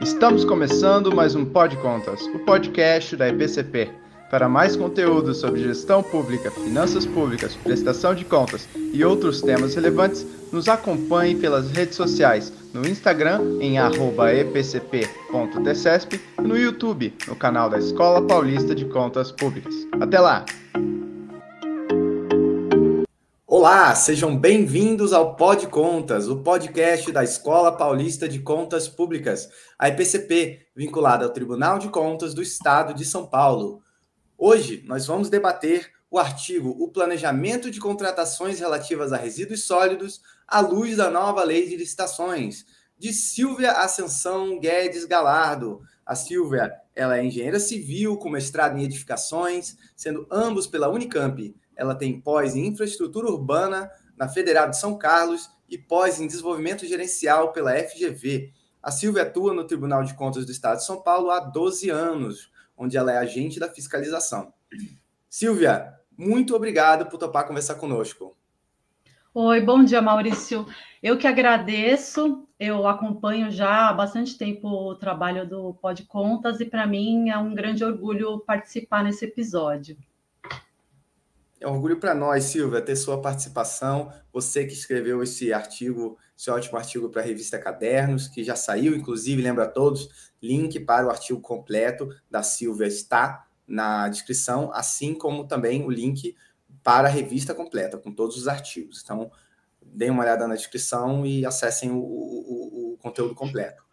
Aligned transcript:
Estamos 0.00 0.46
começando 0.46 1.14
mais 1.14 1.34
um 1.34 1.44
Pod 1.44 1.76
Contas, 1.76 2.22
o 2.34 2.38
podcast 2.38 3.14
da 3.16 3.28
EPCP. 3.28 3.90
Para 4.30 4.48
mais 4.48 4.74
conteúdo 4.74 5.34
sobre 5.34 5.62
gestão 5.62 6.02
pública, 6.02 6.50
finanças 6.50 7.04
públicas, 7.04 7.54
prestação 7.56 8.14
de 8.14 8.24
contas 8.24 8.66
e 8.94 9.04
outros 9.04 9.42
temas 9.42 9.74
relevantes, 9.74 10.26
nos 10.50 10.68
acompanhe 10.68 11.34
pelas 11.34 11.70
redes 11.70 11.96
sociais, 11.96 12.50
no 12.72 12.88
Instagram 12.88 13.58
em 13.60 13.76
epcp.tcesp 14.40 14.88
e 16.38 16.42
no 16.42 16.56
YouTube, 16.56 17.12
no 17.28 17.36
canal 17.36 17.68
da 17.68 17.76
Escola 17.78 18.26
Paulista 18.26 18.74
de 18.74 18.86
Contas 18.86 19.30
Públicas. 19.30 19.74
Até 20.00 20.18
lá! 20.18 20.46
Olá, 23.62 23.94
sejam 23.94 24.34
bem-vindos 24.34 25.12
ao 25.12 25.36
Pod 25.36 25.66
Contas, 25.66 26.28
o 26.28 26.42
podcast 26.42 27.12
da 27.12 27.22
Escola 27.22 27.70
Paulista 27.70 28.26
de 28.26 28.38
Contas 28.38 28.88
Públicas, 28.88 29.50
a 29.78 29.86
EPCP, 29.86 30.68
vinculada 30.74 31.26
ao 31.26 31.30
Tribunal 31.30 31.78
de 31.78 31.90
Contas 31.90 32.32
do 32.32 32.40
Estado 32.40 32.94
de 32.94 33.04
São 33.04 33.26
Paulo. 33.26 33.82
Hoje 34.38 34.82
nós 34.86 35.06
vamos 35.06 35.28
debater 35.28 35.92
o 36.10 36.18
artigo 36.18 36.70
O 36.70 36.88
Planejamento 36.88 37.70
de 37.70 37.78
Contratações 37.78 38.58
Relativas 38.58 39.12
a 39.12 39.18
Resíduos 39.18 39.64
Sólidos 39.64 40.22
à 40.48 40.60
luz 40.60 40.96
da 40.96 41.10
nova 41.10 41.44
Lei 41.44 41.68
de 41.68 41.76
Licitações, 41.76 42.64
de 42.98 43.12
Silvia 43.12 43.72
Ascensão 43.72 44.58
Guedes 44.58 45.04
Galardo. 45.04 45.82
A 46.06 46.14
Silvia 46.14 46.72
ela 46.96 47.18
é 47.18 47.26
engenheira 47.26 47.60
civil 47.60 48.16
com 48.16 48.30
mestrado 48.30 48.78
em 48.78 48.84
edificações, 48.84 49.76
sendo 49.94 50.26
ambos 50.30 50.66
pela 50.66 50.88
Unicamp 50.88 51.54
ela 51.80 51.94
tem 51.94 52.20
pós 52.20 52.54
em 52.54 52.66
infraestrutura 52.66 53.26
urbana 53.26 53.90
na 54.14 54.28
Federal 54.28 54.68
de 54.68 54.78
São 54.78 54.98
Carlos 54.98 55.48
e 55.66 55.78
pós 55.78 56.20
em 56.20 56.26
desenvolvimento 56.26 56.86
gerencial 56.86 57.52
pela 57.52 57.74
FGV. 57.74 58.52
A 58.82 58.90
Silvia 58.90 59.22
atua 59.22 59.54
no 59.54 59.64
Tribunal 59.64 60.04
de 60.04 60.12
Contas 60.12 60.44
do 60.44 60.52
Estado 60.52 60.76
de 60.76 60.84
São 60.84 61.00
Paulo 61.00 61.30
há 61.30 61.40
12 61.40 61.88
anos, 61.88 62.52
onde 62.76 62.98
ela 62.98 63.10
é 63.10 63.16
agente 63.16 63.58
da 63.58 63.66
fiscalização. 63.66 64.52
Silvia, 65.26 65.94
muito 66.14 66.54
obrigado 66.54 67.06
por 67.06 67.16
topar 67.16 67.46
conversar 67.46 67.76
conosco. 67.76 68.36
Oi, 69.32 69.62
bom 69.62 69.82
dia, 69.82 70.02
Maurício. 70.02 70.66
Eu 71.02 71.16
que 71.16 71.26
agradeço. 71.26 72.46
Eu 72.58 72.86
acompanho 72.86 73.50
já 73.50 73.88
há 73.88 73.92
bastante 73.94 74.36
tempo 74.36 74.68
o 74.68 74.94
trabalho 74.96 75.48
do 75.48 75.72
Pod 75.80 76.04
Contas 76.04 76.60
e 76.60 76.66
para 76.66 76.86
mim 76.86 77.30
é 77.30 77.38
um 77.38 77.54
grande 77.54 77.82
orgulho 77.82 78.40
participar 78.40 79.02
nesse 79.02 79.24
episódio. 79.24 79.96
É 81.60 81.68
um 81.68 81.74
orgulho 81.74 82.00
para 82.00 82.14
nós, 82.14 82.44
Silvia, 82.44 82.80
ter 82.80 82.96
sua 82.96 83.20
participação. 83.20 84.10
Você 84.32 84.64
que 84.64 84.72
escreveu 84.72 85.22
esse 85.22 85.52
artigo, 85.52 86.16
esse 86.36 86.50
ótimo 86.50 86.78
artigo 86.78 87.10
para 87.10 87.20
a 87.20 87.24
revista 87.24 87.58
Cadernos, 87.58 88.28
que 88.28 88.42
já 88.42 88.56
saiu, 88.56 88.96
inclusive, 88.96 89.42
lembra 89.42 89.64
a 89.64 89.68
todos, 89.68 90.32
link 90.42 90.80
para 90.80 91.06
o 91.06 91.10
artigo 91.10 91.38
completo 91.38 92.08
da 92.30 92.42
Silvia 92.42 92.86
está 92.86 93.46
na 93.68 94.08
descrição, 94.08 94.72
assim 94.72 95.12
como 95.12 95.46
também 95.46 95.84
o 95.84 95.90
link 95.90 96.34
para 96.82 97.08
a 97.08 97.10
revista 97.10 97.54
completa, 97.54 97.98
com 97.98 98.10
todos 98.10 98.38
os 98.38 98.48
artigos. 98.48 99.02
Então, 99.04 99.30
deem 99.82 100.10
uma 100.10 100.22
olhada 100.22 100.48
na 100.48 100.54
descrição 100.54 101.26
e 101.26 101.44
acessem 101.44 101.90
o, 101.90 101.98
o, 101.98 102.94
o 102.94 102.98
conteúdo 103.02 103.34
completo. 103.34 103.84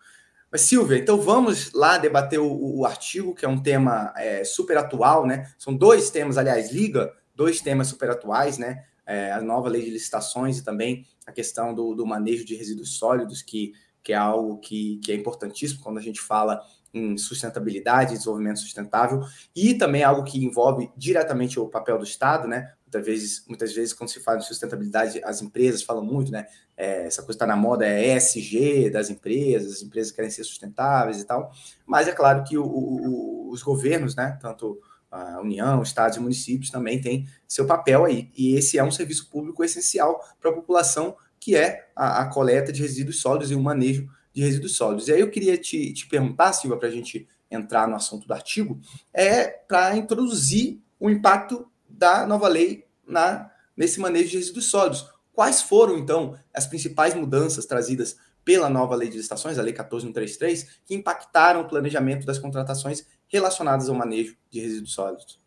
Mas, 0.49 0.61
Silvia, 0.61 0.97
então 0.97 1.19
vamos 1.19 1.73
lá 1.73 1.97
debater 1.97 2.39
o, 2.39 2.77
o 2.79 2.85
artigo, 2.85 3.35
que 3.35 3.43
é 3.43 3.49
um 3.49 3.61
tema 3.61 4.13
é, 4.15 4.45
super 4.45 4.77
atual, 4.77 5.25
né? 5.25 5.51
São 5.57 5.75
dois 5.75 6.09
temas, 6.09 6.37
aliás, 6.37 6.71
liga 6.71 7.13
dois 7.37 7.61
temas 7.61 7.87
super 7.87 8.09
atuais, 8.09 8.57
né? 8.57 8.83
É, 9.05 9.31
a 9.31 9.39
nova 9.39 9.69
lei 9.69 9.83
de 9.83 9.91
licitações 9.91 10.57
e 10.57 10.63
também 10.63 11.05
a 11.25 11.31
questão 11.31 11.73
do, 11.73 11.93
do 11.93 12.05
manejo 12.05 12.43
de 12.43 12.55
resíduos 12.55 12.97
sólidos, 12.97 13.41
que, 13.41 13.71
que 14.03 14.11
é 14.11 14.17
algo 14.17 14.57
que, 14.57 14.97
que 14.97 15.11
é 15.13 15.15
importantíssimo 15.15 15.81
quando 15.81 15.99
a 15.99 16.01
gente 16.01 16.19
fala 16.19 16.61
em 16.93 17.17
sustentabilidade, 17.17 18.13
desenvolvimento 18.13 18.59
sustentável, 18.59 19.21
e 19.55 19.75
também 19.75 20.03
algo 20.03 20.23
que 20.23 20.43
envolve 20.43 20.89
diretamente 20.97 21.59
o 21.59 21.67
papel 21.67 21.97
do 21.97 22.03
Estado, 22.03 22.47
né? 22.47 22.73
Muitas 22.85 23.05
vezes, 23.05 23.45
muitas 23.47 23.73
vezes 23.73 23.93
quando 23.93 24.09
se 24.09 24.19
fala 24.21 24.39
em 24.39 24.41
sustentabilidade, 24.41 25.21
as 25.23 25.41
empresas 25.41 25.83
falam 25.83 26.03
muito, 26.03 26.31
né? 26.31 26.47
É, 26.75 27.05
essa 27.05 27.21
coisa 27.21 27.35
está 27.35 27.45
na 27.45 27.55
moda, 27.55 27.85
é 27.85 28.15
ESG 28.15 28.89
das 28.89 29.09
empresas, 29.09 29.73
as 29.73 29.81
empresas 29.83 30.11
querem 30.11 30.31
ser 30.31 30.43
sustentáveis 30.43 31.21
e 31.21 31.25
tal, 31.25 31.51
mas 31.85 32.07
é 32.07 32.13
claro 32.13 32.43
que 32.43 32.57
o, 32.57 32.65
o, 32.65 33.49
os 33.51 33.61
governos, 33.61 34.15
né? 34.15 34.37
Tanto 34.41 34.81
a 35.11 35.39
União, 35.39 35.81
estados 35.81 36.17
e 36.17 36.19
municípios 36.19 36.69
também 36.69 36.99
têm 36.99 37.27
seu 37.47 37.65
papel 37.65 38.05
aí. 38.05 38.29
E 38.35 38.55
esse 38.55 38.77
é 38.77 38.83
um 38.83 38.91
serviço 38.91 39.29
público 39.29 39.63
essencial 39.63 40.23
para 40.39 40.51
a 40.51 40.53
população, 40.53 41.15
que 41.39 41.55
é 41.55 41.89
a, 41.95 42.21
a, 42.21 42.25
coleta 42.27 42.71
de 42.71 42.81
resíduos 42.81 43.21
sólidos 43.21 43.51
e 43.51 43.55
o 43.55 43.61
manejo 43.61 44.07
de 44.33 44.41
resíduos 44.41 44.75
sólidos. 44.75 45.07
E 45.07 45.13
aí 45.13 45.19
eu 45.19 45.29
queria 45.29 45.57
te, 45.57 45.93
te 45.93 46.07
perguntar, 46.07 46.53
Silva, 46.53 46.77
para 46.77 46.87
a 46.87 46.91
gente 46.91 47.27
entrar 47.49 47.87
no 47.87 47.95
assunto 47.95 48.27
do 48.27 48.33
artigo, 48.33 48.79
é 49.13 49.47
para 49.47 49.95
introduzir 49.95 50.81
o 50.99 51.09
impacto 51.09 51.65
da 51.87 52.25
nova 52.27 52.47
lei 52.47 52.85
na, 53.07 53.49
nesse 53.75 53.99
manejo 53.99 54.29
de 54.29 54.37
resíduos 54.37 54.65
sólidos. 54.65 55.09
Quais 55.31 55.61
foram, 55.61 55.97
então, 55.97 56.37
as 56.53 56.65
principais 56.65 57.13
mudanças 57.13 57.65
trazidas 57.65 58.17
pela 58.47 58.69
nova 58.69 58.95
lei 58.95 59.09
de 59.09 59.17
licitações, 59.17 59.59
a 59.59 59.61
Lei 59.61 59.73
14133, 59.73 60.79
que 60.85 60.95
impactaram 60.95 61.59
o 61.59 61.67
planejamento 61.67 62.25
das 62.25 62.39
contratações 62.39 63.05
relacionadas 63.27 63.89
ao 63.89 63.95
manejo 63.95 64.35
de 64.49 64.59
resíduos 64.59 64.93
sólidos. 64.93 65.39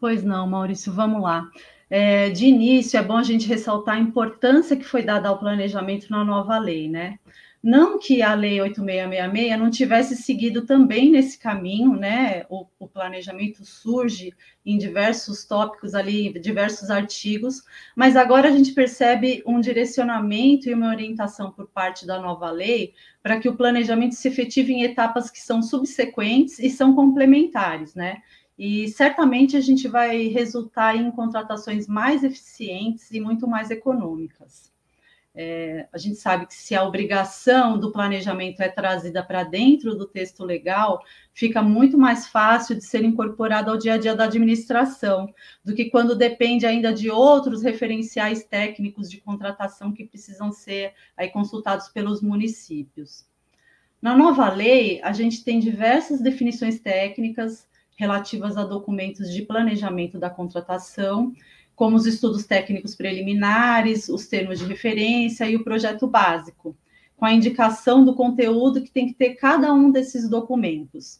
Pois 0.00 0.22
não, 0.22 0.46
Maurício, 0.46 0.92
vamos 0.92 1.22
lá. 1.22 1.48
É, 1.88 2.30
de 2.30 2.46
início, 2.46 2.98
é 2.98 3.02
bom 3.02 3.16
a 3.16 3.22
gente 3.22 3.46
ressaltar 3.46 3.96
a 3.96 4.00
importância 4.00 4.76
que 4.76 4.84
foi 4.84 5.02
dada 5.02 5.28
ao 5.28 5.38
planejamento 5.38 6.10
na 6.10 6.24
nova 6.24 6.58
lei, 6.58 6.88
né? 6.88 7.18
Não 7.66 7.98
que 7.98 8.20
a 8.20 8.34
Lei 8.34 8.60
8666 8.60 9.58
não 9.58 9.70
tivesse 9.70 10.16
seguido 10.16 10.66
também 10.66 11.10
nesse 11.10 11.38
caminho, 11.38 11.96
né? 11.96 12.44
O, 12.50 12.66
o, 12.78 12.86
planejamento 12.86 13.64
surge 13.64 14.34
em 14.66 14.76
diversos 14.76 15.46
tópicos 15.46 15.94
ali, 15.94 16.38
diversos 16.38 16.90
artigos, 16.90 17.62
mas 17.96 18.16
agora 18.16 18.50
a 18.50 18.52
gente 18.52 18.72
percebe 18.74 19.42
um 19.46 19.60
direcionamento 19.60 20.68
e 20.68 20.74
uma 20.74 20.90
orientação 20.90 21.50
por 21.50 21.66
parte 21.66 22.06
da 22.06 22.20
nova 22.20 22.50
lei 22.50 22.92
para 23.22 23.40
que 23.40 23.48
o 23.48 23.56
planejamento 23.56 24.14
se 24.14 24.28
efetive 24.28 24.74
em 24.74 24.82
etapas 24.82 25.30
que 25.30 25.40
são 25.40 25.62
subsequentes 25.62 26.58
e 26.58 26.68
são 26.68 26.94
complementares, 26.94 27.94
né? 27.94 28.20
E 28.58 28.88
certamente 28.88 29.56
a 29.56 29.60
gente 29.62 29.88
vai 29.88 30.26
resultar 30.26 30.96
em 30.96 31.10
contratações 31.10 31.86
mais 31.86 32.24
eficientes 32.24 33.10
e 33.10 33.20
muito 33.20 33.48
mais 33.48 33.70
econômicas. 33.70 34.73
É, 35.36 35.88
a 35.92 35.98
gente 35.98 36.14
sabe 36.14 36.46
que 36.46 36.54
se 36.54 36.76
a 36.76 36.84
obrigação 36.84 37.76
do 37.76 37.90
planejamento 37.90 38.60
é 38.60 38.68
trazida 38.68 39.20
para 39.20 39.42
dentro 39.42 39.96
do 39.96 40.06
texto 40.06 40.44
legal, 40.44 41.02
fica 41.32 41.60
muito 41.60 41.98
mais 41.98 42.28
fácil 42.28 42.76
de 42.76 42.84
ser 42.84 43.02
incorporado 43.02 43.68
ao 43.68 43.76
dia 43.76 43.94
a 43.94 43.98
dia 43.98 44.14
da 44.14 44.24
administração, 44.24 45.28
do 45.64 45.74
que 45.74 45.86
quando 45.86 46.14
depende 46.14 46.64
ainda 46.64 46.92
de 46.92 47.10
outros 47.10 47.62
referenciais 47.62 48.44
técnicos 48.44 49.10
de 49.10 49.20
contratação 49.20 49.92
que 49.92 50.04
precisam 50.04 50.52
ser 50.52 50.94
aí 51.16 51.28
consultados 51.28 51.88
pelos 51.88 52.22
municípios. 52.22 53.26
Na 54.00 54.16
nova 54.16 54.48
lei, 54.52 55.00
a 55.02 55.12
gente 55.12 55.42
tem 55.42 55.58
diversas 55.58 56.20
definições 56.20 56.78
técnicas 56.78 57.66
relativas 57.96 58.56
a 58.56 58.64
documentos 58.64 59.32
de 59.32 59.42
planejamento 59.42 60.16
da 60.16 60.30
contratação 60.30 61.32
como 61.74 61.96
os 61.96 62.06
estudos 62.06 62.44
técnicos 62.44 62.94
preliminares, 62.94 64.08
os 64.08 64.26
termos 64.26 64.58
de 64.58 64.64
referência 64.64 65.48
e 65.48 65.56
o 65.56 65.64
projeto 65.64 66.06
básico, 66.06 66.76
com 67.16 67.24
a 67.24 67.32
indicação 67.32 68.04
do 68.04 68.14
conteúdo 68.14 68.82
que 68.82 68.90
tem 68.90 69.06
que 69.06 69.14
ter 69.14 69.34
cada 69.34 69.72
um 69.72 69.90
desses 69.90 70.28
documentos. 70.28 71.18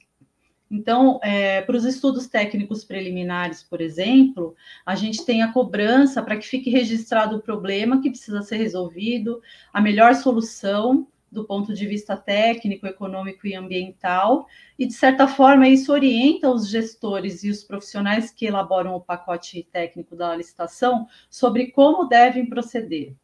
Então, 0.71 1.21
é, 1.23 1.61
para 1.63 1.77
os 1.77 1.85
estudos 1.85 2.27
técnicos 2.27 2.85
preliminares, 2.85 3.63
por 3.63 3.81
exemplo, 3.81 4.57
a 4.85 4.95
gente 4.95 5.25
tem 5.25 5.43
a 5.43 5.53
cobrança 5.53 6.23
para 6.23 6.37
que 6.37 6.47
fique 6.47 6.71
registrado 6.71 7.37
o 7.37 7.41
problema 7.41 8.01
que 8.01 8.11
precisa 8.11 8.43
ser 8.43 8.57
resolvido, 8.57 9.41
a 9.73 9.81
melhor 9.81 10.15
solução 10.15 11.07
do 11.35 11.45
ponto 11.45 11.75
de 11.75 11.87
vista 11.87 12.17
técnico, 12.17 12.87
econômico 12.87 13.47
e 13.47 13.55
ambiental, 13.55 14.47
e 14.79 14.87
de 14.87 14.95
certa 14.95 15.29
forma 15.29 15.69
isso 15.69 15.93
orienta 15.93 16.49
os 16.49 16.69
gestores 16.69 17.43
e 17.45 17.51
os 17.51 17.65
profissionais 17.65 18.31
que 18.31 18.47
elaboram 18.47 18.95
o 18.95 19.01
pacote 19.01 19.69
técnico 19.71 20.17
da 20.17 20.35
licitação 20.35 21.07
sobre 21.29 21.73
como 21.73 22.09
devem 22.09 22.47
proceder. 22.47 23.15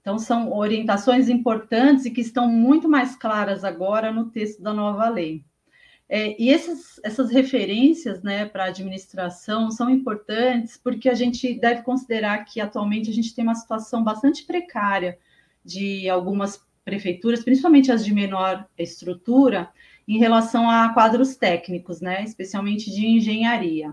Então, 0.00 0.18
são 0.18 0.52
orientações 0.52 1.28
importantes 1.28 2.04
e 2.04 2.10
que 2.10 2.20
estão 2.20 2.48
muito 2.48 2.88
mais 2.88 3.16
claras 3.16 3.64
agora 3.64 4.12
no 4.12 4.30
texto 4.30 4.62
da 4.62 4.72
nova 4.72 5.08
lei. 5.08 5.44
É, 6.08 6.40
e 6.40 6.50
esses, 6.50 7.00
essas 7.02 7.30
referências 7.30 8.22
né, 8.22 8.46
para 8.46 8.64
a 8.64 8.68
administração 8.68 9.70
são 9.72 9.90
importantes 9.90 10.76
porque 10.76 11.08
a 11.08 11.14
gente 11.14 11.58
deve 11.58 11.82
considerar 11.82 12.44
que 12.44 12.60
atualmente 12.60 13.10
a 13.10 13.12
gente 13.12 13.34
tem 13.34 13.42
uma 13.42 13.56
situação 13.56 14.04
bastante 14.04 14.44
precária 14.44 15.18
de 15.64 16.08
algumas 16.08 16.64
prefeituras, 16.86 17.42
principalmente 17.42 17.90
as 17.90 18.04
de 18.04 18.14
menor 18.14 18.64
estrutura, 18.78 19.68
em 20.06 20.18
relação 20.18 20.70
a 20.70 20.90
quadros 20.94 21.34
técnicos, 21.34 22.00
né, 22.00 22.22
especialmente 22.22 22.92
de 22.92 23.04
engenharia. 23.04 23.92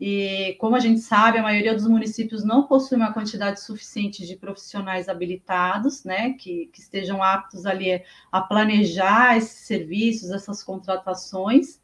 E, 0.00 0.54
como 0.60 0.76
a 0.76 0.78
gente 0.78 1.00
sabe, 1.00 1.38
a 1.38 1.42
maioria 1.42 1.74
dos 1.74 1.88
municípios 1.88 2.44
não 2.44 2.68
possui 2.68 2.96
uma 2.96 3.12
quantidade 3.12 3.60
suficiente 3.60 4.24
de 4.24 4.36
profissionais 4.36 5.08
habilitados, 5.08 6.04
né, 6.04 6.34
que, 6.34 6.66
que 6.72 6.80
estejam 6.80 7.20
aptos 7.20 7.66
ali 7.66 8.00
a 8.30 8.40
planejar 8.40 9.36
esses 9.36 9.66
serviços, 9.66 10.30
essas 10.30 10.62
contratações. 10.62 11.80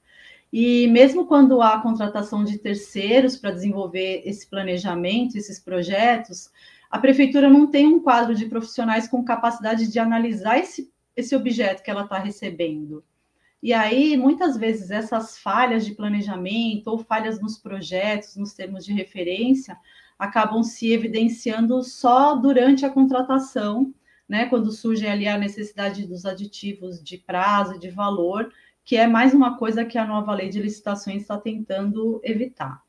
E 0.53 0.87
mesmo 0.89 1.27
quando 1.27 1.61
há 1.61 1.81
contratação 1.81 2.45
de 2.45 2.59
terceiros 2.59 3.37
para 3.37 3.51
desenvolver 3.51 4.23
esse 4.25 4.49
planejamento, 4.49 5.37
esses 5.37 5.59
projetos, 5.59 6.51
a 6.91 6.99
prefeitura 6.99 7.49
não 7.49 7.69
tem 7.69 7.87
um 7.87 8.01
quadro 8.01 8.35
de 8.35 8.47
profissionais 8.47 9.07
com 9.07 9.25
capacidade 9.25 9.87
de 9.91 9.99
analisar 9.99 10.59
esse, 10.59 10.93
esse 11.17 11.37
objeto 11.37 11.83
que 11.83 11.91
ela 11.91 12.03
está 12.03 12.19
recebendo. 12.19 13.05
E 13.63 13.73
aí, 13.73 14.17
muitas 14.17 14.57
vezes, 14.57 14.91
essas 14.91 15.39
falhas 15.39 15.85
de 15.85 15.95
planejamento 15.95 16.89
ou 16.89 16.99
falhas 16.99 17.41
nos 17.41 17.59
projetos, 17.59 18.37
nos 18.37 18.55
termos 18.55 18.85
de 18.85 18.93
referência, 18.93 19.77
acabam 20.19 20.63
se 20.63 20.93
evidenciando 20.93 21.83
só 21.85 22.35
durante 22.35 22.85
a 22.85 22.91
contratação, 22.91 23.95
né, 24.29 24.47
quando 24.47 24.73
surge 24.73 25.07
ali 25.07 25.29
a 25.29 25.39
necessidade 25.39 26.07
dos 26.07 26.25
aditivos 26.25 27.03
de 27.03 27.19
prazo 27.19 27.79
de 27.79 27.91
valor, 27.91 28.53
que 28.85 28.97
é 28.97 29.07
mais 29.07 29.35
uma 29.35 29.57
coisa 29.59 29.85
que 29.85 29.99
a 29.99 30.07
nova 30.07 30.35
lei 30.35 30.49
de 30.49 30.61
licitações 30.61 31.23
está 31.23 31.39
tentando 31.39 32.21
evitar. 32.25 32.83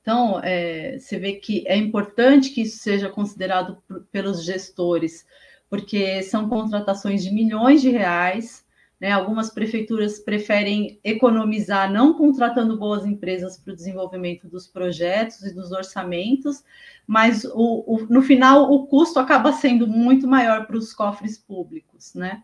Então, 0.00 0.40
é, 0.42 0.98
você 0.98 1.18
vê 1.18 1.34
que 1.34 1.66
é 1.66 1.76
importante 1.76 2.50
que 2.50 2.62
isso 2.62 2.78
seja 2.78 3.08
considerado 3.08 3.82
por, 3.86 4.04
pelos 4.12 4.44
gestores, 4.44 5.26
porque 5.68 6.22
são 6.22 6.48
contratações 6.48 7.22
de 7.22 7.30
milhões 7.30 7.82
de 7.82 7.90
reais. 7.90 8.66
Né? 9.00 9.12
Algumas 9.12 9.50
prefeituras 9.50 10.18
preferem 10.18 10.98
economizar 11.04 11.92
não 11.92 12.14
contratando 12.14 12.78
boas 12.78 13.04
empresas 13.04 13.58
para 13.58 13.72
o 13.72 13.76
desenvolvimento 13.76 14.48
dos 14.48 14.66
projetos 14.66 15.42
e 15.42 15.54
dos 15.54 15.70
orçamentos, 15.70 16.64
mas 17.06 17.44
o, 17.44 17.84
o, 17.86 18.06
no 18.08 18.22
final 18.22 18.72
o 18.72 18.86
custo 18.86 19.18
acaba 19.20 19.52
sendo 19.52 19.86
muito 19.86 20.26
maior 20.26 20.66
para 20.66 20.76
os 20.76 20.92
cofres 20.92 21.38
públicos, 21.38 22.14
né? 22.14 22.42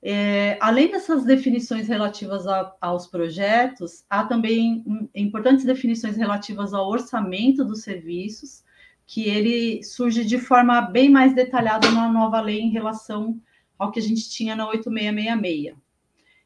É, 0.00 0.56
além 0.60 0.90
dessas 0.90 1.24
definições 1.24 1.88
relativas 1.88 2.46
a, 2.46 2.72
aos 2.80 3.06
projetos, 3.06 4.04
há 4.08 4.24
também 4.24 4.84
importantes 5.14 5.64
definições 5.64 6.16
relativas 6.16 6.72
ao 6.72 6.88
orçamento 6.88 7.64
dos 7.64 7.82
serviços, 7.82 8.62
que 9.06 9.28
ele 9.28 9.82
surge 9.82 10.24
de 10.24 10.38
forma 10.38 10.80
bem 10.80 11.10
mais 11.10 11.34
detalhada 11.34 11.90
na 11.90 12.12
nova 12.12 12.40
lei 12.40 12.60
em 12.60 12.70
relação 12.70 13.40
ao 13.78 13.90
que 13.90 13.98
a 13.98 14.02
gente 14.02 14.28
tinha 14.30 14.54
na 14.54 14.68
8666. 14.68 15.76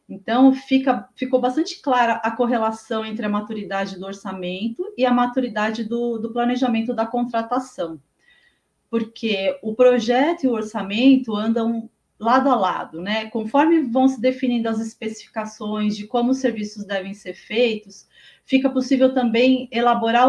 Então, 0.08 0.52
fica, 0.52 1.08
ficou 1.14 1.40
bastante 1.40 1.80
clara 1.80 2.14
a 2.14 2.30
correlação 2.30 3.04
entre 3.04 3.24
a 3.24 3.30
maturidade 3.30 3.98
do 3.98 4.04
orçamento 4.04 4.92
e 4.96 5.06
a 5.06 5.12
maturidade 5.12 5.84
do, 5.84 6.18
do 6.18 6.32
planejamento 6.32 6.94
da 6.94 7.06
contratação. 7.06 8.00
Porque 8.90 9.58
o 9.62 9.74
projeto 9.74 10.44
e 10.44 10.48
o 10.48 10.52
orçamento 10.52 11.34
andam 11.34 11.88
lado 12.22 12.48
a 12.48 12.54
lado, 12.54 13.00
né? 13.00 13.26
Conforme 13.26 13.82
vão 13.82 14.06
se 14.06 14.20
definindo 14.20 14.68
as 14.68 14.80
especificações 14.80 15.96
de 15.96 16.06
como 16.06 16.30
os 16.30 16.38
serviços 16.38 16.84
devem 16.84 17.14
ser 17.14 17.34
feitos, 17.34 18.06
fica 18.44 18.70
possível 18.70 19.12
também 19.12 19.68
elaborar 19.72 20.28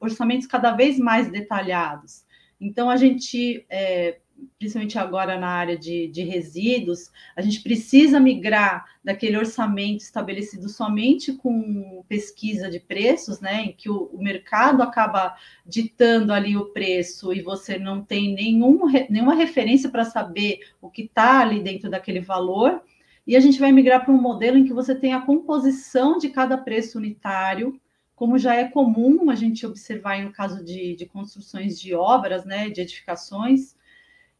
orçamentos 0.00 0.46
cada 0.46 0.72
vez 0.72 0.98
mais 0.98 1.30
detalhados. 1.30 2.24
Então, 2.60 2.88
a 2.88 2.96
gente 2.96 3.64
é, 3.68 4.18
principalmente 4.58 4.98
agora 4.98 5.38
na 5.38 5.48
área 5.48 5.76
de, 5.76 6.08
de 6.08 6.22
resíduos, 6.22 7.10
a 7.36 7.42
gente 7.42 7.62
precisa 7.62 8.18
migrar 8.18 8.84
daquele 9.02 9.36
orçamento 9.36 10.00
estabelecido 10.00 10.68
somente 10.68 11.32
com 11.32 12.04
pesquisa 12.08 12.70
de 12.70 12.80
preços, 12.80 13.40
né, 13.40 13.66
em 13.66 13.72
que 13.72 13.88
o, 13.88 14.04
o 14.12 14.22
mercado 14.22 14.82
acaba 14.82 15.36
ditando 15.64 16.32
ali 16.32 16.56
o 16.56 16.66
preço 16.66 17.32
e 17.32 17.42
você 17.42 17.78
não 17.78 18.02
tem 18.02 18.34
nenhum, 18.34 18.80
nenhuma 19.08 19.34
referência 19.34 19.90
para 19.90 20.04
saber 20.04 20.60
o 20.80 20.90
que 20.90 21.02
está 21.02 21.40
ali 21.40 21.62
dentro 21.62 21.88
daquele 21.88 22.20
valor, 22.20 22.82
e 23.26 23.36
a 23.36 23.40
gente 23.40 23.60
vai 23.60 23.70
migrar 23.70 24.04
para 24.04 24.14
um 24.14 24.20
modelo 24.20 24.56
em 24.56 24.64
que 24.64 24.72
você 24.72 24.94
tem 24.94 25.12
a 25.12 25.20
composição 25.20 26.16
de 26.16 26.30
cada 26.30 26.56
preço 26.56 26.96
unitário, 26.96 27.78
como 28.16 28.38
já 28.38 28.54
é 28.54 28.64
comum 28.64 29.30
a 29.30 29.34
gente 29.34 29.64
observar 29.64 30.20
no 30.22 30.32
caso 30.32 30.64
de, 30.64 30.96
de 30.96 31.06
construções 31.06 31.78
de 31.78 31.94
obras, 31.94 32.44
né, 32.44 32.70
de 32.70 32.80
edificações, 32.80 33.76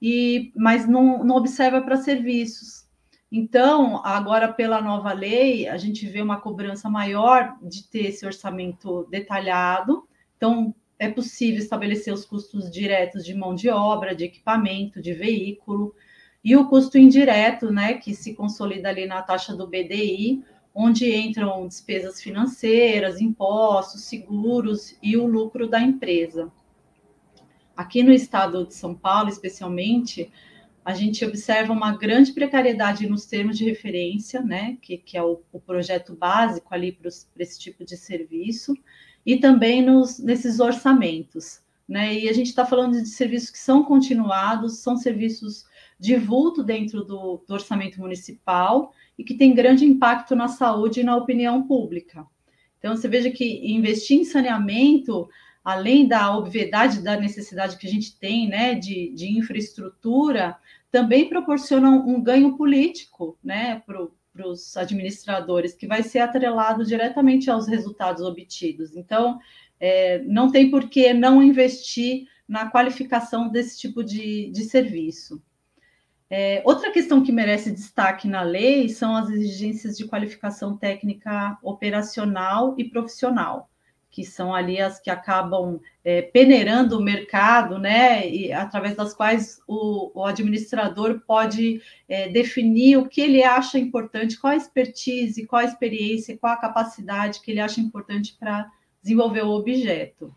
e 0.00 0.52
mas 0.56 0.86
não, 0.86 1.24
não 1.24 1.36
observa 1.36 1.80
para 1.80 1.96
serviços. 1.96 2.86
Então, 3.30 4.04
agora 4.04 4.50
pela 4.52 4.80
nova 4.80 5.12
lei, 5.12 5.68
a 5.68 5.76
gente 5.76 6.06
vê 6.06 6.22
uma 6.22 6.40
cobrança 6.40 6.88
maior 6.88 7.56
de 7.62 7.86
ter 7.88 8.06
esse 8.06 8.24
orçamento 8.24 9.06
detalhado. 9.10 10.08
Então, 10.36 10.74
é 10.98 11.08
possível 11.08 11.60
estabelecer 11.60 12.12
os 12.12 12.24
custos 12.24 12.70
diretos 12.70 13.24
de 13.24 13.34
mão 13.34 13.54
de 13.54 13.68
obra, 13.68 14.14
de 14.14 14.24
equipamento, 14.24 15.00
de 15.00 15.12
veículo, 15.12 15.94
e 16.42 16.56
o 16.56 16.68
custo 16.68 16.96
indireto, 16.96 17.70
né, 17.70 17.94
que 17.94 18.14
se 18.14 18.34
consolida 18.34 18.88
ali 18.88 19.06
na 19.06 19.22
taxa 19.22 19.54
do 19.54 19.66
BDI, 19.66 20.42
onde 20.74 21.12
entram 21.14 21.66
despesas 21.66 22.22
financeiras, 22.22 23.20
impostos, 23.20 24.02
seguros 24.02 24.96
e 25.02 25.16
o 25.16 25.26
lucro 25.26 25.68
da 25.68 25.80
empresa. 25.80 26.50
Aqui 27.78 28.02
no 28.02 28.12
estado 28.12 28.66
de 28.66 28.74
São 28.74 28.92
Paulo, 28.92 29.28
especialmente, 29.28 30.32
a 30.84 30.92
gente 30.94 31.24
observa 31.24 31.72
uma 31.72 31.96
grande 31.96 32.32
precariedade 32.32 33.08
nos 33.08 33.24
termos 33.24 33.56
de 33.56 33.64
referência, 33.64 34.42
né, 34.42 34.76
que, 34.82 34.98
que 34.98 35.16
é 35.16 35.22
o, 35.22 35.40
o 35.52 35.60
projeto 35.60 36.12
básico 36.12 36.74
ali 36.74 36.90
para 36.90 37.08
esse 37.38 37.56
tipo 37.60 37.84
de 37.84 37.96
serviço, 37.96 38.76
e 39.24 39.36
também 39.36 39.80
nos, 39.80 40.18
nesses 40.18 40.58
orçamentos. 40.58 41.60
Né, 41.88 42.18
e 42.18 42.28
a 42.28 42.32
gente 42.32 42.48
está 42.48 42.66
falando 42.66 43.00
de 43.00 43.08
serviços 43.08 43.50
que 43.50 43.58
são 43.58 43.84
continuados, 43.84 44.78
são 44.78 44.96
serviços 44.96 45.64
de 46.00 46.16
vulto 46.16 46.64
dentro 46.64 47.04
do, 47.04 47.44
do 47.46 47.54
orçamento 47.54 48.00
municipal 48.00 48.92
e 49.16 49.22
que 49.22 49.34
tem 49.34 49.54
grande 49.54 49.84
impacto 49.84 50.34
na 50.34 50.48
saúde 50.48 50.98
e 50.98 51.04
na 51.04 51.16
opinião 51.16 51.62
pública. 51.62 52.26
Então, 52.80 52.96
você 52.96 53.06
veja 53.06 53.30
que 53.30 53.72
investir 53.72 54.18
em 54.18 54.24
saneamento 54.24 55.28
além 55.68 56.08
da 56.08 56.34
obviedade 56.34 57.02
da 57.02 57.14
necessidade 57.20 57.76
que 57.76 57.86
a 57.86 57.90
gente 57.90 58.18
tem 58.18 58.48
né, 58.48 58.74
de, 58.74 59.12
de 59.12 59.38
infraestrutura, 59.38 60.56
também 60.90 61.28
proporcionam 61.28 62.08
um 62.08 62.22
ganho 62.22 62.56
político 62.56 63.38
né, 63.44 63.82
para 63.84 64.46
os 64.46 64.74
administradores, 64.78 65.74
que 65.74 65.86
vai 65.86 66.02
ser 66.02 66.20
atrelado 66.20 66.86
diretamente 66.86 67.50
aos 67.50 67.68
resultados 67.68 68.22
obtidos. 68.22 68.96
Então, 68.96 69.38
é, 69.78 70.20
não 70.20 70.50
tem 70.50 70.70
por 70.70 70.88
que 70.88 71.12
não 71.12 71.42
investir 71.42 72.26
na 72.48 72.70
qualificação 72.70 73.50
desse 73.50 73.78
tipo 73.78 74.02
de, 74.02 74.50
de 74.50 74.64
serviço. 74.64 75.42
É, 76.30 76.62
outra 76.64 76.90
questão 76.90 77.22
que 77.22 77.30
merece 77.30 77.70
destaque 77.70 78.26
na 78.26 78.40
lei 78.40 78.88
são 78.88 79.14
as 79.14 79.28
exigências 79.28 79.98
de 79.98 80.06
qualificação 80.06 80.78
técnica 80.78 81.58
operacional 81.62 82.74
e 82.78 82.84
profissional 82.84 83.68
que 84.10 84.24
são 84.24 84.54
ali 84.54 84.80
as 84.80 84.98
que 84.98 85.10
acabam 85.10 85.80
é, 86.02 86.22
peneirando 86.22 86.98
o 86.98 87.02
mercado, 87.02 87.78
né, 87.78 88.28
e 88.28 88.52
através 88.52 88.96
das 88.96 89.14
quais 89.14 89.60
o, 89.66 90.10
o 90.18 90.24
administrador 90.24 91.20
pode 91.26 91.80
é, 92.08 92.28
definir 92.28 92.96
o 92.96 93.08
que 93.08 93.20
ele 93.20 93.42
acha 93.42 93.78
importante, 93.78 94.38
qual 94.38 94.52
a 94.52 94.56
expertise, 94.56 95.46
qual 95.46 95.62
a 95.62 95.66
experiência, 95.66 96.38
qual 96.38 96.52
a 96.52 96.60
capacidade 96.60 97.40
que 97.40 97.50
ele 97.50 97.60
acha 97.60 97.80
importante 97.80 98.36
para 98.38 98.70
desenvolver 99.02 99.42
o 99.42 99.50
objeto. 99.50 100.34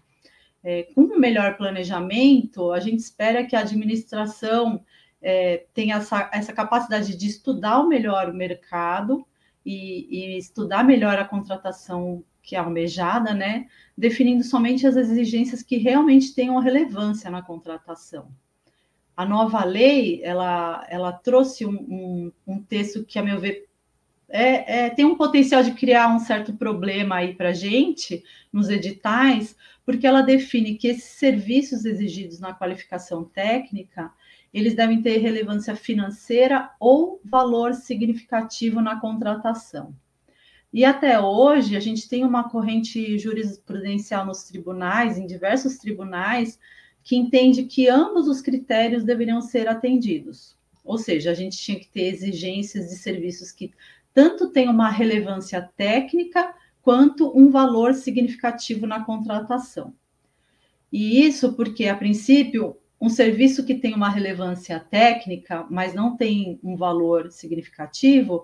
É, 0.63 0.83
com 0.93 1.01
um 1.01 1.17
melhor 1.17 1.57
planejamento, 1.57 2.71
a 2.71 2.79
gente 2.79 2.99
espera 2.99 3.45
que 3.45 3.55
a 3.55 3.61
administração 3.61 4.83
é, 5.21 5.65
tenha 5.73 5.95
essa, 5.95 6.29
essa 6.33 6.53
capacidade 6.53 7.15
de 7.15 7.27
estudar 7.27 7.83
melhor 7.87 8.29
o 8.29 8.33
mercado 8.33 9.25
e, 9.65 10.35
e 10.35 10.37
estudar 10.37 10.83
melhor 10.83 11.17
a 11.17 11.25
contratação 11.25 12.23
que 12.51 12.55
é 12.57 12.59
almejada, 12.59 13.33
né, 13.33 13.65
definindo 13.97 14.43
somente 14.43 14.85
as 14.85 14.97
exigências 14.97 15.63
que 15.63 15.77
realmente 15.77 16.35
tenham 16.35 16.59
relevância 16.59 17.31
na 17.31 17.41
contratação. 17.41 18.27
A 19.15 19.25
nova 19.25 19.63
lei, 19.63 20.21
ela, 20.21 20.85
ela 20.89 21.13
trouxe 21.13 21.65
um, 21.65 21.71
um, 21.71 22.31
um 22.45 22.61
texto 22.61 23.05
que, 23.05 23.17
a 23.17 23.23
meu 23.23 23.39
ver, 23.39 23.69
é, 24.27 24.79
é, 24.79 24.89
tem 24.89 25.05
um 25.05 25.15
potencial 25.15 25.63
de 25.63 25.71
criar 25.71 26.13
um 26.13 26.19
certo 26.19 26.51
problema 26.51 27.15
aí 27.15 27.33
para 27.35 27.49
a 27.49 27.53
gente, 27.53 28.21
nos 28.51 28.67
editais, 28.67 29.55
porque 29.85 30.05
ela 30.05 30.21
define 30.21 30.75
que 30.75 30.89
esses 30.89 31.05
serviços 31.05 31.85
exigidos 31.85 32.37
na 32.41 32.53
qualificação 32.53 33.23
técnica, 33.23 34.11
eles 34.53 34.75
devem 34.75 35.01
ter 35.01 35.19
relevância 35.19 35.73
financeira 35.73 36.69
ou 36.81 37.21
valor 37.23 37.73
significativo 37.75 38.81
na 38.81 38.99
contratação. 38.99 39.95
E 40.73 40.85
até 40.85 41.19
hoje, 41.19 41.75
a 41.75 41.79
gente 41.79 42.07
tem 42.07 42.23
uma 42.23 42.49
corrente 42.49 43.17
jurisprudencial 43.17 44.25
nos 44.25 44.43
tribunais, 44.43 45.17
em 45.17 45.27
diversos 45.27 45.77
tribunais, 45.77 46.57
que 47.03 47.15
entende 47.15 47.63
que 47.63 47.89
ambos 47.89 48.27
os 48.27 48.41
critérios 48.41 49.03
deveriam 49.03 49.41
ser 49.41 49.67
atendidos. 49.67 50.55
Ou 50.83 50.97
seja, 50.97 51.31
a 51.31 51.33
gente 51.33 51.57
tinha 51.57 51.79
que 51.79 51.89
ter 51.89 52.05
exigências 52.05 52.89
de 52.89 52.95
serviços 52.95 53.51
que 53.51 53.71
tanto 54.13 54.49
tenham 54.49 54.73
uma 54.73 54.89
relevância 54.89 55.61
técnica 55.75 56.53
quanto 56.81 57.37
um 57.37 57.49
valor 57.49 57.93
significativo 57.93 58.87
na 58.87 59.03
contratação. 59.03 59.93
E 60.91 61.25
isso 61.25 61.53
porque, 61.53 61.87
a 61.87 61.95
princípio, 61.95 62.77
um 62.99 63.09
serviço 63.09 63.65
que 63.65 63.75
tem 63.75 63.93
uma 63.93 64.09
relevância 64.09 64.79
técnica, 64.79 65.65
mas 65.69 65.93
não 65.93 66.17
tem 66.17 66.59
um 66.63 66.75
valor 66.75 67.31
significativo, 67.31 68.43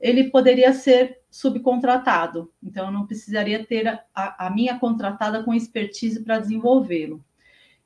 ele 0.00 0.30
poderia 0.30 0.72
ser 0.72 1.20
subcontratado. 1.30 2.52
Então, 2.62 2.86
eu 2.86 2.92
não 2.92 3.06
precisaria 3.06 3.64
ter 3.64 3.88
a, 4.14 4.46
a 4.46 4.50
minha 4.50 4.78
contratada 4.78 5.42
com 5.42 5.54
expertise 5.54 6.22
para 6.22 6.38
desenvolvê-lo. 6.38 7.24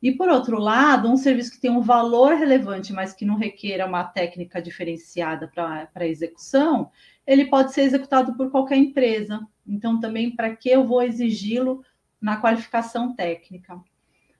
E, 0.03 0.13
por 0.13 0.29
outro 0.29 0.59
lado, 0.59 1.11
um 1.11 1.17
serviço 1.17 1.53
que 1.53 1.61
tem 1.61 1.71
um 1.71 1.83
valor 1.83 2.35
relevante, 2.35 2.93
mas 2.93 3.13
que 3.13 3.25
não 3.25 3.37
requer 3.37 3.85
uma 3.85 4.05
técnica 4.05 4.61
diferenciada 4.61 5.47
para 5.47 6.07
execução, 6.07 6.91
ele 7.27 7.47
pode 7.47 7.73
ser 7.75 7.83
executado 7.83 8.35
por 8.35 8.51
qualquer 8.51 8.77
empresa. 8.77 9.47
Então, 9.67 10.01
também, 10.01 10.35
para 10.35 10.57
que 10.57 10.71
eu 10.71 10.87
vou 10.87 11.03
exigi-lo 11.03 11.85
na 12.21 12.41
qualificação 12.41 13.15
técnica? 13.15 13.79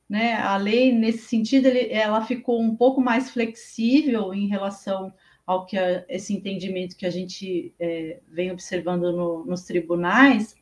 Né? 0.09 0.35
A 0.35 0.57
lei, 0.57 0.93
nesse 0.93 1.29
sentido, 1.29 1.67
ele, 1.67 1.93
ela 1.93 2.25
ficou 2.25 2.61
um 2.61 2.75
pouco 2.75 3.01
mais 3.01 3.31
flexível 3.31 4.33
em 4.33 4.49
relação 4.49 5.13
ao 5.47 5.67
que 5.67 5.79
a, 5.79 6.05
esse 6.09 6.35
entendimento 6.35 6.97
que 6.97 7.07
a 7.07 7.11
gente 7.11 7.75
é, 7.79 8.21
vem 8.29 8.51
observando 8.51 9.13
no, 9.13 9.45
nos 9.45 9.63
tribunais, 9.63 10.55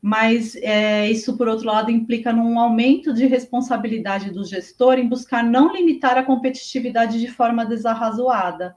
mas 0.00 0.54
é, 0.56 1.10
isso, 1.10 1.36
por 1.36 1.48
outro 1.48 1.66
lado, 1.66 1.90
implica 1.90 2.32
num 2.32 2.60
aumento 2.60 3.12
de 3.12 3.26
responsabilidade 3.26 4.30
do 4.30 4.44
gestor 4.44 4.98
em 4.98 5.08
buscar 5.08 5.42
não 5.42 5.72
limitar 5.72 6.16
a 6.16 6.22
competitividade 6.22 7.18
de 7.18 7.28
forma 7.28 7.64
desarrazoada. 7.64 8.76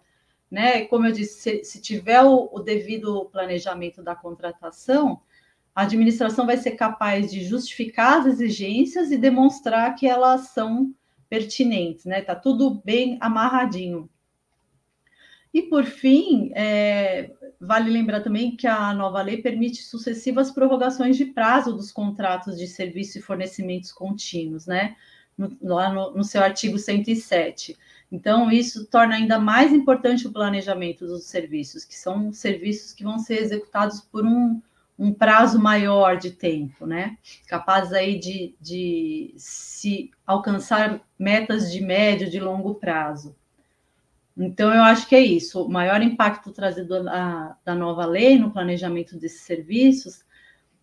Né? 0.50 0.86
Como 0.86 1.06
eu 1.06 1.12
disse, 1.12 1.40
se, 1.40 1.64
se 1.64 1.82
tiver 1.82 2.24
o, 2.24 2.50
o 2.52 2.60
devido 2.60 3.26
planejamento 3.26 4.02
da 4.02 4.16
contratação, 4.16 5.22
a 5.76 5.84
administração 5.84 6.46
vai 6.46 6.58
ser 6.58 6.72
capaz 6.72 7.32
de 7.32 7.44
justificar 7.44 8.20
as 8.20 8.26
exigências 8.26 9.12
e 9.12 9.18
demonstrar 9.18 9.96
que 9.96 10.08
elas 10.08 10.50
são 10.50 10.94
pertinentes, 11.30 12.06
né? 12.06 12.22
Tá 12.22 12.36
tudo 12.36 12.82
bem 12.84 13.18
amarradinho. 13.22 14.10
E, 15.54 15.64
por 15.64 15.84
fim, 15.86 16.52
é, 16.54 17.32
vale 17.60 17.90
lembrar 17.90 18.22
também 18.22 18.56
que 18.56 18.68
a 18.68 18.94
nova 18.94 19.22
lei 19.22 19.42
permite 19.42 19.84
sucessivas 19.84 20.52
prorrogações 20.52 21.18
de 21.18 21.26
prazo 21.26 21.74
dos 21.74 21.92
contratos 21.92 22.58
de 22.58 22.68
serviço 22.68 23.18
e 23.18 23.22
fornecimentos 23.22 23.92
contínuos, 23.92 24.68
né? 24.68 24.96
No, 25.38 25.58
lá 25.62 25.92
no, 25.92 26.12
no 26.12 26.24
seu 26.24 26.42
artigo 26.42 26.78
107. 26.78 27.78
Então, 28.12 28.52
isso 28.52 28.86
torna 28.88 29.16
ainda 29.16 29.40
mais 29.40 29.72
importante 29.72 30.28
o 30.28 30.32
planejamento 30.32 31.06
dos 31.06 31.26
serviços, 31.26 31.86
que 31.86 31.98
são 31.98 32.32
serviços 32.32 32.94
que 32.94 33.04
vão 33.04 33.20
ser 33.20 33.40
executados 33.42 34.02
por 34.02 34.26
um, 34.26 34.62
um 34.98 35.14
prazo 35.14 35.60
maior 35.60 36.18
de 36.18 36.32
tempo, 36.32 36.86
né? 36.86 37.18
Capazes 37.48 37.94
aí 37.94 38.20
de, 38.20 38.54
de 38.60 39.34
se 39.38 40.12
alcançar 40.26 41.02
metas 41.18 41.72
de 41.72 41.82
médio, 41.82 42.30
de 42.30 42.40
longo 42.40 42.76
prazo. 42.76 43.36
Então, 44.42 44.74
eu 44.74 44.82
acho 44.84 45.06
que 45.06 45.16
é 45.16 45.20
isso. 45.20 45.62
O 45.66 45.70
maior 45.70 46.02
impacto 46.02 46.52
trazido 46.52 47.04
da, 47.04 47.58
da 47.66 47.76
nova 47.76 48.06
lei 48.06 48.40
no 48.40 48.52
planejamento 48.52 49.18
desses 49.18 49.42
serviços 49.42 50.24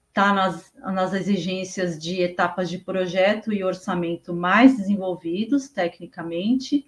está 0.09 0.33
nas, 0.33 0.73
nas 0.77 1.15
exigências 1.15 1.99
de 1.99 2.21
etapas 2.21 2.69
de 2.69 2.77
projeto 2.79 3.51
e 3.53 3.65
orçamento 3.65 4.35
mais 4.35 4.77
desenvolvidos 4.77 5.69
tecnicamente, 5.71 6.87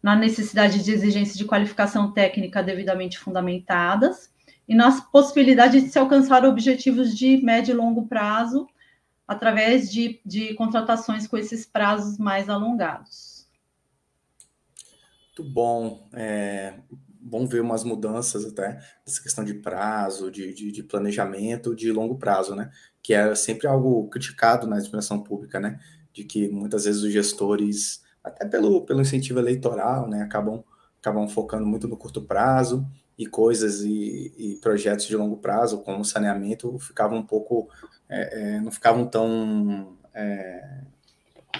na 0.00 0.14
necessidade 0.14 0.84
de 0.84 0.92
exigências 0.92 1.36
de 1.36 1.44
qualificação 1.44 2.12
técnica 2.12 2.62
devidamente 2.62 3.18
fundamentadas 3.18 4.32
e 4.68 4.76
nas 4.76 5.00
possibilidades 5.00 5.82
de 5.82 5.90
se 5.90 5.98
alcançar 5.98 6.44
objetivos 6.44 7.16
de 7.16 7.38
médio 7.38 7.72
e 7.72 7.76
longo 7.76 8.06
prazo 8.06 8.68
através 9.26 9.90
de, 9.90 10.20
de 10.24 10.54
contratações 10.54 11.26
com 11.26 11.36
esses 11.36 11.66
prazos 11.66 12.16
mais 12.16 12.48
alongados. 12.48 13.35
Muito 15.38 15.52
bom. 15.52 16.08
É, 16.14 16.72
bom 17.20 17.46
ver 17.46 17.60
umas 17.60 17.84
mudanças 17.84 18.46
até 18.46 18.80
nessa 19.06 19.22
questão 19.22 19.44
de 19.44 19.52
prazo, 19.52 20.30
de, 20.30 20.54
de, 20.54 20.72
de, 20.72 20.82
planejamento 20.82 21.74
de 21.76 21.92
longo 21.92 22.16
prazo, 22.16 22.54
né? 22.54 22.70
Que 23.02 23.12
é 23.12 23.34
sempre 23.34 23.66
algo 23.66 24.08
criticado 24.08 24.66
na 24.66 24.76
administração 24.76 25.22
pública, 25.22 25.60
né? 25.60 25.78
De 26.10 26.24
que 26.24 26.48
muitas 26.48 26.84
vezes 26.84 27.02
os 27.02 27.12
gestores, 27.12 28.02
até 28.24 28.46
pelo, 28.46 28.86
pelo 28.86 29.02
incentivo 29.02 29.38
eleitoral, 29.38 30.08
né, 30.08 30.22
acabam, 30.22 30.64
acabam 31.00 31.28
focando 31.28 31.66
muito 31.66 31.86
no 31.86 31.98
curto 31.98 32.22
prazo 32.22 32.86
e 33.18 33.26
coisas 33.26 33.82
e, 33.82 34.32
e 34.38 34.56
projetos 34.62 35.06
de 35.06 35.16
longo 35.16 35.36
prazo, 35.36 35.82
como 35.82 36.02
saneamento, 36.04 36.78
ficavam 36.78 37.18
um 37.18 37.26
pouco. 37.26 37.68
É, 38.08 38.56
é, 38.56 38.60
não 38.60 38.72
ficavam 38.72 39.06
tão. 39.06 39.98
É, 40.14 40.80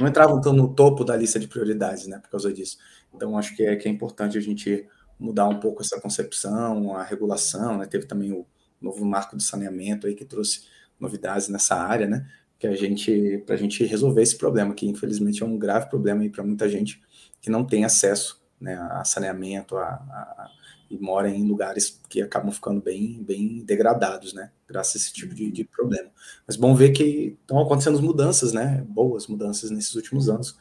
não 0.01 0.09
entravam 0.09 0.41
tão 0.41 0.53
no 0.53 0.75
topo 0.75 1.05
da 1.05 1.17
lista 1.17 1.39
de 1.39 1.49
prioridades, 1.49 2.07
né? 2.07 2.19
Por 2.19 2.31
causa 2.31 2.53
disso. 2.53 2.79
Então, 3.15 3.39
acho 3.39 3.57
que 3.57 3.63
é, 3.65 3.77
que 3.77 3.89
é 3.89 3.91
importante 3.91 4.37
a 4.37 4.41
gente 4.41 4.87
mudar 5.19 5.49
um 5.49 5.59
pouco 5.59 5.83
essa 5.83 6.01
concepção, 6.01 6.95
a 6.95 7.03
regulação, 7.03 7.79
né? 7.79 7.87
Teve 7.87 8.07
também 8.07 8.33
o 8.33 8.47
novo 8.81 9.05
marco 9.05 9.37
do 9.37 9.43
saneamento 9.43 10.07
aí 10.07 10.15
que 10.15 10.25
trouxe 10.25 10.65
novidades 11.01 11.49
nessa 11.49 11.75
área, 11.75 12.07
né? 12.07 12.29
Que 12.59 12.67
a 12.67 12.75
gente, 12.75 13.43
para 13.47 13.55
a 13.55 13.59
gente 13.59 13.85
resolver 13.85 14.23
esse 14.23 14.37
problema, 14.37 14.75
que 14.75 14.87
infelizmente 14.87 15.43
é 15.43 15.47
um 15.47 15.59
grave 15.59 15.89
problema 15.89 16.23
aí 16.23 16.31
para 16.31 16.45
muita 16.45 16.69
gente 16.69 17.03
que 17.41 17.51
não 17.51 17.65
tem 17.65 17.85
acesso 17.85 18.43
né, 18.61 18.75
a 18.75 19.05
saneamento, 19.05 19.77
a, 19.77 19.87
a, 19.87 20.51
e 20.91 20.99
mora 20.99 21.29
em 21.29 21.47
lugares 21.47 22.01
que 22.09 22.23
acabam 22.23 22.51
ficando 22.51 22.81
bem, 22.81 23.23
bem 23.23 23.65
degradados, 23.65 24.33
né? 24.33 24.51
Graças 24.69 24.95
a 24.95 24.99
esse 24.99 25.13
tipo 25.13 25.35
de, 25.35 25.51
de 25.51 25.65
problema. 25.65 26.09
Mas 26.47 26.57
bom 26.57 26.75
ver 26.75 26.93
que 26.93 27.37
estão 27.41 27.59
acontecendo 27.59 28.01
mudanças, 28.01 28.53
né? 28.53 28.85
Boas 28.89 29.27
mudanças 29.27 29.71
nesses 29.71 29.95
últimos 29.95 30.29
anos 30.29 30.57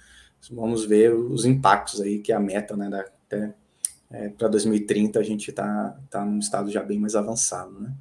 vamos 0.49 0.85
ver 0.85 1.13
os 1.13 1.45
impactos 1.45 2.01
aí, 2.01 2.19
que 2.19 2.31
é 2.31 2.35
a 2.35 2.39
meta, 2.39 2.75
né, 2.75 2.89
da, 2.89 3.01
até 3.01 3.53
é, 4.11 4.29
para 4.29 4.47
2030 4.47 5.19
a 5.19 5.23
gente 5.23 5.49
está 5.49 5.99
tá 6.09 6.23
num 6.23 6.39
estado 6.39 6.71
já 6.71 6.81
bem 6.81 6.99
mais 6.99 7.15
avançado, 7.15 7.79
né. 7.79 7.93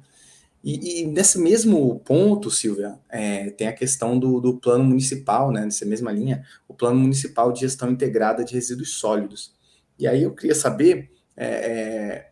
E, 0.63 1.01
e 1.01 1.05
nesse 1.05 1.37
mesmo 1.37 1.99
ponto, 1.99 2.49
Silvia, 2.49 2.97
é, 3.07 3.51
tem 3.51 3.67
a 3.67 3.73
questão 3.73 4.17
do, 4.17 4.41
do, 4.41 4.57
plano 4.57 4.83
municipal, 4.83 5.51
né, 5.51 5.63
nessa 5.63 5.85
mesma 5.85 6.11
linha, 6.11 6.43
o 6.67 6.73
plano 6.73 6.99
municipal 6.99 7.51
de 7.51 7.59
gestão 7.59 7.91
integrada 7.91 8.43
de 8.43 8.55
resíduos 8.55 8.95
sólidos. 8.95 9.53
E 9.99 10.07
aí 10.07 10.23
eu 10.23 10.33
queria 10.33 10.55
saber 10.55 11.11
é, 11.37 11.45
é 11.45 12.31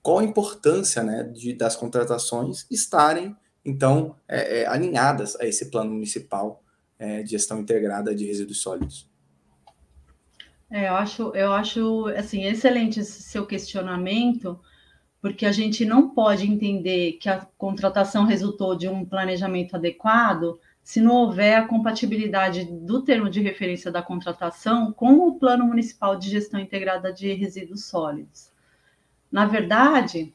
qual 0.00 0.20
a 0.20 0.24
importância, 0.24 1.02
né, 1.02 1.24
de, 1.24 1.52
das 1.52 1.76
contratações 1.76 2.64
estarem, 2.70 3.36
então, 3.62 4.16
é, 4.26 4.60
é, 4.60 4.66
alinhadas 4.66 5.36
a 5.36 5.44
esse 5.44 5.66
plano 5.66 5.90
municipal 5.92 6.62
de 7.24 7.30
gestão 7.30 7.60
integrada 7.60 8.12
de 8.12 8.26
resíduos 8.26 8.60
sólidos. 8.60 9.08
É, 10.70 10.88
eu 10.88 10.94
acho, 10.94 11.22
eu 11.34 11.52
acho 11.52 12.06
assim, 12.16 12.44
excelente 12.44 13.00
esse 13.00 13.22
seu 13.22 13.46
questionamento, 13.46 14.60
porque 15.20 15.46
a 15.46 15.52
gente 15.52 15.84
não 15.84 16.10
pode 16.10 16.46
entender 16.46 17.12
que 17.12 17.28
a 17.28 17.46
contratação 17.56 18.24
resultou 18.24 18.76
de 18.76 18.86
um 18.88 19.04
planejamento 19.04 19.76
adequado 19.76 20.58
se 20.82 21.00
não 21.00 21.16
houver 21.16 21.56
a 21.56 21.66
compatibilidade 21.66 22.64
do 22.64 23.02
termo 23.02 23.28
de 23.28 23.40
referência 23.40 23.90
da 23.90 24.02
contratação 24.02 24.92
com 24.92 25.26
o 25.26 25.38
Plano 25.38 25.66
Municipal 25.66 26.16
de 26.16 26.30
Gestão 26.30 26.60
Integrada 26.60 27.12
de 27.12 27.32
Resíduos 27.34 27.84
Sólidos. 27.84 28.50
Na 29.30 29.44
verdade, 29.44 30.34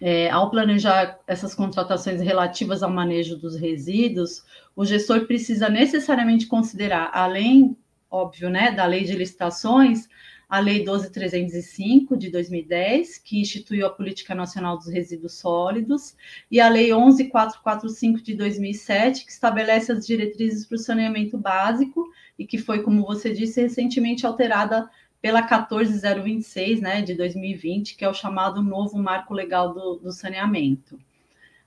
é, 0.00 0.30
ao 0.30 0.50
planejar 0.50 1.18
essas 1.26 1.54
contratações 1.54 2.20
relativas 2.20 2.82
ao 2.82 2.90
manejo 2.90 3.36
dos 3.36 3.56
resíduos, 3.56 4.44
o 4.76 4.84
gestor 4.84 5.26
precisa 5.26 5.68
necessariamente 5.68 6.46
considerar, 6.46 7.10
além 7.12 7.76
óbvio, 8.14 8.48
né, 8.48 8.70
da 8.70 8.86
Lei 8.86 9.04
de 9.04 9.14
Licitações, 9.14 10.08
a 10.48 10.60
Lei 10.60 10.84
12305 10.84 12.16
de 12.16 12.30
2010, 12.30 13.18
que 13.18 13.40
instituiu 13.40 13.86
a 13.86 13.90
Política 13.90 14.34
Nacional 14.34 14.76
dos 14.76 14.86
Resíduos 14.86 15.34
Sólidos, 15.34 16.14
e 16.48 16.60
a 16.60 16.68
Lei 16.68 16.92
11445 16.92 18.22
de 18.22 18.34
2007, 18.34 19.24
que 19.24 19.32
estabelece 19.32 19.90
as 19.90 20.06
diretrizes 20.06 20.64
para 20.64 20.76
o 20.76 20.78
saneamento 20.78 21.36
básico 21.36 22.08
e 22.38 22.46
que 22.46 22.56
foi, 22.56 22.82
como 22.82 23.04
você 23.04 23.32
disse, 23.32 23.60
recentemente 23.60 24.24
alterada 24.24 24.88
pela 25.20 25.42
14026, 25.42 26.80
né, 26.80 27.02
de 27.02 27.14
2020, 27.14 27.96
que 27.96 28.04
é 28.04 28.08
o 28.08 28.14
chamado 28.14 28.62
novo 28.62 28.96
Marco 28.96 29.34
Legal 29.34 29.72
do, 29.74 29.96
do 29.96 30.12
Saneamento. 30.12 30.98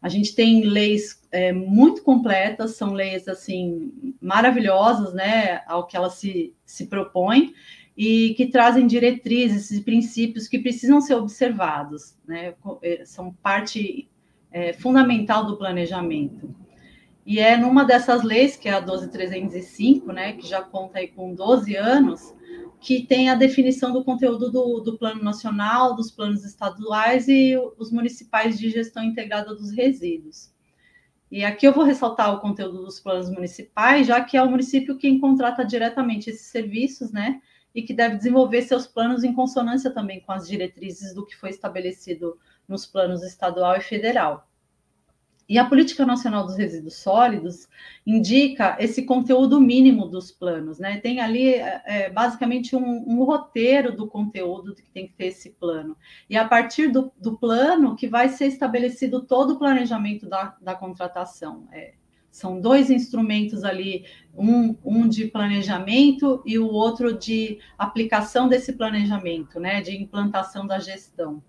A 0.02 0.10
gente 0.10 0.36
tem 0.36 0.64
leis 0.64 1.22
é, 1.32 1.52
muito 1.52 2.04
completas, 2.04 2.76
são 2.76 2.94
leis 2.94 3.28
assim 3.28 4.16
maravilhosas, 4.22 5.14
né, 5.14 5.62
ao 5.66 5.88
que 5.88 5.98
elas 5.98 6.14
se, 6.14 6.54
se 6.66 6.86
propõem 6.86 7.54
e 7.96 8.36
que 8.36 8.46
trazem 8.46 8.86
diretrizes 8.86 9.72
e 9.72 9.82
princípios 9.82 10.48
que 10.48 10.60
precisam 10.60 11.02
ser 11.02 11.16
observados, 11.16 12.16
né, 12.28 12.54
é, 12.84 13.04
são 13.06 13.34
parte 13.34 14.08
é, 14.52 14.72
fundamental 14.74 15.46
do 15.46 15.58
planejamento. 15.58 16.56
E 17.28 17.42
é 17.42 17.58
numa 17.58 17.84
dessas 17.84 18.24
leis, 18.24 18.56
que 18.56 18.70
é 18.70 18.72
a 18.72 18.80
12305, 18.80 20.14
né, 20.14 20.32
que 20.32 20.48
já 20.48 20.62
conta 20.62 21.00
aí 21.00 21.10
com 21.10 21.36
12 21.36 21.76
anos, 21.76 22.34
que 22.80 23.06
tem 23.06 23.30
a 23.30 23.36
definição 23.36 23.92
do 23.92 24.02
conteúdo 24.02 24.50
do, 24.50 24.80
do, 24.80 24.98
plano 24.98 25.22
nacional, 25.22 25.94
dos 25.94 26.10
planos 26.10 26.46
estaduais 26.46 27.28
e 27.28 27.58
os 27.78 27.92
municipais 27.92 28.58
de 28.58 28.70
gestão 28.70 29.04
integrada 29.04 29.54
dos 29.54 29.72
resíduos. 29.72 30.54
E 31.30 31.44
aqui 31.44 31.68
eu 31.68 31.74
vou 31.74 31.84
ressaltar 31.84 32.34
o 32.34 32.40
conteúdo 32.40 32.86
dos 32.86 33.02
planos 33.02 33.30
municipais, 33.30 34.08
já 34.08 34.24
que 34.24 34.38
é 34.38 34.42
o 34.42 34.50
município 34.50 34.98
quem 34.98 35.20
contrata 35.20 35.66
diretamente 35.66 36.30
esses 36.30 36.48
serviços, 36.48 37.12
né? 37.12 37.42
E 37.76 37.82
que 37.82 37.94
deve 37.94 38.16
desenvolver 38.16 38.62
seus 38.62 38.88
planos 38.88 39.26
em 39.26 39.34
consonância 39.34 39.92
também 39.92 40.22
com 40.22 40.32
as 40.32 40.48
diretrizes 40.48 41.14
do 41.14 41.26
que 41.26 41.36
foi 41.36 41.50
estabelecido 41.50 42.40
nos 42.66 42.86
planos 42.86 43.22
estadual 43.22 43.76
e 43.76 43.82
federal. 43.82 44.48
E 45.50 45.58
a 45.58 45.64
Política 45.64 46.06
Nacional 46.06 46.46
dos 46.46 46.58
Resíduos 46.58 46.96
Sólidos 46.96 47.70
indica 48.06 48.76
esse 48.80 49.04
conteúdo 49.04 49.62
mínimo 49.62 50.06
dos 50.06 50.30
planos, 50.30 50.78
né? 50.78 50.98
Tem 50.98 51.22
ali 51.22 51.54
é, 51.54 51.82
é, 51.86 52.10
basicamente 52.10 52.76
um, 52.76 53.06
um, 53.08 53.24
roteiro 53.24 53.96
do 53.96 54.08
conteúdo 54.08 54.76
que 54.76 54.90
tem 54.90 55.08
que 55.08 55.14
ter 55.14 55.28
esse 55.28 55.52
plano. 55.52 55.96
E 56.30 56.36
a 56.36 56.46
partir 56.46 56.90
do, 56.90 57.12
do 57.18 57.38
plano 57.38 57.96
que 57.96 58.08
vai 58.08 58.28
ser 58.28 58.48
estabelecido 58.48 59.22
todo 59.22 59.54
o 59.54 59.60
planejamento 59.60 60.28
da, 60.28 60.58
da 60.62 60.76
contratação. 60.76 61.66
É, 61.72 61.94
são 62.30 62.60
dois 62.60 62.92
instrumentos 62.92 63.64
ali, 63.64 64.06
um, 64.38 64.76
um 64.84 65.08
de 65.08 65.26
planejamento 65.26 66.44
e 66.46 66.60
o 66.60 66.68
outro 66.68 67.18
de 67.18 67.58
aplicação 67.78 68.48
desse 68.48 68.74
planejamento, 68.74 69.60
né? 69.60 69.82
De 69.82 69.96
implantação 69.96 70.68
da 70.68 70.78
gestão. 70.78 71.42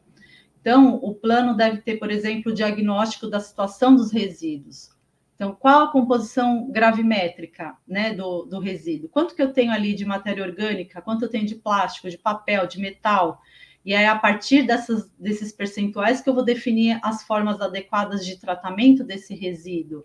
Então, 0.60 0.96
o 0.96 1.14
plano 1.14 1.56
deve 1.56 1.78
ter, 1.78 1.96
por 1.98 2.10
exemplo, 2.10 2.52
o 2.52 2.54
diagnóstico 2.54 3.28
da 3.28 3.40
situação 3.40 3.94
dos 3.94 4.12
resíduos. 4.12 4.90
Então, 5.34 5.54
qual 5.54 5.84
a 5.84 5.92
composição 5.92 6.68
gravimétrica 6.68 7.76
né, 7.86 8.12
do, 8.12 8.44
do 8.44 8.58
resíduo? 8.58 9.08
Quanto 9.08 9.36
que 9.36 9.42
eu 9.42 9.52
tenho 9.52 9.70
ali 9.70 9.94
de 9.94 10.04
matéria 10.04 10.42
orgânica? 10.42 11.00
Quanto 11.00 11.24
eu 11.24 11.28
tenho 11.28 11.46
de 11.46 11.54
plástico, 11.54 12.10
de 12.10 12.18
papel, 12.18 12.66
de 12.66 12.80
metal? 12.80 13.40
E 13.84 13.94
é 13.94 14.08
a 14.08 14.18
partir 14.18 14.64
dessas, 14.64 15.08
desses 15.16 15.52
percentuais 15.52 16.20
que 16.20 16.28
eu 16.28 16.34
vou 16.34 16.44
definir 16.44 16.98
as 17.02 17.22
formas 17.22 17.60
adequadas 17.60 18.26
de 18.26 18.36
tratamento 18.36 19.04
desse 19.04 19.32
resíduo. 19.32 20.02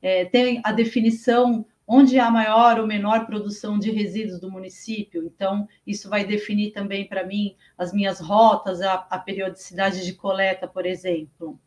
É, 0.00 0.24
tem 0.24 0.60
a 0.64 0.70
definição 0.70 1.66
onde 1.92 2.20
há 2.20 2.30
maior 2.30 2.78
ou 2.78 2.86
menor 2.86 3.26
produção 3.26 3.76
de 3.76 3.90
resíduos 3.90 4.38
do 4.38 4.48
município. 4.48 5.24
Então, 5.24 5.66
isso 5.84 6.08
vai 6.08 6.24
definir 6.24 6.70
também 6.70 7.04
para 7.04 7.26
mim 7.26 7.56
as 7.76 7.92
minhas 7.92 8.20
rotas, 8.20 8.80
a, 8.80 8.94
a, 9.10 9.18
periodicidade 9.18 10.04
de 10.04 10.12
coleta, 10.12 10.68
por 10.68 10.86
exemplo. 10.86 11.58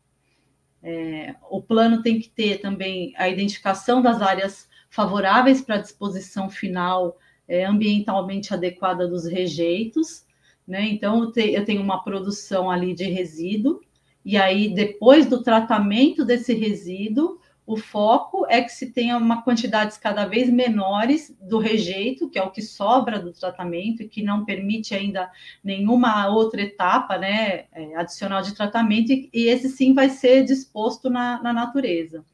É, 0.82 1.36
o 1.50 1.62
plano 1.62 2.02
tem 2.02 2.22
que 2.22 2.30
ter 2.30 2.62
também 2.62 3.14
a 3.18 3.28
identificação 3.28 4.02
das 4.02 4.22
áreas 4.22 4.70
favoráveis 4.90 5.62
para 5.62 5.76
a 5.76 5.82
disposição 5.82 6.50
final 6.50 7.18
é, 7.46 7.66
ambientalmente 7.66 8.54
adequada 8.54 9.06
dos 9.06 9.26
rejeitos. 9.26 10.26
Né? 10.66 10.86
Então, 10.86 11.24
eu, 11.24 11.32
te, 11.34 11.52
eu 11.52 11.66
tenho 11.66 11.82
uma 11.82 12.02
produção 12.02 12.72
ali 12.72 12.94
de 12.94 13.10
resíduo, 13.10 13.82
e 14.24 14.38
aí, 14.38 14.74
depois 14.74 15.26
do 15.26 15.44
tratamento 15.44 16.24
desse 16.24 16.54
resíduo, 16.54 17.42
o 17.66 17.78
foco 17.78 18.46
é 18.50 18.62
que 18.62 18.72
se 18.72 18.92
tenha 18.92 19.18
uma 19.18 19.42
quantidades 19.42 19.98
cada 19.98 20.26
vez 20.26 20.50
menores 20.50 21.36
do 21.42 21.58
rejeito, 21.58 22.30
que 22.30 22.38
é 22.38 22.44
o 22.44 22.52
que 22.52 22.62
sobra 22.62 23.20
do 23.20 23.32
tratamento 23.32 24.04
e 24.04 24.08
que 24.08 24.22
não 24.22 24.44
permite 24.44 24.94
ainda 24.94 25.32
nenhuma 25.64 26.28
outra 26.28 26.62
etapa 26.62 27.18
né, 27.18 27.66
é, 27.72 27.96
adicional 27.96 28.42
de 28.42 28.54
tratamento, 28.54 29.12
e, 29.12 29.30
e, 29.34 29.48
esse 29.48 29.70
sim 29.70 29.94
vai 29.94 30.10
ser 30.10 30.44
disposto 30.44 31.10
na, 31.10 31.42
na 31.42 31.54
natureza. 31.54 32.26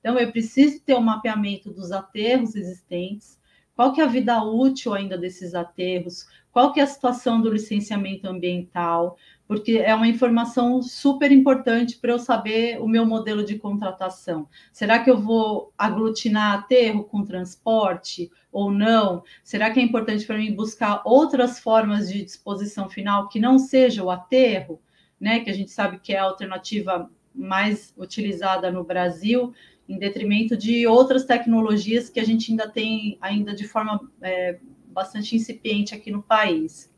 Então, 0.00 0.18
eu 0.18 0.30
preciso 0.30 0.80
ter 0.82 0.94
um 0.94 1.00
mapeamento 1.00 1.72
dos 1.72 1.90
aterros 1.90 2.54
existentes, 2.54 3.38
qual 3.74 3.92
que 3.92 4.02
é 4.02 4.04
a 4.04 4.08
vida 4.08 4.42
útil 4.42 4.92
ainda 4.92 5.16
desses 5.16 5.54
aterros, 5.54 6.26
qual 6.52 6.72
que 6.72 6.78
é 6.78 6.82
a 6.82 6.86
situação 6.86 7.40
do 7.40 7.50
licenciamento 7.50 8.28
ambiental, 8.28 9.16
porque 9.46 9.72
é 9.72 9.94
uma 9.94 10.08
informação 10.08 10.80
super 10.82 11.30
importante 11.30 11.98
para 11.98 12.12
eu 12.12 12.18
saber 12.18 12.80
o 12.80 12.88
meu 12.88 13.04
modelo 13.04 13.44
de 13.44 13.58
contratação. 13.58 14.48
Será 14.72 14.98
que 14.98 15.10
eu 15.10 15.20
vou 15.20 15.72
aglutinar 15.76 16.54
aterro 16.54 17.04
com 17.04 17.24
transporte 17.24 18.30
ou 18.50 18.70
não? 18.70 19.22
Será 19.42 19.70
que 19.70 19.78
é 19.78 19.82
importante 19.82 20.26
para 20.26 20.38
mim 20.38 20.54
buscar 20.54 21.02
outras 21.04 21.58
formas 21.58 22.08
de 22.08 22.24
disposição 22.24 22.88
final 22.88 23.28
que 23.28 23.38
não 23.38 23.58
seja 23.58 24.02
o 24.02 24.10
aterro, 24.10 24.80
né? 25.20 25.40
Que 25.40 25.50
a 25.50 25.54
gente 25.54 25.70
sabe 25.70 25.98
que 25.98 26.14
é 26.14 26.18
a 26.18 26.24
alternativa 26.24 27.10
mais 27.34 27.92
utilizada 27.98 28.70
no 28.70 28.84
Brasil, 28.84 29.52
em 29.88 29.98
detrimento 29.98 30.56
de 30.56 30.86
outras 30.86 31.24
tecnologias 31.24 32.08
que 32.08 32.20
a 32.20 32.24
gente 32.24 32.50
ainda 32.50 32.68
tem 32.68 33.18
ainda 33.20 33.54
de 33.54 33.66
forma 33.68 34.00
é, 34.22 34.58
bastante 34.86 35.36
incipiente 35.36 35.94
aqui 35.94 36.10
no 36.10 36.22
país. 36.22 36.93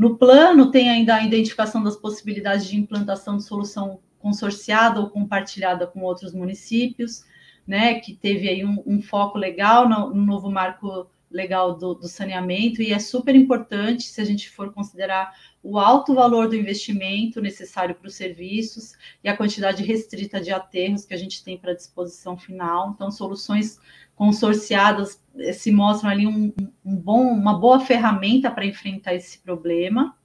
No 0.00 0.16
plano, 0.16 0.70
tem 0.70 0.88
ainda 0.88 1.16
a 1.16 1.22
identificação 1.22 1.82
das 1.84 1.94
possibilidades 1.94 2.66
de 2.66 2.74
implantação 2.74 3.36
de 3.36 3.44
solução 3.44 4.00
consorciada 4.18 4.98
ou 4.98 5.10
compartilhada 5.10 5.86
com 5.86 6.00
outros 6.00 6.32
municípios, 6.32 7.22
né, 7.66 8.00
que 8.00 8.16
teve 8.16 8.48
aí 8.48 8.64
um, 8.64 8.82
um 8.86 9.02
foco 9.02 9.36
legal 9.36 9.86
no, 9.86 10.08
no, 10.08 10.24
novo 10.24 10.50
marco 10.50 11.06
legal 11.30 11.76
do, 11.76 11.94
do, 11.94 12.08
saneamento, 12.08 12.82
e 12.82 12.92
é 12.92 12.98
super 12.98 13.36
importante 13.36 14.02
se 14.02 14.20
a 14.20 14.24
gente 14.24 14.50
for 14.50 14.72
considerar 14.72 15.32
o 15.62 15.78
alto 15.78 16.14
valor 16.14 16.48
do 16.48 16.56
investimento 16.56 17.40
necessário 17.40 17.94
para 17.94 18.08
os 18.08 18.14
serviços 18.14 18.94
e 19.22 19.28
a 19.28 19.36
quantidade 19.36 19.84
restrita 19.84 20.40
de 20.40 20.50
aterros 20.50 21.04
que 21.04 21.14
a 21.14 21.16
gente 21.16 21.44
tem 21.44 21.56
para 21.56 21.74
disposição 21.74 22.36
final. 22.36 22.90
Então, 22.94 23.10
soluções 23.10 23.78
consorciadas 24.16 25.22
eh, 25.38 25.52
se 25.52 25.70
mostram 25.70 26.10
ali 26.10 26.26
um, 26.26 26.52
um 26.84 26.96
bom, 26.96 27.22
uma 27.22 27.58
boa 27.58 27.80
ferramenta 27.80 28.50
para 28.50 28.66
enfrentar 28.66 29.14
esse 29.14 29.38
problema. 29.38 30.16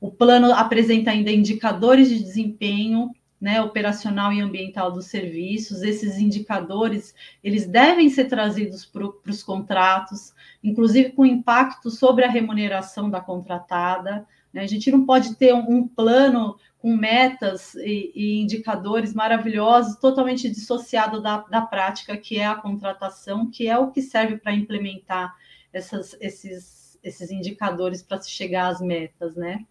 O 0.00 0.10
plano 0.10 0.52
apresenta 0.52 1.10
ainda 1.10 1.30
indicadores 1.30 2.08
de 2.08 2.22
desempenho 2.22 3.10
né, 3.40 3.60
operacional 3.60 4.32
e 4.32 4.40
ambiental 4.40 4.90
dos 4.90 5.06
serviços. 5.06 5.82
Esses 5.82 6.18
indicadores 6.18 7.14
eles 7.42 7.66
devem 7.66 8.08
ser 8.08 8.24
trazidos 8.26 8.84
para 8.84 9.06
os 9.28 9.42
contratos, 9.42 10.32
inclusive 10.62 11.12
com 11.12 11.26
impacto 11.26 11.90
sobre 11.90 12.24
a 12.24 12.30
remuneração 12.30 13.10
da 13.10 13.20
contratada. 13.20 14.26
Né? 14.52 14.62
A 14.62 14.66
gente 14.66 14.90
não 14.90 15.04
pode 15.04 15.34
ter 15.34 15.52
um, 15.52 15.78
um 15.78 15.88
plano 15.88 16.56
com 16.78 16.94
metas 16.94 17.74
e, 17.76 18.12
e, 18.14 18.40
indicadores 18.42 19.14
maravilhosos, 19.14 19.96
totalmente 19.96 20.50
dissociado 20.50 21.20
da, 21.20 21.38
da 21.38 21.62
prática, 21.62 22.16
que 22.16 22.38
é 22.38 22.46
a 22.46 22.54
contratação, 22.54 23.50
que 23.50 23.66
é 23.66 23.78
o 23.78 23.90
que 23.90 24.02
serve 24.02 24.36
para 24.36 24.52
implementar 24.52 25.34
essas, 25.72 26.16
esses, 26.20 26.98
esses 27.02 27.30
indicadores 27.30 28.02
para 28.02 28.20
se 28.20 28.30
chegar 28.30 28.68
às 28.68 28.80
metas, 28.80 29.34
né? 29.34 29.64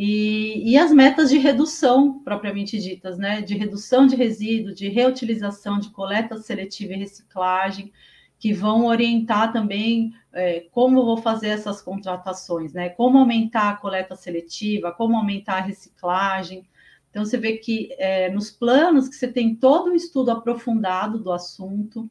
E, 0.00 0.62
e, 0.70 0.78
as 0.78 0.92
metas 0.92 1.28
de 1.28 1.38
redução, 1.38 2.20
propriamente 2.20 2.78
ditas, 2.78 3.18
né? 3.18 3.42
De 3.42 3.56
redução 3.56 4.06
de 4.06 4.14
resíduo, 4.14 4.72
de 4.72 4.88
reutilização, 4.88 5.80
de 5.80 5.90
coleta 5.90 6.36
seletiva 6.36 6.92
e 6.92 6.98
reciclagem, 6.98 7.92
que 8.38 8.52
vão 8.52 8.86
orientar 8.86 9.52
também 9.52 10.14
é, 10.32 10.60
como 10.70 11.04
vou 11.04 11.16
fazer 11.16 11.48
essas 11.48 11.82
contratações, 11.82 12.72
né? 12.72 12.90
Como 12.90 13.18
aumentar 13.18 13.70
a 13.70 13.76
coleta 13.76 14.14
seletiva, 14.14 14.92
como 14.92 15.16
aumentar 15.16 15.56
a 15.56 15.62
reciclagem. 15.62 16.64
Então, 17.10 17.24
você 17.24 17.36
vê 17.36 17.56
que 17.56 17.92
é, 17.98 18.30
nos 18.30 18.52
planos 18.52 19.08
que 19.08 19.16
você 19.16 19.26
tem 19.26 19.56
todo 19.56 19.90
um 19.90 19.96
estudo 19.96 20.30
aprofundado 20.30 21.18
do 21.18 21.32
assunto, 21.32 22.08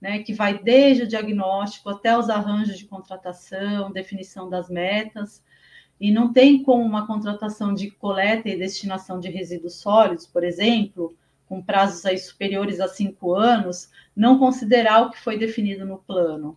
né, 0.00 0.22
que 0.22 0.32
vai 0.32 0.58
desde 0.58 1.02
o 1.02 1.08
diagnóstico 1.08 1.90
até 1.90 2.16
os 2.16 2.30
arranjos 2.30 2.78
de 2.78 2.86
contratação, 2.86 3.90
definição 3.90 4.48
das 4.48 4.68
metas, 4.70 5.42
e 6.00 6.10
não 6.10 6.32
tem 6.32 6.62
como 6.62 6.82
uma 6.82 7.06
contratação 7.06 7.72
de 7.72 7.90
coleta 7.90 8.48
e 8.48 8.58
destinação 8.58 9.18
de 9.18 9.30
resíduos 9.30 9.76
sólidos, 9.76 10.26
por 10.26 10.44
exemplo, 10.44 11.16
com 11.46 11.62
prazos 11.62 12.04
aí 12.04 12.18
superiores 12.18 12.80
a 12.80 12.88
cinco 12.88 13.34
anos, 13.34 13.90
não 14.14 14.38
considerar 14.38 15.02
o 15.02 15.10
que 15.10 15.20
foi 15.20 15.38
definido 15.38 15.86
no 15.86 15.98
plano. 15.98 16.56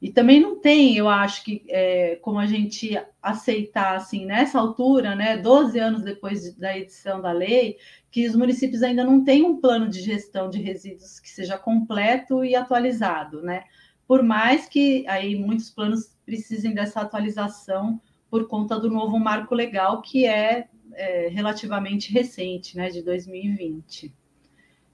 E 0.00 0.10
também 0.12 0.40
não 0.40 0.58
tem, 0.60 0.96
eu 0.96 1.08
acho 1.08 1.42
que, 1.42 1.64
é, 1.68 2.16
como 2.16 2.38
a 2.38 2.46
gente 2.46 3.00
aceitar, 3.22 3.96
assim, 3.96 4.26
nessa 4.26 4.58
altura, 4.58 5.14
né, 5.14 5.38
12 5.38 5.78
anos 5.78 6.02
depois 6.02 6.54
da 6.54 6.76
edição 6.76 7.20
da 7.20 7.32
lei, 7.32 7.78
que 8.10 8.26
os 8.26 8.36
municípios 8.36 8.82
ainda 8.82 9.02
não 9.04 9.24
têm 9.24 9.42
um 9.44 9.58
plano 9.58 9.88
de 9.88 10.00
gestão 10.02 10.50
de 10.50 10.60
resíduos 10.60 11.18
que 11.18 11.30
seja 11.30 11.56
completo 11.56 12.44
e 12.44 12.54
atualizado, 12.54 13.42
né? 13.42 13.64
Por 14.06 14.22
mais 14.22 14.68
que 14.68 15.06
aí 15.08 15.34
muitos 15.34 15.70
planos 15.70 16.14
precisem 16.24 16.74
dessa 16.74 17.00
atualização 17.00 18.00
por 18.36 18.46
conta 18.48 18.78
do 18.78 18.90
novo 18.90 19.18
marco 19.18 19.54
legal, 19.54 20.02
que 20.02 20.26
é, 20.26 20.68
é 20.92 21.28
relativamente 21.28 22.12
recente, 22.12 22.76
né, 22.76 22.90
de 22.90 23.00
2020. 23.00 24.12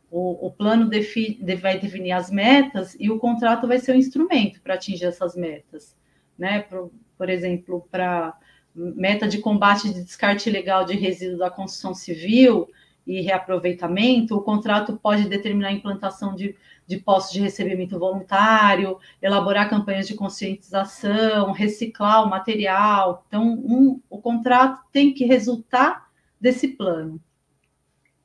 O, 0.08 0.46
o 0.46 0.52
plano 0.52 0.88
defi, 0.88 1.40
vai 1.60 1.76
definir 1.76 2.12
as 2.12 2.30
metas 2.30 2.96
e 3.00 3.10
o 3.10 3.18
contrato 3.18 3.66
vai 3.66 3.80
ser 3.80 3.90
o 3.90 3.94
um 3.96 3.98
instrumento 3.98 4.60
para 4.62 4.74
atingir 4.74 5.06
essas 5.06 5.34
metas. 5.34 5.96
Né? 6.38 6.60
Por, 6.60 6.92
por 7.18 7.28
exemplo, 7.28 7.84
para 7.90 8.38
meta 8.72 9.26
de 9.26 9.38
combate 9.38 9.92
de 9.92 10.04
descarte 10.04 10.48
ilegal 10.48 10.84
de 10.84 10.94
resíduos 10.94 11.40
da 11.40 11.50
construção 11.50 11.94
civil 11.94 12.68
e 13.04 13.22
reaproveitamento, 13.22 14.36
o 14.36 14.42
contrato 14.42 14.96
pode 15.02 15.28
determinar 15.28 15.68
a 15.68 15.72
implantação 15.72 16.36
de, 16.36 16.54
de 16.86 16.98
postos 16.98 17.32
de 17.32 17.40
recebimento 17.40 17.98
voluntário, 17.98 18.98
elaborar 19.20 19.70
campanhas 19.70 20.06
de 20.06 20.14
conscientização, 20.14 21.52
reciclar 21.52 22.24
o 22.24 22.30
material. 22.30 23.24
Então, 23.28 23.44
um, 23.44 24.00
o 24.10 24.18
contrato 24.18 24.82
tem 24.92 25.12
que 25.14 25.24
resultar 25.24 26.10
desse 26.40 26.68
plano. 26.68 27.20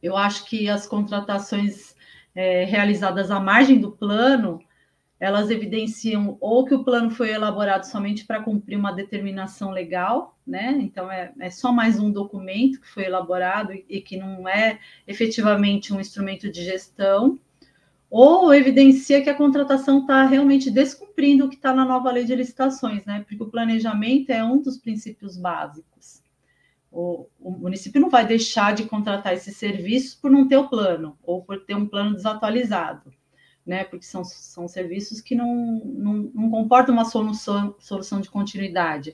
Eu 0.02 0.16
acho 0.16 0.46
que 0.46 0.70
as 0.70 0.88
contratações 0.88 1.96
é, 2.36 2.66
realizadas 2.66 3.32
à 3.32 3.40
margem 3.40 3.80
do 3.80 3.92
plano, 3.92 4.60
elas 5.20 5.50
evidenciam 5.50 6.38
ou 6.40 6.66
que 6.66 6.76
o 6.76 6.84
plano 6.84 7.10
foi 7.10 7.32
elaborado 7.32 7.86
somente 7.86 8.26
para 8.26 8.44
cumprir 8.44 8.78
uma 8.78 8.92
determinação 8.92 9.72
legal, 9.72 10.38
né? 10.46 10.78
Então 10.80 11.12
é, 11.12 11.34
é, 11.40 11.50
só 11.50 11.72
mais 11.72 12.00
um 12.00 12.12
documento 12.12 12.80
que 12.80 12.88
foi 12.88 13.06
elaborado 13.06 13.74
e, 13.74 13.84
e 13.90 14.02
que 14.02 14.18
não 14.18 14.48
é 14.48 14.80
efetivamente 15.08 15.92
um 15.92 16.00
instrumento 16.00 16.52
de 16.52 16.64
gestão, 16.64 17.40
ou 18.10 18.54
evidencia 18.54 19.22
que 19.22 19.30
a 19.30 19.36
contratação 19.36 20.00
está 20.02 20.26
realmente 20.26 20.72
descumprindo 20.72 21.46
o 21.46 21.50
que 21.50 21.56
está 21.56 21.74
na 21.74 21.86
nova 21.86 22.12
lei 22.12 22.26
de 22.26 22.36
licitações, 22.36 23.06
né? 23.06 23.26
Porque 23.28 23.44
o 23.44 23.50
planejamento 23.50 24.30
é 24.30 24.44
um 24.44 24.62
dos 24.62 24.78
princípios 24.78 25.38
básicos. 25.38 26.22
O, 26.92 27.28
o, 27.40 27.52
município 27.52 28.00
não 28.00 28.10
vai 28.10 28.26
deixar 28.26 28.74
de 28.74 28.86
contratar 28.86 29.34
esses 29.34 29.58
serviços 29.58 30.16
por 30.16 30.32
não 30.32 30.48
ter 30.48 30.58
o 30.58 30.70
plano 30.70 31.18
ou 31.22 31.44
por 31.44 31.66
ter 31.66 31.76
um 31.76 31.86
plano 31.86 32.16
desatualizado 32.16 33.12
né? 33.68 33.84
Porque 33.84 34.06
são, 34.06 34.24
são 34.24 34.66
serviços 34.68 35.20
que 35.20 35.36
não, 35.36 35.82
não, 35.84 36.14
não 36.34 36.50
comportam 36.50 36.96
uma 36.96 37.04
solução, 37.04 37.76
solução 37.78 38.22
de 38.22 38.30
continuidade. 38.30 39.14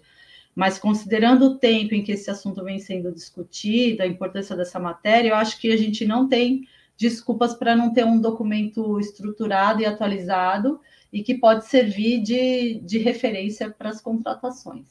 Mas 0.56 0.77
considerando 0.77 1.45
o 1.45 1.58
tempo 1.58 1.95
em 1.95 2.03
que 2.03 2.12
esse 2.12 2.29
assunto 2.29 2.63
vem 2.63 2.77
sendo 2.77 3.12
discutido, 3.12 4.03
a 4.03 4.08
importância 4.08 4.56
dessa 4.56 4.79
matéria, 4.79 5.29
eu 5.29 5.36
acho 5.36 5.60
que 5.60 5.71
a 5.71 5.77
gente 5.77 6.06
não 6.06 6.29
tem 6.29 6.67
desculpas 7.04 7.54
para 7.54 7.76
não 7.76 7.92
ter 7.92 8.06
um 8.06 8.20
documento 8.20 8.98
estruturado 8.98 9.82
e 9.82 9.86
atualizado 9.86 10.80
e 11.12 11.22
que 11.22 11.36
pode 11.36 11.68
servir 11.68 12.22
de, 12.24 12.80
de 12.80 12.98
referência 12.98 13.70
para 13.70 13.89
as 13.89 14.00
contratações. 14.02 14.88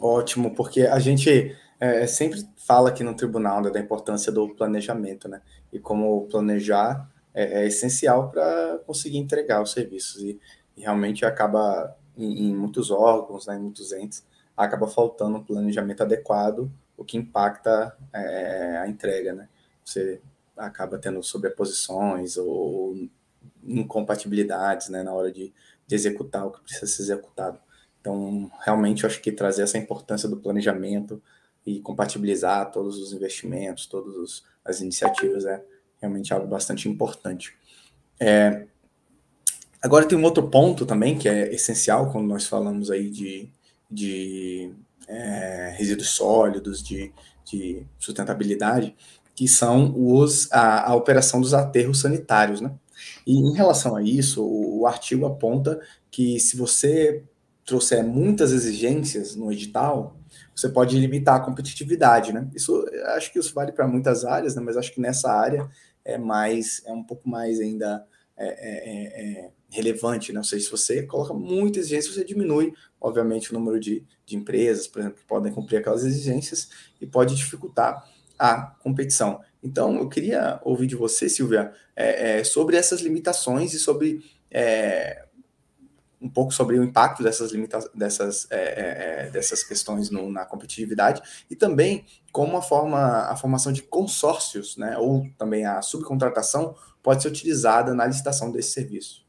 Ótimo, 0.00 0.54
porque 0.54 0.82
a 0.82 0.98
gente 0.98 1.54
é, 1.78 2.06
sempre 2.06 2.42
fala 2.56 2.88
aqui 2.88 3.04
no 3.04 3.14
tribunal 3.14 3.60
né, 3.60 3.70
da 3.70 3.78
importância 3.78 4.32
do 4.32 4.48
planejamento, 4.54 5.28
né? 5.28 5.42
E 5.70 5.78
como 5.78 6.26
planejar 6.28 7.08
é, 7.34 7.62
é 7.62 7.66
essencial 7.66 8.30
para 8.30 8.78
conseguir 8.86 9.18
entregar 9.18 9.62
os 9.62 9.72
serviços. 9.72 10.22
E, 10.22 10.40
e 10.76 10.80
realmente 10.80 11.24
acaba, 11.24 11.94
em, 12.16 12.48
em, 12.48 12.56
muitos 12.56 12.90
órgãos, 12.90 13.46
né, 13.46 13.56
em 13.56 13.60
muitos 13.60 13.92
entes, 13.92 14.24
acaba 14.56 14.88
faltando 14.88 15.36
um 15.36 15.44
planejamento 15.44 16.02
adequado, 16.02 16.70
o 17.02 17.04
que 17.04 17.16
impacta 17.16 17.96
é, 18.12 18.78
a 18.78 18.88
entrega, 18.88 19.32
né? 19.32 19.48
Você 19.84 20.20
acaba 20.56 20.98
tendo 20.98 21.22
sobreposições 21.22 22.36
ou 22.36 23.08
incompatibilidades 23.64 24.88
né, 24.88 25.02
na 25.02 25.12
hora 25.12 25.32
de, 25.32 25.52
de 25.86 25.94
executar 25.94 26.46
o 26.46 26.50
que 26.50 26.60
precisa 26.62 26.86
ser 26.86 27.02
executado. 27.02 27.58
Então, 28.00 28.50
realmente, 28.64 29.04
eu 29.04 29.10
acho 29.10 29.20
que 29.20 29.30
trazer 29.30 29.62
essa 29.62 29.78
importância 29.78 30.28
do 30.28 30.36
planejamento, 30.36 31.22
e 31.64 31.80
compatibilizar 31.80 32.70
todos 32.70 32.98
os 32.98 33.12
investimentos, 33.12 33.86
todas 33.86 34.42
as 34.64 34.80
iniciativas 34.80 35.44
é 35.44 35.62
realmente 36.00 36.32
algo 36.34 36.46
bastante 36.46 36.88
importante. 36.88 37.54
É, 38.18 38.66
agora 39.80 40.06
tem 40.06 40.18
um 40.18 40.24
outro 40.24 40.48
ponto 40.48 40.84
também 40.84 41.16
que 41.16 41.28
é 41.28 41.52
essencial 41.54 42.10
quando 42.10 42.26
nós 42.26 42.46
falamos 42.46 42.90
aí 42.90 43.08
de, 43.08 43.48
de 43.90 44.72
é, 45.12 45.74
resíduos 45.76 46.10
sólidos, 46.10 46.82
de, 46.82 47.12
de 47.44 47.86
sustentabilidade, 47.98 48.94
que 49.34 49.46
são 49.46 49.94
os, 49.96 50.50
a, 50.52 50.90
a 50.90 50.94
operação 50.94 51.40
dos 51.40 51.54
aterros 51.54 52.00
sanitários, 52.00 52.60
né? 52.60 52.72
E 53.26 53.36
em 53.36 53.52
relação 53.54 53.96
a 53.96 54.02
isso, 54.02 54.42
o, 54.42 54.80
o 54.80 54.86
artigo 54.86 55.26
aponta 55.26 55.80
que 56.10 56.38
se 56.38 56.56
você 56.56 57.24
trouxer 57.64 58.04
muitas 58.04 58.52
exigências 58.52 59.36
no 59.36 59.52
edital, 59.52 60.16
você 60.54 60.68
pode 60.68 60.98
limitar 60.98 61.36
a 61.36 61.40
competitividade, 61.40 62.32
né? 62.32 62.48
Isso, 62.54 62.84
acho 63.16 63.32
que 63.32 63.38
isso 63.38 63.54
vale 63.54 63.72
para 63.72 63.86
muitas 63.86 64.24
áreas, 64.24 64.54
né? 64.54 64.62
Mas 64.62 64.76
acho 64.76 64.92
que 64.92 65.00
nessa 65.00 65.30
área 65.32 65.68
é 66.04 66.18
mais, 66.18 66.82
é 66.86 66.92
um 66.92 67.02
pouco 67.02 67.28
mais 67.28 67.60
ainda 67.60 68.04
é, 68.36 68.46
é, 68.46 68.90
é, 68.90 69.44
é 69.44 69.50
relevante, 69.72 70.32
né? 70.32 70.38
Ou 70.38 70.44
seja, 70.44 70.64
se 70.64 70.70
você 70.70 71.02
coloca 71.02 71.32
muita 71.32 71.78
exigência, 71.78 72.12
você 72.12 72.24
diminui, 72.24 72.74
obviamente, 73.00 73.50
o 73.50 73.54
número 73.54 73.80
de, 73.80 74.04
de 74.24 74.36
empresas, 74.36 74.86
por 74.86 75.00
exemplo, 75.00 75.18
que 75.18 75.26
podem 75.26 75.52
cumprir 75.52 75.78
aquelas 75.78 76.04
exigências 76.04 76.68
e 77.00 77.06
pode 77.06 77.34
dificultar 77.34 78.06
a 78.38 78.76
competição. 78.82 79.40
Então, 79.62 79.96
eu 79.96 80.08
queria 80.08 80.60
ouvir 80.62 80.86
de 80.86 80.94
você, 80.94 81.28
Silvia, 81.28 81.72
é, 81.96 82.40
é, 82.40 82.44
sobre 82.44 82.76
essas 82.76 83.00
limitações 83.00 83.72
e 83.72 83.78
sobre 83.78 84.22
é, 84.50 85.24
um 86.20 86.28
pouco 86.28 86.52
sobre 86.52 86.78
o 86.78 86.84
impacto 86.84 87.22
dessas 87.22 87.50
limitações, 87.50 87.92
dessas, 87.94 88.46
é, 88.50 88.56
é, 88.56 89.26
é, 89.26 89.30
dessas 89.30 89.64
questões 89.64 90.08
no, 90.10 90.30
na 90.30 90.44
competitividade 90.44 91.20
e 91.50 91.56
também 91.56 92.04
como 92.30 92.56
a, 92.56 92.62
forma, 92.62 92.98
a 92.98 93.36
formação 93.36 93.72
de 93.72 93.82
consórcios, 93.82 94.76
né, 94.76 94.96
ou 94.98 95.26
também 95.36 95.66
a 95.66 95.82
subcontratação 95.82 96.76
pode 97.02 97.22
ser 97.22 97.28
utilizada 97.28 97.92
na 97.92 98.06
licitação 98.06 98.52
desse 98.52 98.70
serviço. 98.70 99.26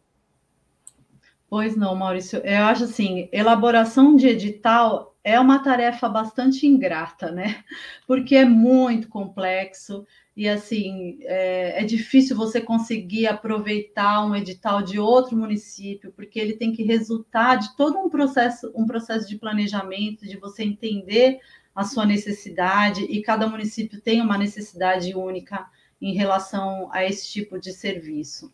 Pois 1.55 1.75
não, 1.77 1.95
Maurício. 1.95 2.39
Eu 2.39 2.63
acho 2.63 2.85
assim, 2.85 3.29
elaboração 3.31 4.15
de 4.15 4.25
edital 4.27 5.15
é 5.23 5.39
uma 5.39 5.59
tarefa 5.59 6.09
bastante 6.09 6.65
ingrata, 6.65 7.31
né? 7.31 7.63
Porque 8.07 8.35
é 8.35 8.43
muito 8.43 9.07
complexo 9.07 10.03
e 10.35 10.49
assim 10.49 11.19
é, 11.21 11.79
é, 11.79 11.85
difícil 11.85 12.35
você 12.35 12.59
conseguir 12.59 13.27
aproveitar 13.27 14.25
um 14.25 14.35
edital 14.35 14.81
de 14.81 14.97
outro 14.97 15.37
município, 15.37 16.11
porque 16.13 16.39
ele 16.39 16.53
tem 16.53 16.73
que 16.73 16.81
resultar 16.81 17.57
de 17.57 17.77
todo 17.77 17.99
um 17.99 18.09
processo, 18.09 18.71
um 18.73 18.87
processo 18.87 19.29
de 19.29 19.37
planejamento, 19.37 20.25
de 20.25 20.37
você 20.37 20.63
entender 20.63 21.39
a 21.75 21.83
sua 21.83 22.03
necessidade, 22.03 23.03
e 23.03 23.21
cada 23.21 23.47
município 23.47 24.01
tem 24.01 24.21
uma 24.21 24.39
necessidade 24.39 25.13
única 25.13 25.69
em 26.01 26.15
relação 26.15 26.89
a 26.91 27.05
esse 27.05 27.31
tipo 27.31 27.59
de 27.59 27.71
serviço. 27.71 28.51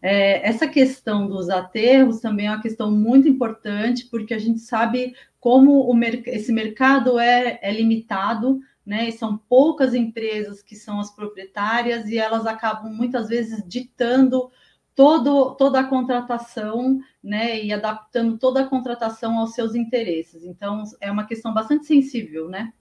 É, 0.00 0.46
essa 0.48 0.68
questão 0.68 1.26
dos 1.26 1.50
aterros 1.50 2.20
também 2.20 2.46
é 2.46 2.50
uma 2.50 2.62
questão 2.62 2.90
muito 2.90 3.28
importante, 3.28 4.06
porque 4.06 4.32
a 4.32 4.38
gente 4.38 4.60
sabe 4.60 5.14
como 5.40 5.90
o, 5.90 5.98
esse 6.26 6.52
mercado 6.52 7.18
é, 7.18 7.58
é 7.62 7.72
limitado 7.72 8.60
né? 8.88 9.10
E 9.10 9.12
são 9.12 9.36
poucas 9.36 9.92
empresas 9.92 10.62
que 10.62 10.74
são 10.74 10.98
as 10.98 11.14
proprietárias 11.14 12.08
e 12.08 12.16
elas 12.16 12.46
acabam 12.46 12.90
muitas 12.90 13.28
vezes 13.28 13.62
ditando 13.68 14.50
todo, 14.94 15.54
toda 15.56 15.80
a 15.80 15.84
contratação, 15.84 16.98
né? 17.22 17.62
E 17.62 17.70
adaptando 17.70 18.38
toda 18.38 18.62
a 18.62 18.66
contratação 18.66 19.38
aos 19.38 19.52
seus 19.52 19.74
interesses. 19.74 20.42
Então, 20.42 20.84
é 21.02 21.12
uma 21.12 21.26
questão 21.26 21.52
bastante 21.52 21.84
sensível, 21.84 22.48
né? 22.48 22.72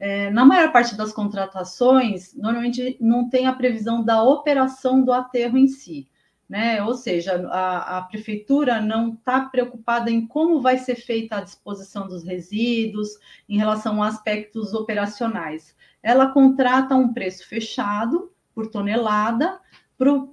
É, 0.00 0.30
na 0.30 0.46
maior 0.46 0.72
parte 0.72 0.96
das 0.96 1.12
contratações, 1.12 2.34
normalmente 2.34 2.96
não 2.98 3.28
tem 3.28 3.46
a 3.46 3.52
previsão 3.52 4.02
da 4.02 4.22
operação 4.22 5.04
do 5.04 5.12
aterro 5.12 5.58
em 5.58 5.68
si 5.68 6.08
né? 6.48 6.82
Ou 6.82 6.94
seja, 6.94 7.46
a, 7.48 7.98
a 7.98 8.02
prefeitura 8.02 8.80
não 8.80 9.14
está 9.14 9.42
preocupada 9.42 10.10
em 10.10 10.26
como 10.26 10.60
vai 10.60 10.78
ser 10.78 10.96
feita 10.96 11.36
a 11.36 11.40
disposição 11.40 12.06
dos 12.06 12.24
resíduos 12.24 13.18
em 13.48 13.58
relação 13.58 14.02
a 14.02 14.08
aspectos 14.08 14.74
operacionais. 14.74 15.74
Ela 16.02 16.28
contrata 16.28 16.94
um 16.94 17.12
preço 17.12 17.46
fechado 17.46 18.30
por 18.54 18.68
tonelada 18.70 19.60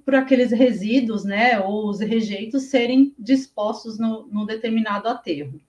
para 0.04 0.18
aqueles 0.18 0.50
resíduos, 0.50 1.24
né, 1.24 1.58
ou 1.60 1.88
os 1.88 2.00
rejeitos 2.00 2.64
serem 2.64 3.14
dispostos 3.18 3.98
no, 3.98 4.26
no 4.26 4.44
determinado 4.44 5.08
aterro. 5.08 5.60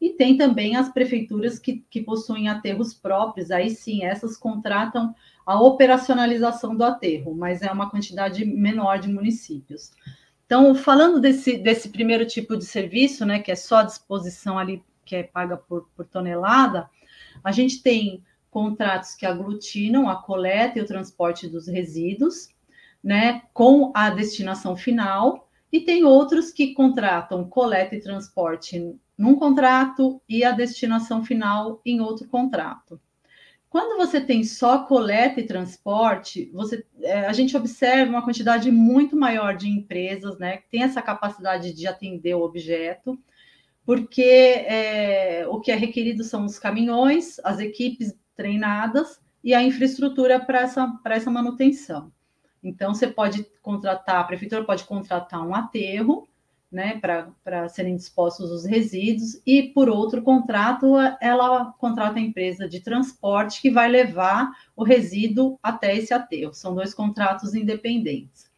E 0.00 0.10
tem 0.10 0.36
também 0.36 0.76
as 0.76 0.88
prefeituras 0.90 1.58
que, 1.58 1.84
que 1.88 2.02
possuem 2.02 2.48
aterros 2.48 2.92
próprios, 2.92 3.50
aí 3.50 3.70
sim, 3.70 4.04
essas 4.04 4.36
contratam 4.36 5.14
a 5.46 5.60
operacionalização 5.60 6.74
do 6.74 6.84
aterro, 6.84 7.34
mas 7.34 7.62
é 7.62 7.70
uma 7.70 7.90
quantidade 7.90 8.44
menor 8.44 8.98
de 8.98 9.08
municípios. 9.08 9.90
Então, 10.46 10.74
falando 10.74 11.20
desse, 11.20 11.56
desse 11.58 11.88
primeiro 11.88 12.26
tipo 12.26 12.56
de 12.56 12.64
serviço, 12.64 13.24
né, 13.24 13.40
que 13.40 13.50
é 13.50 13.56
só 13.56 13.78
a 13.78 13.82
disposição 13.84 14.58
ali, 14.58 14.82
que 15.04 15.16
é 15.16 15.22
paga 15.22 15.56
por, 15.56 15.88
por 15.96 16.06
tonelada, 16.06 16.88
a 17.42 17.52
gente 17.52 17.82
tem 17.82 18.22
contratos 18.50 19.14
que 19.14 19.26
aglutinam 19.26 20.08
a 20.08 20.16
coleta 20.16 20.78
e 20.78 20.82
o 20.82 20.86
transporte 20.86 21.48
dos 21.48 21.66
resíduos, 21.66 22.48
né, 23.02 23.42
com 23.52 23.90
a 23.94 24.10
destinação 24.10 24.76
final, 24.76 25.48
e 25.72 25.80
tem 25.80 26.04
outros 26.04 26.52
que 26.52 26.72
contratam 26.72 27.48
coleta 27.48 27.96
e 27.96 28.00
transporte 28.00 28.94
num 29.18 29.34
contrato 29.34 30.22
e 30.28 30.44
a 30.44 30.52
destinação 30.52 31.24
final 31.24 31.80
em 31.84 32.00
outro 32.00 32.28
contrato. 32.28 33.00
Quando 33.74 33.96
você 33.96 34.20
tem 34.20 34.44
só 34.44 34.84
coleta 34.84 35.40
e 35.40 35.46
transporte, 35.48 36.48
você, 36.52 36.86
é, 37.02 37.26
a 37.26 37.32
gente 37.32 37.56
observa 37.56 38.08
uma 38.08 38.22
quantidade 38.22 38.70
muito 38.70 39.16
maior 39.16 39.56
de 39.56 39.68
empresas, 39.68 40.38
né, 40.38 40.58
que 40.58 40.68
tem 40.70 40.84
essa 40.84 41.02
capacidade 41.02 41.72
de 41.72 41.84
atender 41.84 42.36
o 42.36 42.42
objeto, 42.42 43.18
porque 43.84 44.22
é, 44.22 45.44
o 45.48 45.58
que 45.58 45.72
é 45.72 45.74
requerido 45.74 46.22
são 46.22 46.44
os 46.44 46.56
caminhões, 46.56 47.40
as 47.42 47.58
equipes 47.58 48.14
treinadas 48.36 49.20
e 49.42 49.52
a 49.52 49.60
infraestrutura 49.60 50.38
para 50.38 50.60
essa, 50.60 50.96
essa 51.06 51.30
manutenção. 51.32 52.12
Então, 52.62 52.94
você 52.94 53.08
pode 53.08 53.44
contratar, 53.60 54.20
a 54.20 54.24
prefeitura 54.24 54.62
pode 54.62 54.84
contratar 54.84 55.44
um 55.44 55.52
aterro, 55.52 56.28
né, 56.74 57.00
para 57.00 57.68
serem 57.68 57.94
dispostos 57.94 58.50
os 58.50 58.64
resíduos, 58.64 59.40
e 59.46 59.62
por 59.62 59.88
outro 59.88 60.20
contrato, 60.22 60.96
ela 61.20 61.72
contrata 61.78 62.18
a 62.18 62.22
empresa 62.22 62.68
de 62.68 62.80
transporte 62.80 63.62
que 63.62 63.70
vai 63.70 63.88
levar 63.88 64.50
o 64.74 64.82
resíduo 64.82 65.56
até 65.62 65.96
esse 65.96 66.12
aterro. 66.12 66.52
São 66.52 66.74
dois 66.74 66.92
contratos 66.92 67.54
independentes. 67.54 68.50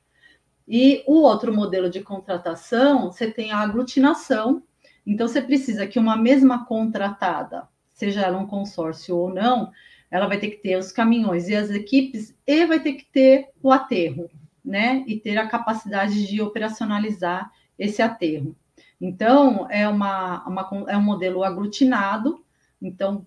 E 0.66 1.04
o 1.06 1.20
outro 1.20 1.54
modelo 1.54 1.90
de 1.90 2.00
contratação, 2.00 3.12
você 3.12 3.30
tem 3.30 3.52
a 3.52 3.58
aglutinação, 3.58 4.62
então 5.06 5.28
você 5.28 5.42
precisa 5.42 5.86
que 5.86 5.98
uma 5.98 6.16
mesma 6.16 6.64
contratada, 6.64 7.68
seja 7.92 8.22
ela 8.22 8.38
um 8.38 8.46
consórcio 8.46 9.14
ou 9.14 9.32
não, 9.32 9.70
ela 10.10 10.26
vai 10.26 10.38
ter 10.38 10.48
que 10.52 10.62
ter 10.62 10.76
os 10.76 10.90
caminhões 10.90 11.48
e 11.48 11.54
as 11.54 11.68
equipes 11.68 12.34
e 12.46 12.64
vai 12.64 12.80
ter 12.80 12.94
que 12.94 13.04
ter 13.04 13.50
o 13.62 13.70
aterro, 13.70 14.30
né? 14.64 15.04
E 15.06 15.20
ter 15.20 15.36
a 15.36 15.46
capacidade 15.46 16.26
de 16.26 16.40
operacionalizar 16.40 17.52
esse 17.78 18.02
aterro. 18.02 18.54
Então, 19.00 19.66
é, 19.70 19.86
uma, 19.88 20.46
uma, 20.46 20.84
é 20.88 20.96
um 20.96 21.02
modelo 21.02 21.44
aglutinado, 21.44 22.44
então, 22.80 23.26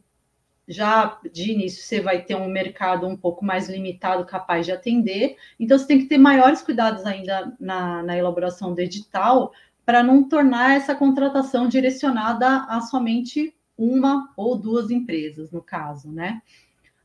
já 0.67 1.19
de 1.31 1.51
início, 1.51 1.83
você 1.83 1.99
vai 1.99 2.21
ter 2.23 2.35
um 2.35 2.47
mercado 2.47 3.07
um 3.07 3.17
pouco 3.17 3.43
mais 3.43 3.67
limitado, 3.69 4.25
capaz 4.25 4.65
de 4.65 4.71
atender, 4.71 5.37
então, 5.59 5.77
você 5.77 5.87
tem 5.87 5.99
que 5.99 6.05
ter 6.05 6.17
maiores 6.17 6.61
cuidados 6.61 7.05
ainda 7.05 7.55
na, 7.59 8.03
na 8.03 8.17
elaboração 8.17 8.73
do 8.73 8.79
edital, 8.79 9.51
para 9.85 10.03
não 10.03 10.27
tornar 10.27 10.75
essa 10.75 10.93
contratação 10.93 11.67
direcionada 11.67 12.65
a 12.69 12.79
somente 12.81 13.55
uma 13.75 14.31
ou 14.37 14.55
duas 14.55 14.91
empresas, 14.91 15.51
no 15.51 15.63
caso, 15.63 16.11
né? 16.11 16.41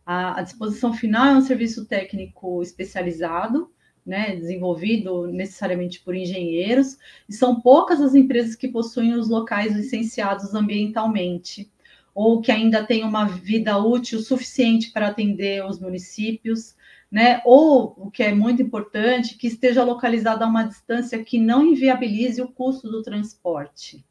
A, 0.04 0.40
a 0.40 0.42
disposição 0.42 0.92
final 0.92 1.26
é 1.26 1.36
um 1.36 1.40
serviço 1.40 1.86
técnico 1.86 2.60
especializado, 2.60 3.72
né, 4.04 4.36
desenvolvido 4.36 5.26
necessariamente 5.26 6.00
por 6.00 6.14
engenheiros, 6.14 6.98
e 7.28 7.32
são 7.32 7.60
poucas 7.60 8.00
as 8.00 8.14
empresas 8.14 8.54
que 8.54 8.68
possuem 8.68 9.14
os 9.14 9.28
locais 9.28 9.74
licenciados 9.74 10.54
ambientalmente, 10.54 11.70
ou 12.14 12.40
que 12.40 12.52
ainda 12.52 12.84
têm 12.84 13.02
uma 13.02 13.24
vida 13.26 13.76
útil 13.78 14.20
suficiente 14.20 14.92
para 14.92 15.08
atender 15.08 15.64
os 15.64 15.80
municípios, 15.80 16.76
né, 17.10 17.40
ou, 17.44 17.94
o 17.96 18.10
que 18.10 18.22
é 18.22 18.34
muito 18.34 18.60
importante, 18.60 19.36
que 19.36 19.46
esteja 19.46 19.82
localizado 19.84 20.44
a 20.44 20.48
uma 20.48 20.64
distância 20.64 21.22
que 21.22 21.38
não 21.38 21.64
inviabilize 21.64 22.42
o 22.42 22.48
custo 22.48 22.90
do 22.90 23.02
transporte. 23.02 24.04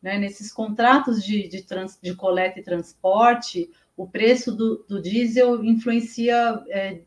Né, 0.00 0.18
nesses 0.18 0.52
contratos 0.52 1.24
de, 1.24 1.46
de, 1.48 1.62
trans, 1.62 1.98
de 2.02 2.14
coleta 2.14 2.58
e 2.58 2.62
transporte, 2.62 3.70
o 3.96 4.06
preço 4.06 4.50
do, 4.50 4.84
do 4.88 5.00
diesel 5.00 5.64
influencia 5.64 6.60
é, 6.68 7.02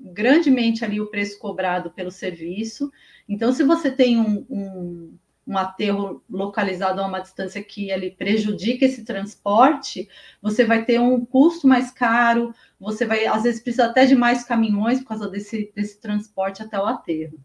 grandemente 0.00 0.84
ali 0.84 1.00
o 1.00 1.10
preço 1.10 1.38
cobrado 1.38 1.90
pelo 1.90 2.10
serviço. 2.10 2.90
Então, 3.28 3.52
se 3.52 3.62
você 3.62 3.90
tem 3.90 4.18
um, 4.18 4.46
um, 4.48 5.18
um 5.46 5.58
aterro 5.58 6.22
localizado 6.28 7.00
a 7.00 7.06
uma 7.06 7.20
distância 7.20 7.62
que 7.62 7.90
ele 7.90 8.10
prejudica 8.12 8.84
esse 8.84 9.04
transporte, 9.04 10.08
você 10.40 10.64
vai 10.64 10.84
ter 10.84 10.98
um 11.00 11.24
custo 11.24 11.68
mais 11.68 11.90
caro, 11.90 12.54
você 12.78 13.04
vai, 13.04 13.26
às 13.26 13.42
vezes, 13.42 13.60
precisa 13.60 13.86
até 13.86 14.06
de 14.06 14.14
mais 14.14 14.44
caminhões 14.44 15.00
por 15.00 15.08
causa 15.08 15.28
desse, 15.28 15.70
desse 15.74 16.00
transporte 16.00 16.62
até 16.62 16.78
o 16.78 16.86
aterro. 16.86 17.38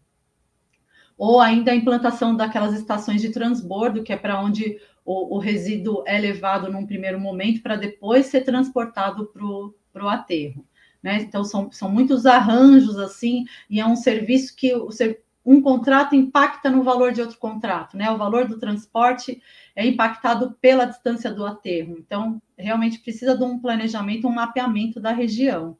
Ou 1.18 1.40
ainda 1.40 1.72
a 1.72 1.76
implantação 1.76 2.36
daquelas 2.36 2.74
estações 2.74 3.20
de 3.20 3.30
transbordo, 3.30 4.02
que 4.02 4.12
é 4.12 4.16
para 4.16 4.40
onde 4.40 4.78
o, 5.04 5.36
o, 5.36 5.38
resíduo 5.38 6.02
é 6.06 6.18
levado 6.18 6.70
num 6.70 6.86
primeiro 6.86 7.18
momento 7.18 7.62
para 7.62 7.76
depois 7.76 8.26
ser 8.26 8.42
transportado 8.42 9.32
para 9.92 10.04
o 10.04 10.08
aterro. 10.08 10.66
Né? 11.06 11.18
Então, 11.22 11.44
são, 11.44 11.70
são 11.70 11.88
muitos 11.88 12.26
arranjos 12.26 12.98
assim, 12.98 13.44
e 13.70 13.78
é 13.78 13.86
um 13.86 13.94
serviço 13.94 14.56
que 14.56 14.74
o, 14.74 14.88
um 15.44 15.62
contrato 15.62 16.16
impacta 16.16 16.68
no 16.68 16.82
valor 16.82 17.12
de 17.12 17.20
outro 17.20 17.38
contrato, 17.38 17.96
né? 17.96 18.10
O 18.10 18.18
valor 18.18 18.48
do 18.48 18.58
transporte 18.58 19.40
é 19.76 19.86
impactado 19.86 20.56
pela 20.60 20.84
distância 20.84 21.32
do 21.32 21.46
aterro. 21.46 21.94
Então, 21.96 22.42
realmente 22.58 22.98
precisa 22.98 23.38
de 23.38 23.44
um 23.44 23.56
planejamento, 23.56 24.26
um 24.26 24.32
mapeamento 24.32 24.98
da 24.98 25.12
região. 25.12 25.78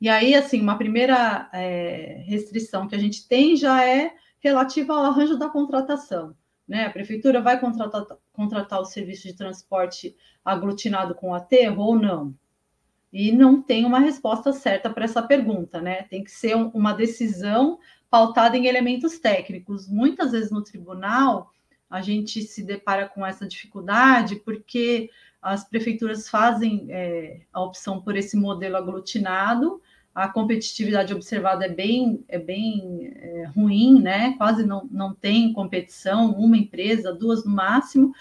E 0.00 0.08
aí, 0.08 0.34
assim, 0.34 0.62
uma 0.62 0.78
primeira 0.78 1.50
é, 1.52 2.22
restrição 2.24 2.88
que 2.88 2.94
a 2.94 2.98
gente 2.98 3.28
tem 3.28 3.56
já 3.56 3.86
é 3.86 4.14
relativa 4.40 4.94
ao 4.94 5.04
arranjo 5.04 5.36
da 5.36 5.50
contratação. 5.50 6.34
Né? 6.66 6.86
A 6.86 6.90
prefeitura 6.90 7.42
vai 7.42 7.60
contratar, 7.60 8.06
contratar 8.32 8.80
o 8.80 8.86
serviço 8.86 9.28
de 9.28 9.36
transporte 9.36 10.16
aglutinado 10.42 11.14
com 11.14 11.34
aterro 11.34 11.82
ou 11.82 11.94
não? 11.94 12.34
E 13.12 13.30
não 13.30 13.60
tem 13.60 13.84
uma 13.84 13.98
resposta 13.98 14.52
certa 14.52 14.88
para 14.88 15.04
essa 15.04 15.22
pergunta, 15.22 15.80
né? 15.80 16.04
Tem 16.04 16.24
que 16.24 16.30
ser 16.30 16.56
um, 16.56 16.68
uma 16.68 16.92
decisão 16.92 17.78
pautada 18.10 18.56
em 18.56 18.66
elementos 18.66 19.18
técnicos. 19.18 19.88
Muitas 19.88 20.32
vezes 20.32 20.50
no 20.50 20.62
tribunal 20.62 21.52
a 21.90 22.00
gente 22.00 22.40
se 22.42 22.62
depara 22.62 23.06
com 23.06 23.24
essa 23.24 23.46
dificuldade 23.46 24.36
porque 24.36 25.10
as 25.42 25.68
prefeituras 25.68 26.28
fazem 26.28 26.86
é, 26.88 27.40
a 27.52 27.60
opção 27.60 28.00
por 28.00 28.16
esse 28.16 28.36
modelo 28.36 28.76
aglutinado, 28.76 29.82
a 30.14 30.28
competitividade 30.28 31.12
observada 31.12 31.64
é 31.64 31.68
bem, 31.68 32.24
é 32.28 32.38
bem 32.38 33.12
é, 33.16 33.44
ruim, 33.54 34.00
né? 34.00 34.34
Quase 34.36 34.64
não, 34.64 34.86
não 34.90 35.14
tem 35.14 35.52
competição, 35.52 36.32
uma 36.32 36.56
empresa, 36.56 37.14
duas 37.14 37.44
no 37.44 37.50
máximo. 37.50 38.12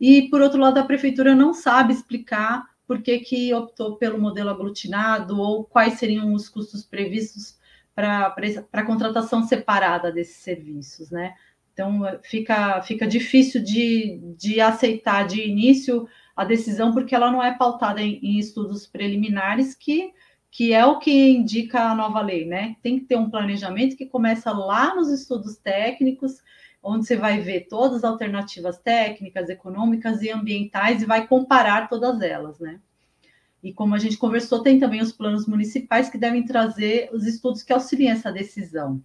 E, 0.00 0.28
por 0.30 0.40
outro 0.40 0.60
lado, 0.60 0.78
a 0.78 0.84
prefeitura 0.84 1.34
não 1.34 1.52
sabe 1.52 1.92
explicar 1.92 2.69
por 2.90 3.02
que, 3.02 3.20
que 3.20 3.54
optou 3.54 3.94
pelo 3.94 4.20
modelo 4.20 4.50
aglutinado 4.50 5.40
ou 5.40 5.62
quais 5.62 5.94
seriam 5.94 6.34
os 6.34 6.48
custos 6.48 6.84
previstos 6.84 7.56
para 7.94 8.34
a 8.72 8.82
contratação 8.82 9.44
separada 9.44 10.10
desses 10.10 10.38
serviços, 10.38 11.08
né? 11.08 11.36
Então, 11.72 12.02
fica, 12.20 12.82
fica 12.82 13.06
difícil 13.06 13.62
de, 13.62 14.18
de 14.36 14.60
aceitar 14.60 15.24
de 15.24 15.40
início 15.40 16.08
a 16.34 16.44
decisão, 16.44 16.92
porque 16.92 17.14
ela 17.14 17.30
não 17.30 17.40
é 17.40 17.56
pautada 17.56 18.02
em, 18.02 18.18
em 18.24 18.40
estudos 18.40 18.88
preliminares, 18.88 19.72
que, 19.72 20.12
que 20.50 20.72
é 20.72 20.84
o 20.84 20.98
que 20.98 21.30
indica 21.30 21.92
a 21.92 21.94
nova 21.94 22.20
lei, 22.20 22.44
né? 22.44 22.74
Tem 22.82 22.98
que 22.98 23.04
ter 23.04 23.16
um 23.16 23.30
planejamento 23.30 23.96
que 23.96 24.06
começa 24.06 24.50
lá 24.50 24.96
nos 24.96 25.10
estudos 25.10 25.56
técnicos, 25.58 26.42
onde 26.82 27.06
você 27.06 27.16
vai 27.16 27.40
ver 27.40 27.66
todas 27.68 27.98
as 27.98 28.04
alternativas 28.04 28.78
técnicas, 28.78 29.48
econômicas 29.48 30.22
e 30.22 30.30
ambientais 30.30 31.02
e 31.02 31.06
vai 31.06 31.26
comparar 31.26 31.88
todas 31.88 32.20
elas, 32.22 32.58
né? 32.58 32.80
E 33.62 33.72
como 33.72 33.94
a 33.94 33.98
gente 33.98 34.16
conversou, 34.16 34.62
tem 34.62 34.78
também 34.78 35.02
os 35.02 35.12
planos 35.12 35.46
municipais 35.46 36.08
que 36.08 36.16
devem 36.16 36.44
trazer 36.44 37.10
os 37.12 37.26
estudos 37.26 37.62
que 37.62 37.72
auxiliem 37.72 38.10
essa 38.10 38.32
decisão. 38.32 39.02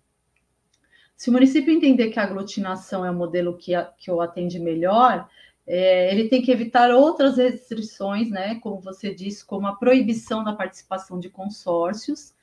Se 1.18 1.30
o 1.30 1.34
município 1.34 1.74
entender 1.74 2.10
que 2.10 2.20
a 2.20 2.24
aglutinação 2.24 3.06
é 3.06 3.12
o 3.12 3.16
modelo 3.16 3.58
que, 3.58 3.74
a, 3.74 3.86
que 3.86 4.12
o 4.12 4.22
atende 4.22 4.60
melhor, 4.60 5.30
é, 5.66 6.12
ele 6.12 6.30
tem 6.30 6.42
que 6.42 6.52
evitar 6.52 6.92
outras 6.92 7.38
restrições, 7.38 8.30
né, 8.30 8.56
como 8.56 8.80
você 8.80 9.14
disse, 9.14 9.44
como 9.44 9.68
a 9.68 9.76
proibição 9.76 10.44
da 10.44 10.54
participação 10.54 11.20
de 11.20 11.30
consórcios, 11.30 12.35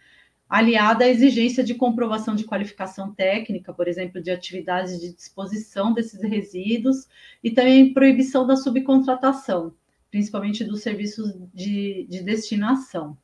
aliada 0.52 1.06
à 1.06 1.08
exigência 1.08 1.64
de 1.64 1.74
comprovação 1.74 2.34
de 2.34 2.44
qualificação 2.44 3.10
técnica, 3.10 3.72
por 3.72 3.88
exemplo, 3.88 4.22
de 4.22 4.30
atividades 4.30 5.00
de 5.00 5.14
disposição 5.14 5.94
desses 5.94 6.20
resíduos, 6.22 7.08
e 7.42 7.50
também 7.50 7.94
proibição 7.94 8.46
da 8.46 8.54
subcontratação, 8.54 9.72
principalmente 10.10 10.62
dos 10.62 10.82
serviços 10.82 11.32
de, 11.54 12.06
de 12.06 12.22
destinação. 12.22 13.16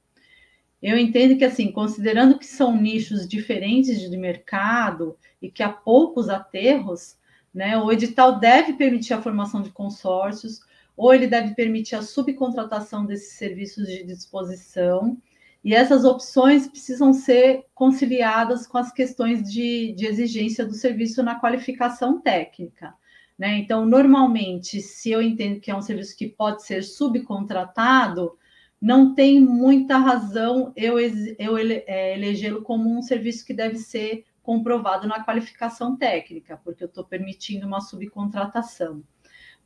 Eu 0.83 0.97
entendo 0.97 1.37
que, 1.37 1.45
assim, 1.45 1.71
considerando 1.71 2.39
que 2.39 2.47
são 2.47 2.75
nichos 2.75 3.29
diferentes 3.29 4.01
de 4.01 4.17
mercado 4.17 5.15
e 5.43 5.51
que 5.51 5.63
há 5.63 5.69
poucos 5.69 6.31
aterros, 6.31 7.19
né, 7.53 7.77
o 7.77 7.93
edital 7.93 8.39
deve 8.39 8.73
permitir 8.73 9.13
a 9.13 9.21
formação 9.21 9.61
de 9.61 9.69
consórcios, 9.69 10.61
ou 10.97 11.13
ele 11.13 11.27
deve 11.27 11.55
permitir 11.55 11.95
a 11.95 12.01
subcontratação 12.01 13.05
desses 13.05 13.35
serviços 13.35 13.87
de 13.87 14.03
disposição, 14.03 15.19
e 15.65 15.75
essas 15.75 16.05
opções 16.05 16.69
precisam 16.69 17.13
ser 17.13 17.67
conciliadas 17.75 18.67
com 18.67 18.79
as 18.79 18.93
questões 18.93 19.43
de, 19.43 19.93
de 19.93 20.07
exigência 20.07 20.65
do 20.65 20.75
serviço 20.75 21.23
na 21.23 21.35
qualificação 21.35 22.21
técnica. 22.21 22.95
Né? 23.39 23.59
Então, 23.59 23.85
normalmente, 23.85 24.81
se 24.81 25.11
eu 25.11 25.21
entendo 25.21 25.61
que 25.61 25.71
é 25.71 25.77
um 25.77 25.83
serviço 25.83 26.17
que 26.17 26.27
pode 26.27 26.65
ser 26.65 26.83
subcontratado, 26.83 28.37
não 28.81 29.15
tem 29.15 29.41
muita 29.41 29.97
razão 29.97 30.73
eu, 30.77 30.99
eu 30.99 31.57
é, 31.59 32.15
elegê-lo 32.15 32.63
como 32.63 32.89
um 32.97 33.03
serviço 33.03 33.45
que 33.45 33.53
deve 33.53 33.77
ser 33.77 34.25
comprovado 34.43 35.07
na 35.07 35.23
qualificação 35.23 35.97
técnica, 35.97 36.59
porque 36.65 36.83
eu 36.83 36.89
estou 36.89 37.05
permitindo 37.05 37.67
uma 37.67 37.81
subcontratação. 37.81 39.03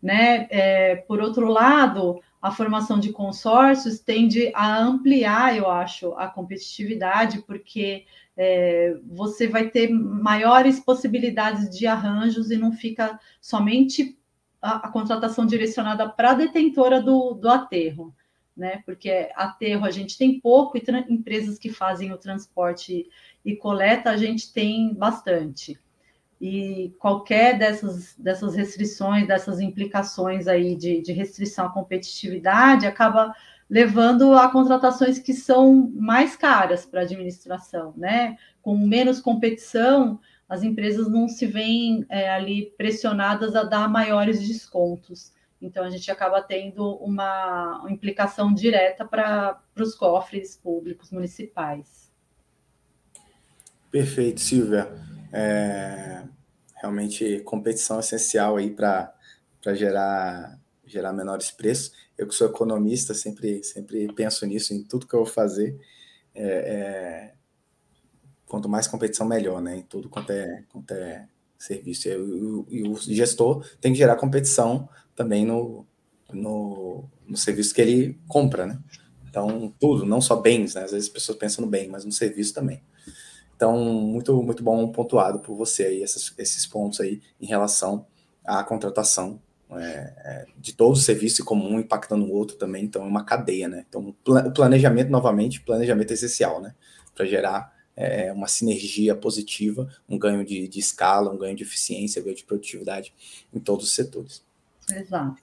Né? 0.02 0.48
É, 0.50 0.96
por 0.96 1.20
outro 1.20 1.46
lado, 1.46 2.20
a 2.42 2.50
formação 2.50 2.98
de 2.98 3.12
consórcios 3.12 4.00
tende 4.00 4.50
a 4.52 4.76
ampliar, 4.76 5.56
eu 5.56 5.70
acho, 5.70 6.12
a 6.14 6.26
competitividade, 6.26 7.40
porque 7.42 8.04
é, 8.36 8.96
você 9.06 9.46
vai 9.46 9.70
ter 9.70 9.88
maiores 9.88 10.80
possibilidades 10.80 11.70
de 11.70 11.86
arranjos 11.86 12.50
e 12.50 12.56
não 12.56 12.72
fica 12.72 13.20
somente 13.40 14.18
a, 14.60 14.88
a 14.88 14.90
contratação 14.90 15.46
direcionada 15.46 16.08
para 16.08 16.32
a 16.32 16.34
detentora 16.34 17.00
do, 17.00 17.34
do 17.34 17.48
aterro, 17.48 18.12
né? 18.56 18.82
Porque 18.84 19.30
aterro 19.36 19.84
a 19.84 19.90
gente 19.92 20.18
tem 20.18 20.40
pouco 20.40 20.76
e 20.76 20.82
empresas 21.08 21.60
que 21.60 21.70
fazem 21.70 22.12
o 22.12 22.18
transporte 22.18 23.08
e 23.44 23.54
coleta 23.54 24.10
a 24.10 24.16
gente 24.16 24.52
tem 24.52 24.92
bastante. 24.92 25.78
E 26.42 26.92
qualquer 26.98 27.56
dessas, 27.56 28.16
dessas 28.18 28.56
restrições, 28.56 29.28
dessas 29.28 29.60
implicações 29.60 30.48
aí 30.48 30.74
de, 30.74 31.00
de 31.00 31.12
restrição 31.12 31.66
à 31.66 31.68
competitividade 31.70 32.84
acaba 32.84 33.32
levando 33.70 34.32
a 34.34 34.50
contratações 34.50 35.20
que 35.20 35.32
são 35.32 35.88
mais 35.94 36.34
caras 36.34 36.84
para 36.84 36.98
a 36.98 37.04
administração, 37.04 37.94
né? 37.96 38.36
Com 38.60 38.76
menos 38.76 39.20
competição, 39.20 40.18
as 40.48 40.64
empresas 40.64 41.08
não 41.08 41.28
se 41.28 41.46
veem 41.46 42.04
é, 42.08 42.28
ali 42.28 42.74
pressionadas 42.76 43.54
a 43.54 43.62
dar 43.62 43.88
maiores 43.88 44.44
descontos. 44.44 45.32
Então, 45.60 45.84
a 45.84 45.90
gente 45.90 46.10
acaba 46.10 46.42
tendo 46.42 46.96
uma 46.96 47.86
implicação 47.88 48.52
direta 48.52 49.04
para 49.04 49.62
os 49.78 49.94
cofres 49.94 50.56
públicos 50.56 51.12
municipais. 51.12 52.01
Perfeito, 53.92 54.40
Silvia. 54.40 54.90
É, 55.30 56.22
realmente, 56.80 57.40
competição 57.40 57.98
é 57.98 58.00
essencial 58.00 58.56
aí 58.56 58.70
para 58.70 59.14
gerar, 59.74 60.58
gerar 60.86 61.12
menores 61.12 61.50
preços. 61.50 61.92
Eu 62.16 62.26
que 62.26 62.34
sou 62.34 62.46
economista, 62.46 63.12
sempre, 63.12 63.62
sempre 63.62 64.10
penso 64.14 64.46
nisso, 64.46 64.72
em 64.72 64.82
tudo 64.82 65.06
que 65.06 65.14
eu 65.14 65.24
vou 65.24 65.30
fazer. 65.30 65.78
É, 66.34 66.46
é, 66.46 67.34
quanto 68.46 68.66
mais 68.66 68.86
competição, 68.86 69.28
melhor, 69.28 69.60
né? 69.60 69.76
Em 69.76 69.82
tudo 69.82 70.08
quanto 70.08 70.30
é, 70.30 70.64
quanto 70.70 70.90
é 70.92 71.28
serviço. 71.58 72.08
E, 72.08 72.12
e, 72.78 72.88
o 72.88 72.96
gestor 72.96 73.62
tem 73.78 73.92
que 73.92 73.98
gerar 73.98 74.16
competição 74.16 74.88
também 75.14 75.44
no, 75.44 75.86
no, 76.32 77.04
no 77.26 77.36
serviço 77.36 77.74
que 77.74 77.82
ele 77.82 78.18
compra, 78.26 78.64
né? 78.64 78.78
Então, 79.28 79.74
tudo, 79.78 80.06
não 80.06 80.22
só 80.22 80.36
bens, 80.36 80.76
né? 80.76 80.84
Às 80.84 80.92
vezes 80.92 81.08
as 81.08 81.12
pessoas 81.12 81.36
pensam 81.36 81.62
no 81.62 81.70
bem, 81.70 81.88
mas 81.88 82.06
no 82.06 82.12
serviço 82.12 82.54
também. 82.54 82.82
Então, 83.62 83.76
muito, 83.76 84.42
muito 84.42 84.60
bom 84.60 84.88
pontuado 84.88 85.38
por 85.38 85.54
você 85.54 85.84
aí, 85.84 86.02
esses, 86.02 86.34
esses 86.36 86.66
pontos 86.66 87.00
aí 87.00 87.22
em 87.40 87.46
relação 87.46 88.04
à 88.44 88.64
contratação 88.64 89.40
é, 89.70 90.12
é 90.24 90.46
de 90.58 90.72
todo 90.72 90.94
o 90.94 90.98
serviço 90.98 91.44
comum 91.44 91.78
impactando 91.78 92.24
o 92.24 92.32
outro 92.32 92.56
também. 92.56 92.82
Então, 92.82 93.04
é 93.04 93.06
uma 93.06 93.22
cadeia, 93.22 93.68
né? 93.68 93.86
Então, 93.88 94.08
o 94.08 94.50
planejamento, 94.50 95.10
novamente, 95.10 95.60
planejamento 95.60 96.10
é 96.10 96.14
essencial, 96.14 96.60
né? 96.60 96.74
Para 97.14 97.24
gerar 97.24 97.72
é, 97.96 98.32
uma 98.32 98.48
sinergia 98.48 99.14
positiva, 99.14 99.88
um 100.08 100.18
ganho 100.18 100.44
de, 100.44 100.66
de 100.66 100.80
escala, 100.80 101.30
um 101.30 101.38
ganho 101.38 101.54
de 101.54 101.62
eficiência, 101.62 102.20
um 102.20 102.24
ganho 102.24 102.36
de 102.36 102.44
produtividade 102.44 103.14
em 103.54 103.60
todos 103.60 103.86
os 103.86 103.94
setores. 103.94 104.42
Exato. 104.92 105.40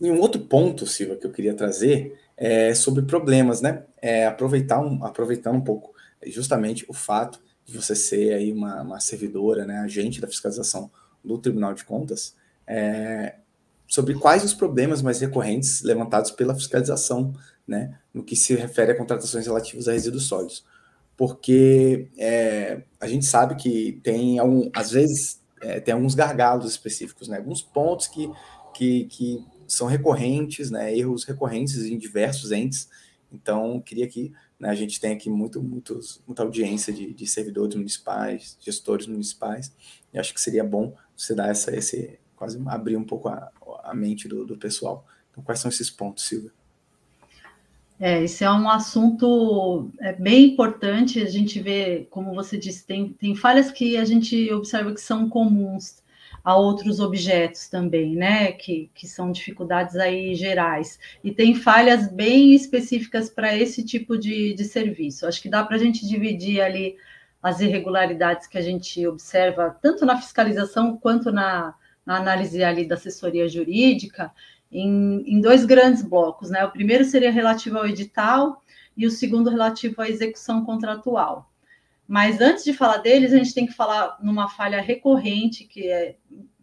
E 0.00 0.10
um 0.10 0.18
outro 0.20 0.40
ponto, 0.40 0.86
Silva, 0.86 1.16
que 1.16 1.26
eu 1.26 1.30
queria 1.30 1.52
trazer 1.52 2.18
é 2.34 2.74
sobre 2.74 3.02
problemas, 3.02 3.60
né? 3.60 3.84
É 4.00 4.24
aproveitar 4.24 4.80
um, 4.80 5.04
aproveitando 5.04 5.56
um 5.56 5.60
pouco 5.60 5.91
justamente 6.26 6.84
o 6.88 6.92
fato 6.92 7.40
de 7.64 7.76
você 7.76 7.94
ser 7.94 8.34
aí 8.34 8.52
uma, 8.52 8.82
uma 8.82 9.00
servidora, 9.00 9.64
né, 9.64 9.78
agente 9.78 10.20
da 10.20 10.26
fiscalização 10.26 10.90
do 11.24 11.38
Tribunal 11.38 11.74
de 11.74 11.84
Contas, 11.84 12.34
é, 12.66 13.36
sobre 13.86 14.14
quais 14.14 14.42
os 14.44 14.54
problemas 14.54 15.02
mais 15.02 15.20
recorrentes 15.20 15.82
levantados 15.82 16.30
pela 16.30 16.54
fiscalização, 16.54 17.34
né, 17.66 17.98
no 18.12 18.24
que 18.24 18.34
se 18.34 18.54
refere 18.54 18.92
a 18.92 18.96
contratações 18.96 19.46
relativas 19.46 19.88
a 19.88 19.92
resíduos 19.92 20.24
sólidos 20.24 20.64
porque 21.16 22.08
é, 22.18 22.82
a 23.00 23.06
gente 23.06 23.24
sabe 23.26 23.54
que 23.56 24.00
tem, 24.02 24.38
algum, 24.38 24.68
às 24.74 24.90
vezes, 24.90 25.40
é, 25.60 25.80
tem 25.80 25.94
alguns 25.94 26.14
gargalos 26.14 26.68
específicos, 26.68 27.28
né? 27.28 27.36
alguns 27.36 27.62
pontos 27.62 28.08
que, 28.08 28.30
que, 28.74 29.04
que 29.04 29.44
são 29.66 29.86
recorrentes, 29.86 30.70
né? 30.70 30.92
erros 30.96 31.24
recorrentes 31.24 31.76
em 31.84 31.98
diversos 31.98 32.50
entes. 32.50 32.88
Então, 33.32 33.80
queria 33.80 34.08
que 34.08 34.32
né, 34.62 34.70
a 34.70 34.74
gente 34.76 35.00
tenha 35.00 35.14
aqui 35.14 35.28
muito, 35.28 35.60
muitos, 35.60 36.22
muita 36.24 36.44
audiência 36.44 36.92
de, 36.92 37.12
de 37.12 37.26
servidores 37.26 37.74
municipais, 37.74 38.56
gestores 38.60 39.08
municipais, 39.08 39.72
e 40.14 40.18
acho 40.20 40.32
que 40.32 40.40
seria 40.40 40.62
bom 40.62 40.94
você 41.16 41.34
dar 41.34 41.48
essa, 41.48 41.74
esse, 41.74 42.16
quase 42.36 42.62
abrir 42.66 42.96
um 42.96 43.02
pouco 43.02 43.28
a, 43.28 43.50
a 43.82 43.92
mente 43.92 44.28
do, 44.28 44.46
do 44.46 44.56
pessoal. 44.56 45.04
Então, 45.32 45.42
quais 45.42 45.58
são 45.58 45.68
esses 45.68 45.90
pontos, 45.90 46.28
Silvia? 46.28 46.52
É, 47.98 48.22
esse 48.22 48.44
é 48.44 48.50
um 48.52 48.68
assunto 48.68 49.90
é, 49.98 50.12
bem 50.12 50.52
importante. 50.52 51.20
A 51.20 51.28
gente 51.28 51.60
vê, 51.60 52.06
como 52.08 52.32
você 52.32 52.56
disse, 52.56 52.86
tem, 52.86 53.12
tem 53.14 53.34
falhas 53.34 53.72
que 53.72 53.96
a 53.96 54.04
gente 54.04 54.52
observa 54.52 54.94
que 54.94 55.00
são 55.00 55.28
comuns 55.28 56.01
a 56.44 56.56
outros 56.56 57.00
objetos 57.00 57.68
também, 57.68 58.16
né? 58.16 58.52
Que, 58.52 58.90
que 58.94 59.06
são 59.06 59.30
dificuldades 59.30 59.96
aí 59.96 60.34
gerais. 60.34 60.98
E 61.22 61.32
tem 61.32 61.54
falhas 61.54 62.10
bem 62.10 62.54
específicas 62.54 63.30
para 63.30 63.56
esse 63.56 63.84
tipo 63.84 64.18
de, 64.18 64.54
de 64.54 64.64
serviço. 64.64 65.26
Acho 65.26 65.40
que 65.40 65.48
dá 65.48 65.64
para 65.64 65.76
a 65.76 65.78
gente 65.78 66.06
dividir 66.06 66.60
ali 66.60 66.96
as 67.42 67.60
irregularidades 67.60 68.46
que 68.46 68.58
a 68.58 68.62
gente 68.62 69.04
observa, 69.06 69.76
tanto 69.82 70.06
na 70.06 70.20
fiscalização 70.20 70.96
quanto 70.96 71.32
na, 71.32 71.74
na 72.06 72.16
análise 72.16 72.62
ali 72.62 72.86
da 72.86 72.94
assessoria 72.94 73.48
jurídica, 73.48 74.32
em, 74.70 75.22
em 75.26 75.40
dois 75.40 75.64
grandes 75.64 76.02
blocos, 76.02 76.50
né? 76.50 76.64
O 76.64 76.70
primeiro 76.70 77.04
seria 77.04 77.30
relativo 77.30 77.78
ao 77.78 77.86
edital 77.86 78.62
e 78.96 79.06
o 79.06 79.10
segundo 79.10 79.50
relativo 79.50 80.00
à 80.00 80.08
execução 80.08 80.64
contratual. 80.64 81.51
Mas 82.12 82.42
antes 82.42 82.62
de 82.62 82.74
falar 82.74 82.98
deles, 82.98 83.32
a 83.32 83.38
gente 83.38 83.54
tem 83.54 83.64
que 83.64 83.72
falar 83.72 84.18
numa 84.20 84.46
falha 84.46 84.82
recorrente 84.82 85.64
que 85.64 85.88
é 85.88 86.16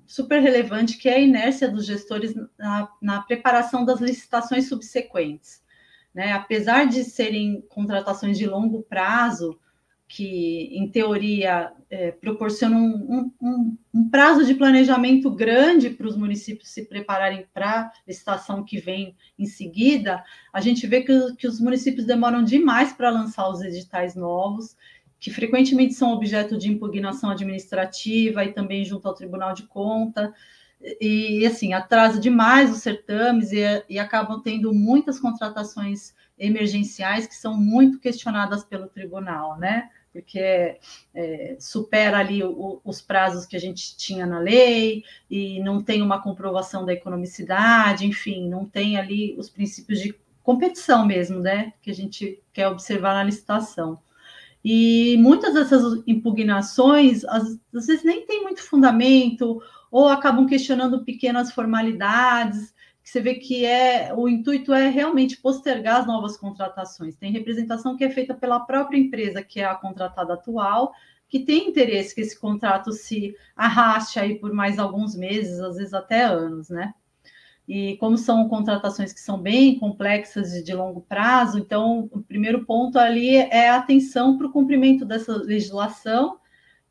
super 0.05 0.39
relevante, 0.39 0.95
que 0.95 1.09
é 1.09 1.15
a 1.15 1.19
inércia 1.19 1.67
dos 1.67 1.87
gestores 1.87 2.35
na, 2.55 2.87
na 3.01 3.21
preparação 3.23 3.83
das 3.83 3.99
licitações 3.99 4.69
subsequentes. 4.69 5.63
Né? 6.13 6.33
Apesar 6.33 6.85
de 6.85 7.03
serem 7.03 7.65
contratações 7.67 8.37
de 8.37 8.45
longo 8.45 8.83
prazo, 8.83 9.59
que, 10.09 10.69
em 10.71 10.89
teoria, 10.89 11.71
é, 11.87 12.11
proporcionam 12.11 12.79
um, 12.79 13.31
um, 13.39 13.77
um, 13.93 14.09
prazo 14.09 14.43
de 14.43 14.55
planejamento 14.55 15.29
grande 15.29 15.91
para 15.91 16.07
os 16.07 16.17
municípios 16.17 16.69
se 16.69 16.85
prepararem 16.85 17.45
para 17.53 17.81
a 17.81 17.91
licitação 18.07 18.63
que 18.63 18.79
vem 18.79 19.15
em 19.37 19.45
seguida, 19.45 20.23
a 20.51 20.59
gente 20.61 20.87
vê 20.87 21.01
que, 21.01 21.35
que 21.35 21.47
os 21.47 21.61
municípios 21.61 22.07
demoram 22.07 22.43
demais 22.43 22.91
para 22.91 23.11
lançar 23.11 23.47
os 23.49 23.61
editais 23.61 24.15
novos, 24.15 24.75
que 25.19 25.31
frequentemente 25.31 25.93
são 25.93 26.13
objeto 26.13 26.57
de 26.57 26.69
impugnação 26.69 27.29
administrativa 27.29 28.43
e 28.45 28.53
também 28.53 28.85
junto 28.85 29.07
ao 29.07 29.13
Tribunal 29.13 29.53
de 29.53 29.63
Conta, 29.63 30.33
e, 31.01 31.45
assim, 31.45 31.73
atrasa 31.73 32.19
demais 32.19 32.71
os 32.71 32.77
certames 32.77 33.51
e, 33.51 33.59
e 33.89 33.99
acabam 33.99 34.41
tendo 34.41 34.73
muitas 34.73 35.19
contratações 35.19 36.13
emergenciais 36.37 37.27
que 37.27 37.35
são 37.35 37.57
muito 37.57 37.99
questionadas 37.99 38.63
pelo 38.63 38.87
tribunal, 38.87 39.57
né? 39.57 39.89
porque 40.11 40.79
é, 41.13 41.55
supera 41.59 42.17
ali 42.17 42.43
o, 42.43 42.81
os 42.83 43.01
prazos 43.01 43.45
que 43.45 43.55
a 43.55 43.59
gente 43.59 43.95
tinha 43.95 44.25
na 44.25 44.39
lei 44.39 45.03
e 45.29 45.61
não 45.61 45.83
tem 45.83 46.01
uma 46.01 46.21
comprovação 46.21 46.85
da 46.85 46.93
economicidade, 46.93 48.07
enfim, 48.07 48.49
não 48.49 48.65
tem 48.65 48.97
ali 48.97 49.35
os 49.37 49.49
princípios 49.49 49.99
de 49.99 50.15
competição 50.41 51.05
mesmo, 51.05 51.39
né, 51.39 51.73
que 51.81 51.91
a 51.91 51.93
gente 51.93 52.41
quer 52.51 52.67
observar 52.67 53.13
na 53.13 53.23
licitação. 53.23 53.99
E 54.63 55.15
muitas 55.17 55.53
dessas 55.53 56.03
impugnações, 56.05 57.23
às, 57.25 57.57
vezes 57.71 58.03
nem 58.03 58.25
tem 58.25 58.43
muito 58.43 58.61
fundamento, 58.61 59.61
ou 59.89 60.07
acabam 60.07 60.45
questionando 60.45 61.03
pequenas 61.03 61.51
formalidades, 61.51 62.73
que 63.01 63.09
você 63.09 63.21
vê 63.21 63.35
que 63.35 63.65
é 63.65 64.13
o 64.13 64.27
intuito 64.27 64.73
é 64.73 64.89
realmente 64.89 65.37
postergar 65.37 66.01
as 66.01 66.07
novas 66.07 66.37
contratações. 66.37 67.15
Tem 67.15 67.31
representação 67.31 67.95
que 67.95 68.03
é 68.03 68.09
feita 68.09 68.33
pela 68.33 68.59
própria 68.59 68.97
empresa, 68.97 69.41
que 69.41 69.59
é 69.61 69.65
a 69.65 69.75
contratada 69.75 70.33
atual, 70.33 70.93
que 71.27 71.39
tem 71.39 71.69
interesse 71.69 72.13
que 72.13 72.21
esse 72.21 72.37
contrato 72.37 72.91
se 72.91 73.35
arraste 73.55 74.19
aí 74.19 74.37
por 74.37 74.51
mais 74.51 74.77
alguns 74.77 75.15
meses, 75.15 75.59
às 75.59 75.77
vezes 75.77 75.93
até 75.93 76.23
anos, 76.23 76.69
né? 76.69 76.93
E 77.69 77.95
como 77.97 78.17
são 78.17 78.49
contratações 78.49 79.13
que 79.13 79.21
são 79.21 79.39
bem 79.39 79.79
complexas 79.79 80.53
e 80.55 80.63
de 80.63 80.73
longo 80.73 81.01
prazo, 81.01 81.59
então 81.59 82.09
o 82.11 82.21
primeiro 82.21 82.65
ponto 82.65 82.97
ali 82.97 83.35
é 83.37 83.69
a 83.69 83.77
atenção 83.77 84.37
para 84.37 84.47
o 84.47 84.51
cumprimento 84.51 85.05
dessa 85.05 85.37
legislação 85.37 86.39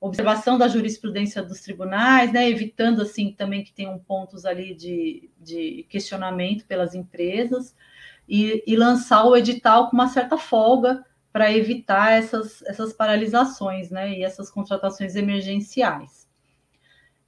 observação 0.00 0.56
da 0.56 0.68
jurisprudência 0.68 1.42
dos 1.42 1.60
tribunais, 1.60 2.32
né, 2.32 2.48
evitando 2.48 3.02
assim 3.02 3.32
também 3.32 3.64
que 3.64 3.72
tenham 3.72 3.98
pontos 3.98 4.44
ali 4.44 4.74
de, 4.74 5.28
de 5.40 5.86
questionamento 5.88 6.64
pelas 6.66 6.94
empresas 6.94 7.74
e, 8.28 8.62
e, 8.66 8.76
lançar 8.76 9.24
o 9.24 9.36
edital 9.36 9.88
com 9.88 9.96
uma 9.96 10.08
certa 10.08 10.36
folga 10.36 11.04
para 11.32 11.52
evitar 11.52 12.12
essas, 12.12 12.62
essas 12.62 12.92
paralisações, 12.92 13.90
né, 13.90 14.18
e 14.18 14.22
essas 14.22 14.50
contratações 14.50 15.16
emergenciais. 15.16 16.17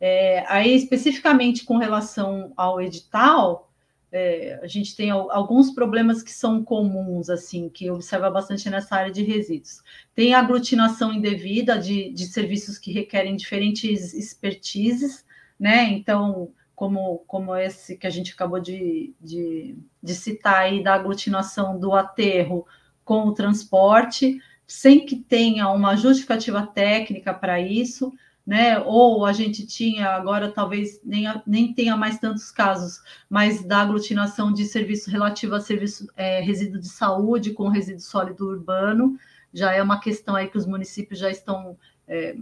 É, 0.01 0.45
aí 0.49 0.75
especificamente 0.75 1.65
com 1.65 1.77
relação 1.77 2.53
ao 2.57 2.81
edital, 2.81 3.71
é, 4.13 4.59
a 4.63 4.67
gente 4.67 4.97
tem 4.97 5.11
alguns 5.11 5.71
problemas 5.71 6.23
que 6.23 6.33
são 6.33 6.65
comuns, 6.65 7.31
assim, 7.31 7.69
que 7.69 7.91
observa 7.91 8.29
bastante 8.31 8.69
nessa 8.69 8.97
área 8.97 9.13
de 9.13 9.23
resíduos. 9.23 9.83
Tem 10.15 10.35
a 10.35 10.41
aglutinação 10.41 11.13
indevida 11.13 11.79
de, 11.79 12.11
de 12.11 12.27
serviços 12.27 12.77
que 12.79 12.93
requerem 12.93 13.37
diferentes 13.37 14.13
expertises, 14.15 15.25
né? 15.59 15.85
Então, 15.91 16.51
como, 16.75 17.19
como 17.27 17.55
esse 17.55 17.97
que 17.97 18.07
a 18.07 18.11
gente 18.11 18.33
acabou 18.33 18.59
de, 18.59 19.15
de, 19.21 19.77
de 20.03 20.15
citar 20.15 20.63
aí, 20.63 20.83
da 20.83 20.95
aglutinação 20.95 21.79
do 21.79 21.93
aterro 21.95 22.67
com 23.05 23.27
o 23.27 23.35
transporte, 23.35 24.41
sem 24.67 25.05
que 25.05 25.17
tenha 25.17 25.69
uma 25.69 25.95
justificativa 25.95 26.67
técnica 26.67 27.35
para 27.35 27.61
isso, 27.61 28.13
né? 28.47 28.79
Ou 28.81 29.25
a 29.25 29.33
gente 29.33 29.67
tinha, 29.67 30.09
agora 30.11 30.51
talvez 30.51 31.01
nem, 31.05 31.25
nem 31.47 31.73
tenha 31.73 31.97
mais 31.97 32.19
tantos 32.19 32.51
casos, 32.51 33.01
mas 33.29 33.65
da 33.65 33.79
aglutinação 33.79 34.53
de 34.53 34.65
serviço 34.65 35.11
relativo 35.11 35.55
a 35.55 35.61
serviço 35.61 36.07
é, 36.17 36.41
resíduo 36.41 36.81
de 36.81 36.89
saúde 36.89 37.53
com 37.53 37.69
resíduo 37.69 38.01
sólido 38.01 38.47
urbano, 38.47 39.17
já 39.53 39.73
é 39.73 39.83
uma 39.83 40.01
questão 40.01 40.35
aí 40.37 40.49
que 40.49 40.59
os 40.59 40.67
municípios 40.67 41.19
já 41.19 41.31
estão 41.31 41.77
é, 42.07 42.37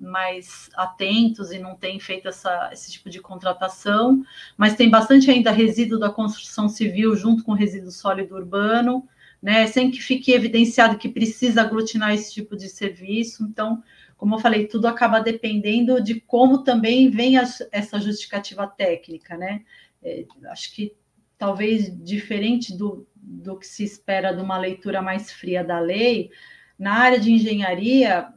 mais 0.00 0.70
atentos 0.74 1.52
e 1.52 1.58
não 1.58 1.76
têm 1.76 2.00
feito 2.00 2.26
essa, 2.26 2.70
esse 2.72 2.90
tipo 2.90 3.10
de 3.10 3.20
contratação, 3.20 4.24
mas 4.56 4.74
tem 4.74 4.88
bastante 4.88 5.30
ainda 5.30 5.50
resíduo 5.50 5.98
da 5.98 6.10
construção 6.10 6.68
civil 6.68 7.14
junto 7.14 7.44
com 7.44 7.52
resíduo 7.52 7.90
sólido 7.90 8.34
urbano, 8.34 9.06
né, 9.42 9.66
sem 9.66 9.90
que 9.90 10.00
fique 10.00 10.32
evidenciado 10.32 10.98
que 10.98 11.08
precisa 11.08 11.62
aglutinar 11.62 12.14
esse 12.14 12.32
tipo 12.32 12.56
de 12.56 12.68
serviço. 12.68 13.44
Então, 13.44 13.82
como 14.20 14.34
eu 14.34 14.38
falei, 14.38 14.66
tudo 14.66 14.86
acaba 14.86 15.18
dependendo 15.18 15.98
de 15.98 16.20
como 16.20 16.62
também 16.62 17.08
vem 17.08 17.38
a, 17.38 17.44
essa 17.72 17.98
justificativa 17.98 18.66
técnica, 18.66 19.34
né? 19.34 19.62
É, 20.02 20.26
acho 20.50 20.74
que 20.74 20.92
talvez 21.38 21.90
diferente 22.04 22.76
do, 22.76 23.08
do 23.14 23.58
que 23.58 23.66
se 23.66 23.82
espera 23.82 24.32
de 24.32 24.42
uma 24.42 24.58
leitura 24.58 25.00
mais 25.00 25.32
fria 25.32 25.64
da 25.64 25.80
lei, 25.80 26.30
na 26.78 26.98
área 26.98 27.18
de 27.18 27.32
engenharia, 27.32 28.28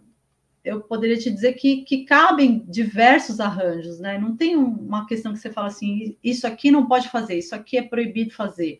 eu 0.64 0.80
poderia 0.80 1.18
te 1.18 1.30
dizer 1.30 1.52
que, 1.56 1.84
que 1.84 2.06
cabem 2.06 2.64
diversos 2.66 3.42
arranjos, 3.42 4.00
né? 4.00 4.18
Não 4.18 4.38
tem 4.38 4.56
uma 4.56 5.06
questão 5.06 5.34
que 5.34 5.40
você 5.40 5.52
fala 5.52 5.68
assim, 5.68 6.16
isso 6.24 6.48
aqui 6.48 6.72
não 6.72 6.88
pode 6.88 7.10
fazer, 7.10 7.38
isso 7.38 7.54
aqui 7.54 7.78
é 7.78 7.82
proibido 7.82 8.34
fazer. 8.34 8.80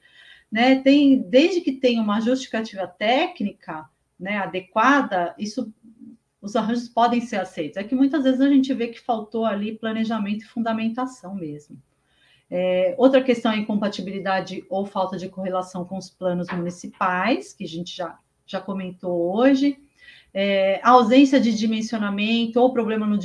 Né? 0.50 0.82
Tem, 0.82 1.22
desde 1.22 1.60
que 1.60 1.74
tenha 1.74 2.02
uma 2.02 2.22
justificativa 2.22 2.88
técnica 2.88 3.90
né, 4.18 4.38
adequada, 4.38 5.36
isso 5.38 5.74
os 6.44 6.56
arranjos 6.56 6.88
podem 6.88 7.22
ser 7.22 7.38
aceitos. 7.38 7.78
É 7.78 7.84
que 7.84 7.96
muitas 7.96 8.24
vezes 8.24 8.42
a 8.42 8.50
gente 8.50 8.72
vê 8.74 8.90
que 8.90 9.00
faltou 9.00 9.46
ali 9.46 9.78
planejamento 9.78 10.44
e 10.44 10.48
fundamentação 10.48 11.34
mesmo. 11.34 11.82
É, 12.52 12.94
outra 13.00 13.24
questão 13.24 13.52
é 13.52 13.58
incompatibilidade 13.58 14.64
ou 14.70 14.86
falta 14.86 15.18
de 15.18 15.30
correlação 15.30 15.86
com 15.86 15.98
os 15.98 16.10
planos 16.10 16.48
municipais, 16.52 17.54
que 17.54 17.64
a 17.64 17.68
gente 17.68 17.96
já, 17.96 18.20
já 18.46 18.62
comentou 18.62 19.36
hoje 19.36 19.80
é, 20.34 20.80
ausência 20.84 21.40
de 21.40 21.54
dimensionamento 21.54 22.60
ou 22.60 22.74
problema 22.74 23.06
no, 23.06 23.20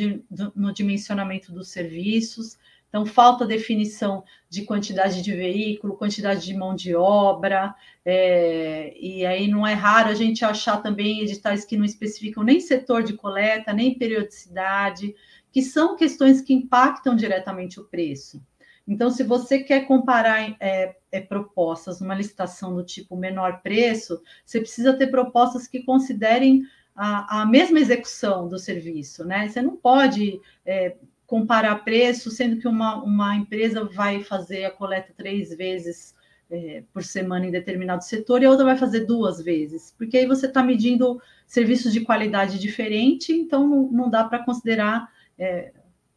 no 0.54 0.72
dimensionamento 0.72 1.50
dos 1.50 1.68
serviços, 1.68 2.58
então, 2.88 3.04
falta 3.04 3.46
definição 3.46 4.24
de 4.48 4.62
quantidade 4.62 5.20
de 5.20 5.32
veículo, 5.32 5.96
quantidade 5.96 6.44
de 6.44 6.54
mão 6.54 6.74
de 6.74 6.94
obra, 6.94 7.74
é, 8.04 8.94
e 8.98 9.26
aí 9.26 9.46
não 9.46 9.66
é 9.66 9.74
raro 9.74 10.08
a 10.08 10.14
gente 10.14 10.44
achar 10.44 10.78
também 10.78 11.20
editais 11.20 11.66
que 11.66 11.76
não 11.76 11.84
especificam 11.84 12.42
nem 12.42 12.60
setor 12.60 13.02
de 13.02 13.12
coleta, 13.12 13.74
nem 13.74 13.98
periodicidade, 13.98 15.14
que 15.52 15.60
são 15.60 15.96
questões 15.96 16.40
que 16.40 16.54
impactam 16.54 17.14
diretamente 17.14 17.78
o 17.78 17.84
preço. 17.84 18.42
Então, 18.86 19.10
se 19.10 19.22
você 19.22 19.58
quer 19.58 19.86
comparar 19.86 20.56
é, 20.58 20.96
é, 21.12 21.20
propostas 21.20 22.00
numa 22.00 22.14
licitação 22.14 22.74
do 22.74 22.82
tipo 22.82 23.16
menor 23.16 23.60
preço, 23.60 24.22
você 24.46 24.60
precisa 24.60 24.96
ter 24.96 25.08
propostas 25.08 25.66
que 25.66 25.82
considerem 25.82 26.62
a, 26.96 27.42
a 27.42 27.46
mesma 27.46 27.78
execução 27.78 28.48
do 28.48 28.58
serviço, 28.58 29.26
né? 29.26 29.46
Você 29.46 29.60
não 29.60 29.76
pode 29.76 30.40
é, 30.64 30.96
comparar 31.28 31.84
preço, 31.84 32.30
sendo 32.30 32.56
que 32.58 32.66
uma, 32.66 33.04
uma 33.04 33.36
empresa 33.36 33.84
vai 33.84 34.24
fazer 34.24 34.64
a 34.64 34.70
coleta 34.70 35.12
três 35.14 35.54
vezes 35.54 36.14
é, 36.50 36.82
por 36.90 37.04
semana 37.04 37.46
em 37.46 37.50
determinado 37.50 38.02
setor 38.02 38.42
e 38.42 38.46
a 38.46 38.50
outra 38.50 38.64
vai 38.64 38.78
fazer 38.78 39.04
duas 39.04 39.38
vezes, 39.38 39.94
porque 39.98 40.16
aí 40.16 40.26
você 40.26 40.46
está 40.46 40.62
medindo 40.62 41.20
serviços 41.46 41.92
de 41.92 42.00
qualidade 42.00 42.58
diferente, 42.58 43.30
então 43.30 43.68
não, 43.68 43.92
não 43.92 44.10
dá 44.10 44.24
para 44.24 44.42
considerar 44.42 45.12
é, 45.38 45.74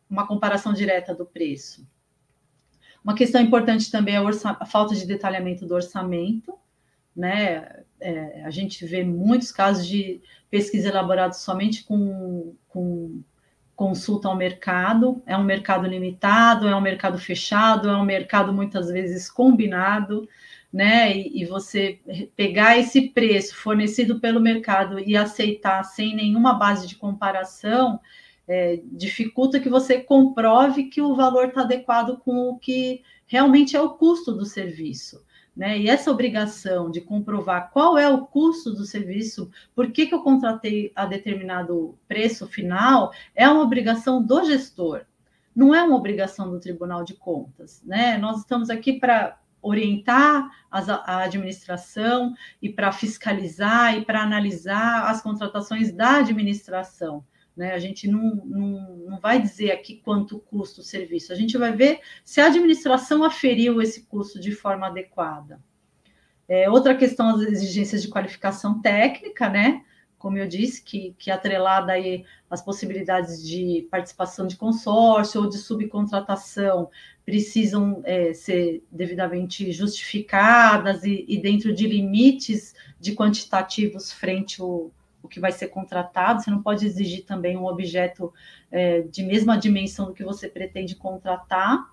uma 0.10 0.26
comparação 0.26 0.72
direta 0.72 1.14
do 1.14 1.26
preço. 1.26 1.86
Uma 3.04 3.14
questão 3.14 3.42
importante 3.42 3.92
também 3.92 4.16
é 4.16 4.20
a, 4.20 4.66
falta 4.66 4.96
de 4.96 5.06
detalhamento 5.06 5.66
do 5.66 5.76
orçamento, 5.76 6.58
né? 7.14 7.84
É, 8.00 8.44
a 8.46 8.50
gente 8.50 8.86
vê 8.86 9.04
muitos 9.04 9.52
casos 9.52 9.86
de 9.86 10.22
pesquisa 10.50 10.88
elaborada 10.88 11.34
somente 11.34 11.84
com, 11.84 12.56
com 12.70 13.22
consulta 13.82 14.28
ao 14.28 14.38
mercado. 14.38 15.24
É 15.26 15.36
um 15.36 15.44
mercado 15.44 15.88
limitado, 15.88 16.68
é 16.68 16.76
um 16.76 16.82
mercado 16.82 17.18
fechado, 17.18 17.90
é 17.90 17.98
um 17.98 18.06
mercado 18.06 18.54
muitas 18.54 18.92
vezes 18.92 19.28
combinado, 19.28 20.30
né? 20.72 21.18
E, 21.18 21.42
e 21.42 21.46
você 21.46 22.00
pegar 22.36 22.78
esse 22.78 23.10
preço 23.10 23.56
fornecido 23.56 24.20
pelo 24.20 24.40
mercado 24.40 25.00
e 25.00 25.18
aceitar 25.18 25.84
sem 25.84 26.16
nenhuma 26.16 26.54
base 26.54 26.88
de 26.88 26.96
comparação. 26.96 28.00
É, 28.48 28.80
dificulta 28.84 29.60
que 29.60 29.70
você 29.70 30.00
comprove 30.00 30.84
que 30.84 31.02
o 31.02 31.16
valor 31.16 31.48
está 31.48 31.62
adequado 31.62 32.18
com 32.20 32.50
o 32.50 32.60
que 32.60 33.02
realmente 33.26 33.76
é 33.76 33.82
o 33.82 33.96
custo 33.96 34.32
do 34.32 34.46
serviço. 34.46 35.26
Né? 35.62 35.78
E 35.78 35.88
essa 35.88 36.10
obrigação 36.10 36.90
de 36.90 37.00
comprovar 37.00 37.70
qual 37.70 37.96
é 37.96 38.10
o 38.10 38.26
custo 38.26 38.74
do 38.74 38.84
serviço, 38.84 39.52
por 39.76 39.92
que, 39.92 40.08
que 40.08 40.16
eu 40.16 40.24
contratei 40.24 40.92
a 40.96 41.06
determinado 41.06 41.96
preço 42.08 42.48
final, 42.48 43.14
é 43.36 43.48
uma 43.48 43.62
obrigação 43.62 44.24
do 44.24 44.44
gestor, 44.44 45.06
não 45.56 45.76
é 45.76 45.84
uma 45.84 45.96
obrigação 45.96 46.50
do 46.50 46.60
Tribunal 46.60 47.04
de 47.04 47.14
Contas. 47.14 47.80
Né? 47.86 48.18
Nós 48.18 48.40
estamos 48.40 48.72
aqui 48.72 48.94
para 48.94 49.38
orientar 49.62 50.50
as, 50.72 50.90
a 50.90 51.20
administração 51.20 52.34
e 52.60 52.68
para 52.68 52.92
fiscalizar 52.92 53.96
e 53.96 54.04
para 54.04 54.24
analisar 54.24 55.12
as 55.12 55.22
contratações 55.22 55.92
da 55.92 56.18
administração. 56.18 57.24
Né? 57.56 57.74
A 57.74 57.80
gente 57.80 58.08
não, 58.08 58.36
não, 58.46 58.98
não 58.98 59.20
vai 59.20 59.42
dizer 59.42 59.72
aqui 59.72 60.02
quanto 60.04 60.40
custa 60.40 60.82
o 60.82 60.84
serviço, 60.84 61.34
a 61.34 61.36
gente 61.36 61.58
vai 61.58 61.76
ver 61.76 62.00
se 62.24 62.40
a 62.40 62.48
administração 62.48 63.24
aferiu 63.24 63.82
esse 63.82 64.04
custo 64.04 64.40
de 64.40 64.52
forma 64.52 64.88
adequada. 64.88 65.60
É, 66.48 66.70
outra 66.70 66.96
questão, 66.96 67.30
as 67.36 67.42
exigências 67.42 68.02
de 68.02 68.10
qualificação 68.10 68.82
técnica, 68.82 69.50
né? 69.50 69.84
Como 70.18 70.38
eu 70.38 70.48
disse, 70.48 70.84
que, 70.84 71.16
que 71.18 71.32
atrelada 71.32 71.94
aí 71.94 72.26
as 72.50 72.62
possibilidades 72.62 73.42
de 73.46 73.88
participação 73.90 74.46
de 74.46 74.56
consórcio 74.56 75.42
ou 75.42 75.50
de 75.50 75.58
subcontratação 75.58 76.90
precisam 77.26 78.02
é, 78.04 78.34
ser 78.34 78.84
devidamente 78.92 79.72
justificadas 79.72 81.04
e, 81.04 81.26
e 81.28 81.42
dentro 81.42 81.74
de 81.74 81.88
limites 81.88 82.76
de 83.00 83.16
quantitativos 83.16 84.12
frente 84.12 84.62
ao, 84.62 84.92
o 85.24 85.28
que 85.28 85.40
vai 85.40 85.52
ser 85.52 85.68
contratado, 85.68 86.42
você 86.42 86.50
não 86.50 86.62
pode 86.62 86.86
exigir 86.86 87.26
também 87.26 87.58
um 87.58 87.66
objeto 87.66 88.34
é, 88.72 89.02
de 89.02 89.24
mesma 89.24 89.58
dimensão 89.58 90.08
do 90.08 90.14
que 90.14 90.24
você 90.24 90.48
pretende 90.48 90.96
contratar. 90.96 91.92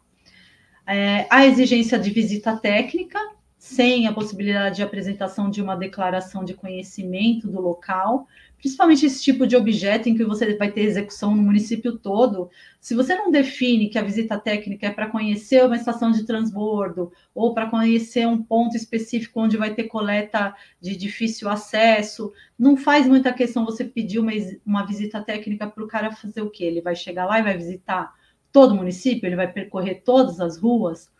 É, 0.87 1.27
a 1.29 1.47
exigência 1.47 1.99
de 1.99 2.11
visita 2.11 2.57
técnica, 2.57 3.19
sem 3.59 4.07
a 4.07 4.13
possibilidade 4.13 4.77
de 4.77 4.83
apresentação 4.83 5.51
de 5.51 5.61
uma 5.61 5.77
declaração 5.77 6.45
de 6.45 6.55
conhecimento 6.55 7.49
do 7.49 7.61
local, 7.61 8.27
principalmente 8.59 9.07
esse 9.07 9.23
tipo 9.23 9.47
de 9.47 9.57
objeto 9.57 10.09
em 10.09 10.17
que 10.17 10.25
você 10.25 10.57
vai 10.57 10.71
ter 10.71 10.83
execução 10.83 11.35
no 11.35 11.43
município 11.43 11.97
todo, 11.97 12.51
se 12.81 12.95
você 12.95 13.15
não 13.15 13.31
define 13.31 13.89
que 13.89 13.99
a 13.99 14.03
visita 14.03 14.39
técnica 14.39 14.89
é 14.89 14.91
para 14.91 15.09
conhecer 15.09 15.65
uma 15.65 15.77
estação 15.77 16.11
de 16.11 16.25
transbordo 16.25 17.13
ou 17.35 17.55
para 17.55 17.71
conhecer 17.71 18.27
um 18.27 18.43
ponto 18.43 18.77
específico 18.77 19.41
onde 19.41 19.57
vai 19.57 19.75
ter 19.75 19.85
coleta 19.85 20.55
de 20.81 20.97
difícil 20.97 21.49
acesso, 21.49 22.33
não 22.59 22.77
faz 22.77 23.07
muita 23.07 23.33
questão 23.33 23.65
você 23.65 23.85
pedir 23.85 24.19
uma, 24.19 24.33
uma 24.67 24.85
visita 24.85 25.23
técnica 25.23 25.67
para 25.67 25.85
o 25.85 25.89
cara 25.89 26.11
fazer 26.11 26.43
o 26.43 26.51
quê? 26.51 26.65
Ele 26.65 26.81
vai 26.81 26.97
chegar 26.97 27.27
lá 27.27 27.39
e 27.39 27.45
vai 27.45 27.57
visitar 27.57 28.13
todo 28.53 28.73
o 28.73 28.77
município, 28.77 29.27
ele 29.27 29.37
vai 29.37 29.51
percorrer 29.51 30.03
todas 30.05 30.41
as 30.41 30.59
ruas. 30.59 31.11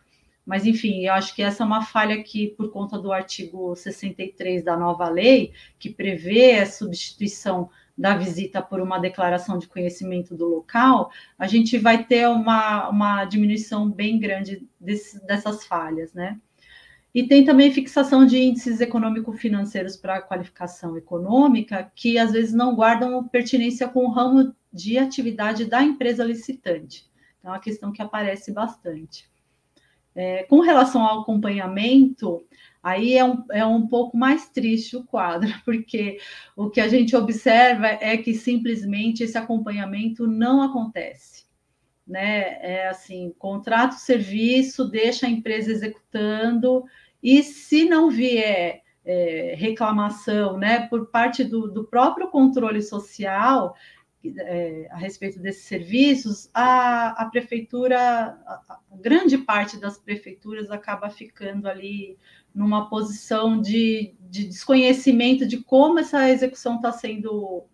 Mas, 0.49 0.65
enfim, 0.65 1.05
eu 1.05 1.13
acho 1.13 1.35
que 1.35 1.43
essa 1.43 1.61
é 1.61 1.65
uma 1.65 1.83
falha 1.83 2.23
que, 2.23 2.47
por 2.47 2.71
conta 2.71 2.97
do 2.97 3.11
artigo 3.11 3.75
63 3.75 4.63
da 4.63 4.75
nova 4.75 5.07
lei, 5.07 5.53
que 5.77 5.91
prevê 5.91 6.55
a 6.55 6.65
substituição 6.65 7.69
da 7.95 8.17
visita 8.17 8.59
por 8.59 8.81
uma 8.81 8.97
declaração 8.97 9.59
de 9.59 9.67
conhecimento 9.67 10.35
do 10.35 10.47
local, 10.47 11.11
a 11.37 11.45
gente 11.45 11.77
vai 11.77 12.03
ter 12.03 12.27
uma, 12.27 12.89
uma 12.89 13.25
diminuição 13.25 13.91
bem 13.91 14.19
grande 14.19 14.67
desse, 14.79 15.23
dessas 15.23 15.67
falhas, 15.67 16.15
né? 16.15 16.39
E 17.13 17.27
tem 17.27 17.45
também 17.45 17.71
fixação 17.71 18.25
de 18.25 18.39
índices 18.39 18.81
econômico-financeiros 18.81 19.95
para 19.97 20.19
qualificação 20.19 20.97
econômica, 20.97 21.91
que 21.93 22.17
às 22.17 22.31
vezes 22.31 22.55
não 22.55 22.73
guardam 22.73 23.23
pertinência 23.27 23.87
com 23.87 24.03
o 24.03 24.11
ramo 24.11 24.51
de 24.73 24.97
atividade 24.97 25.65
da 25.65 25.83
empresa 25.83 26.23
licitante. 26.23 27.07
Então, 27.37 27.51
é 27.51 27.53
uma 27.53 27.61
questão 27.61 27.91
que 27.91 28.01
aparece 28.01 28.51
bastante. 28.51 29.28
É, 30.21 30.43
com 30.43 30.59
relação 30.59 31.01
ao 31.01 31.21
acompanhamento, 31.21 32.45
aí 32.83 33.15
é 33.15 33.23
um, 33.23 33.45
é 33.53 33.65
um 33.65 33.87
pouco 33.87 34.17
mais 34.17 34.49
triste 34.49 34.97
o 34.97 35.05
quadro, 35.05 35.49
porque 35.63 36.19
o 36.57 36.69
que 36.69 36.81
a 36.81 36.89
gente 36.89 37.15
observa 37.15 37.87
é 37.87 38.17
que 38.17 38.33
simplesmente 38.33 39.23
esse 39.23 39.37
acompanhamento 39.37 40.27
não 40.27 40.61
acontece. 40.61 41.45
Né? 42.05 42.57
É 42.61 42.89
assim, 42.89 43.33
contrato 43.39 43.93
o 43.93 43.99
serviço, 43.99 44.89
deixa 44.89 45.25
a 45.25 45.29
empresa 45.29 45.71
executando, 45.71 46.83
e 47.23 47.41
se 47.41 47.85
não 47.85 48.09
vier 48.09 48.81
é, 49.05 49.55
reclamação 49.57 50.57
né, 50.57 50.85
por 50.87 51.05
parte 51.11 51.45
do, 51.45 51.71
do 51.71 51.85
próprio 51.85 52.27
controle 52.27 52.81
social, 52.81 53.73
é, 54.25 54.87
a 54.91 54.97
respeito 54.97 55.39
desses 55.39 55.63
serviços, 55.63 56.49
a, 56.53 57.23
a 57.23 57.25
prefeitura, 57.29 57.97
a, 57.97 58.61
a, 58.69 58.79
grande 58.99 59.37
parte 59.37 59.77
das 59.77 59.97
prefeituras 59.97 60.69
acaba 60.69 61.09
ficando 61.09 61.67
ali 61.67 62.17
numa 62.53 62.89
posição 62.89 63.61
de, 63.61 64.13
de 64.19 64.47
desconhecimento 64.47 65.47
de 65.47 65.57
como 65.57 65.99
essa 65.99 66.29
execução 66.29 66.75
está 66.75 66.91
sendo 66.91 67.65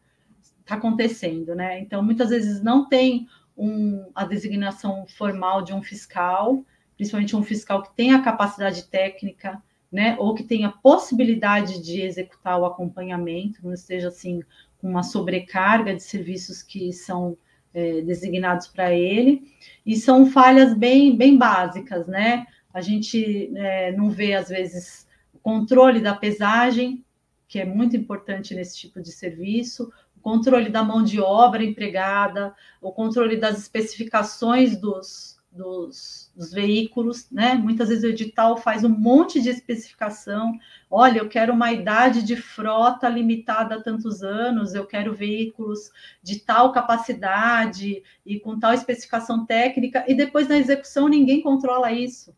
está 0.60 0.76
acontecendo, 0.76 1.54
né? 1.54 1.80
Então, 1.80 2.04
muitas 2.04 2.30
vezes 2.30 2.62
não 2.62 2.90
tem 2.90 3.28
um, 3.56 4.10
a 4.16 4.26
designação 4.26 5.06
formal 5.08 5.62
de 5.62 5.74
um 5.74 5.82
fiscal, 5.82 6.66
principalmente 6.96 7.36
um 7.36 7.44
fiscal 7.44 7.84
que 7.84 7.96
tenha 7.96 8.22
capacidade 8.22 8.84
técnica, 8.88 9.62
né, 9.92 10.18
ou 10.20 10.34
que 10.34 10.44
tenha 10.44 10.70
possibilidade 10.70 11.82
de 11.82 12.02
executar 12.02 12.60
o 12.60 12.66
acompanhamento, 12.66 13.62
não 13.64 13.74
esteja 13.74 14.10
assim 14.10 14.42
uma 14.86 15.04
sobrecarga 15.04 15.96
de 15.96 16.04
serviços 16.04 16.62
que 16.62 16.94
são 16.94 17.38
é, 17.74 18.02
designados 18.02 18.68
para 18.68 18.94
ele, 18.94 19.52
e 19.86 19.96
são 19.96 20.26
falhas 20.26 20.74
bem, 20.74 21.16
bem 21.16 21.38
básicas, 21.38 22.08
né? 22.08 22.46
A 22.74 22.82
gente 22.82 23.52
é, 23.56 23.92
não 23.92 24.10
vê, 24.10 24.34
às 24.34 24.50
vezes, 24.50 25.08
o 25.34 25.40
controle 25.40 26.00
da 26.00 26.14
pesagem, 26.14 27.04
que 27.48 27.60
é 27.60 27.66
muito 27.66 27.96
importante 27.96 28.54
nesse 28.54 28.78
tipo 28.78 29.02
de 29.02 29.12
serviço, 29.12 29.92
o 30.18 30.22
controle 30.22 30.70
da 30.70 30.84
mão 30.84 31.04
de 31.04 31.20
obra 31.20 31.64
empregada, 31.64 32.54
o 32.82 32.92
controle 32.92 33.38
das 33.38 33.58
especificações 33.58 34.78
dos, 34.78 35.35
dos, 35.56 36.32
dos, 36.36 36.52
veículos, 36.52 37.30
né? 37.32 37.54
Muitas 37.54 37.90
vezes 37.90 38.04
o 38.04 38.08
edital 38.08 38.58
faz 38.58 38.84
um 38.84 38.90
monte 38.90 39.42
de 39.42 39.50
especificação. 39.50 40.60
Olha, 40.92 41.20
eu 41.20 41.30
quero 41.30 41.54
uma 41.54 41.72
idade 41.72 42.22
de 42.24 42.36
frota 42.36 43.08
limitada 43.08 43.76
a 43.76 43.82
tantos 43.82 44.22
anos, 44.22 44.74
eu 44.74 44.86
quero 44.86 45.14
veículos 45.14 45.92
de 46.22 46.40
tal 46.40 46.72
capacidade 46.72 48.04
e 48.26 48.40
com 48.40 48.60
tal 48.60 48.74
especificação 48.74 49.46
técnica, 49.46 50.04
e 50.08 50.14
depois 50.14 50.48
na 50.48 50.58
execução 50.58 51.08
ninguém 51.08 51.42
controla 51.42 51.92
isso, 51.92 52.36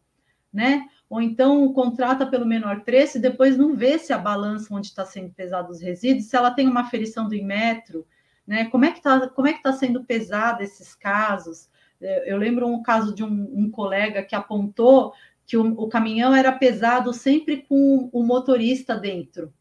né? 0.53 0.88
Ou 1.09 1.22
então 1.22 1.74
contrata 1.74 2.26
pelo 2.26 2.45
menor 2.45 2.82
preço 2.82 3.18
e 3.18 3.22
depois 3.22 3.57
não 3.57 3.76
vê 3.76 3.97
se 3.97 4.13
a 4.13 4.18
balança 4.18 4.74
onde 4.74 4.88
está 4.88 5.05
sendo 5.05 5.34
pesado 5.34 5.72
os 5.72 5.82
resíduos, 5.82 6.26
se 6.26 6.36
ela 6.36 6.51
tem 6.51 6.68
uma 6.68 6.82
aferição 6.82 7.28
do 7.28 7.36
Inmetro, 7.36 8.05
né? 8.45 8.65
Como 8.65 8.86
é 8.86 8.91
que 8.91 8.99
está 8.99 9.15
é 9.45 9.53
que 9.53 9.63
tá 9.63 9.74
sendo 9.74 10.03
pesado 10.03 10.61
esses 10.61 10.93
casos? 10.93 11.68
Eu 12.00 12.38
lembro 12.38 12.68
um 12.68 12.82
caso 12.84 13.14
de 13.14 13.24
um, 13.24 13.50
um 13.54 13.72
colega 13.72 14.24
que 14.24 14.36
apontou 14.36 15.14
que 15.48 15.58
o, 15.58 15.66
o, 15.82 15.88
caminhão 15.88 16.36
era 16.36 16.52
pesado 16.52 17.14
sempre 17.14 17.64
com 17.64 18.10
o 18.12 18.24
motorista 18.24 18.95
dentro. 18.95 19.52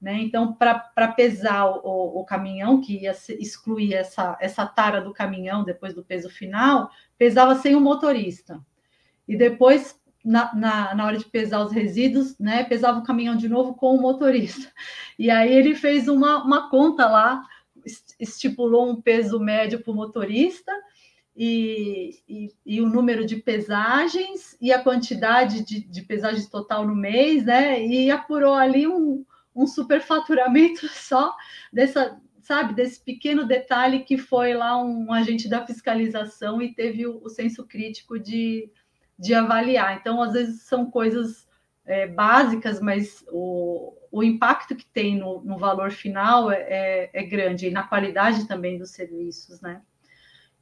Né? 0.00 0.14
Então, 0.22 0.52
para 0.52 1.08
pesar 1.08 1.66
o, 1.66 2.20
o, 2.20 2.24
caminhão, 2.24 2.80
que 2.80 3.02
ia 3.02 3.14
excluir 3.38 3.94
essa, 3.94 4.36
essa 4.40 4.66
tara 4.66 5.00
do 5.00 5.12
caminhão 5.12 5.62
depois 5.62 5.94
do 5.94 6.02
peso 6.02 6.28
final, 6.28 6.90
pesava 7.16 7.54
sem 7.54 7.76
o 7.76 7.80
motorista. 7.80 8.60
E 9.28 9.36
depois, 9.36 10.00
na, 10.24 10.54
na, 10.54 10.94
na 10.94 11.06
hora 11.06 11.16
de 11.16 11.26
pesar 11.26 11.60
os 11.60 11.72
resíduos, 11.72 12.36
né, 12.38 12.64
pesava 12.64 12.98
o 12.98 13.04
caminhão 13.04 13.36
de 13.36 13.48
novo 13.48 13.74
com 13.74 13.94
o 13.94 14.00
motorista. 14.00 14.72
E 15.18 15.30
aí 15.30 15.54
ele 15.54 15.74
fez 15.74 16.08
uma, 16.08 16.42
uma 16.42 16.70
conta 16.70 17.06
lá, 17.06 17.42
estipulou 18.18 18.90
um 18.90 19.00
peso 19.00 19.38
médio 19.38 19.80
para 19.80 19.92
o 19.92 19.94
motorista 19.94 20.72
e, 21.36 22.18
e, 22.28 22.48
e, 22.66 22.80
o 22.80 22.88
número 22.88 23.24
de 23.24 23.36
pesagens 23.36 24.56
e 24.60 24.72
a 24.72 24.82
quantidade 24.82 25.64
de, 25.64 25.80
de 25.80 26.02
pesagens 26.02 26.48
total 26.48 26.86
no 26.86 26.94
mês, 26.94 27.44
né? 27.44 27.84
E 27.86 28.10
apurou 28.10 28.54
ali 28.54 28.86
um, 28.86 29.24
um 29.54 29.66
superfaturamento 29.66 30.88
só 30.92 31.34
dessa, 31.72 32.20
sabe, 32.42 32.74
desse 32.74 33.00
pequeno 33.00 33.46
detalhe 33.46 34.00
que 34.00 34.18
foi 34.18 34.54
lá 34.54 34.76
um 34.82 35.12
agente 35.12 35.48
da 35.48 35.64
fiscalização 35.64 36.60
e 36.60 36.74
teve 36.74 37.06
o, 37.06 37.22
o 37.22 37.28
senso 37.28 37.64
crítico 37.64 38.18
de, 38.18 38.70
de 39.18 39.32
avaliar. 39.32 39.98
Então, 39.98 40.20
às 40.20 40.32
vezes 40.32 40.62
são 40.62 40.90
coisas 40.90 41.48
é, 41.86 42.06
básicas, 42.06 42.80
mas 42.80 43.24
o, 43.30 43.94
o 44.10 44.22
impacto 44.22 44.74
que 44.74 44.86
tem 44.86 45.16
no, 45.16 45.40
no 45.42 45.56
valor 45.56 45.90
final 45.90 46.50
é, 46.50 46.60
é, 46.68 47.10
é 47.12 47.22
grande 47.22 47.68
e 47.68 47.70
na 47.70 47.84
qualidade 47.84 48.46
também 48.48 48.78
dos 48.78 48.90
serviços, 48.90 49.60
né? 49.60 49.80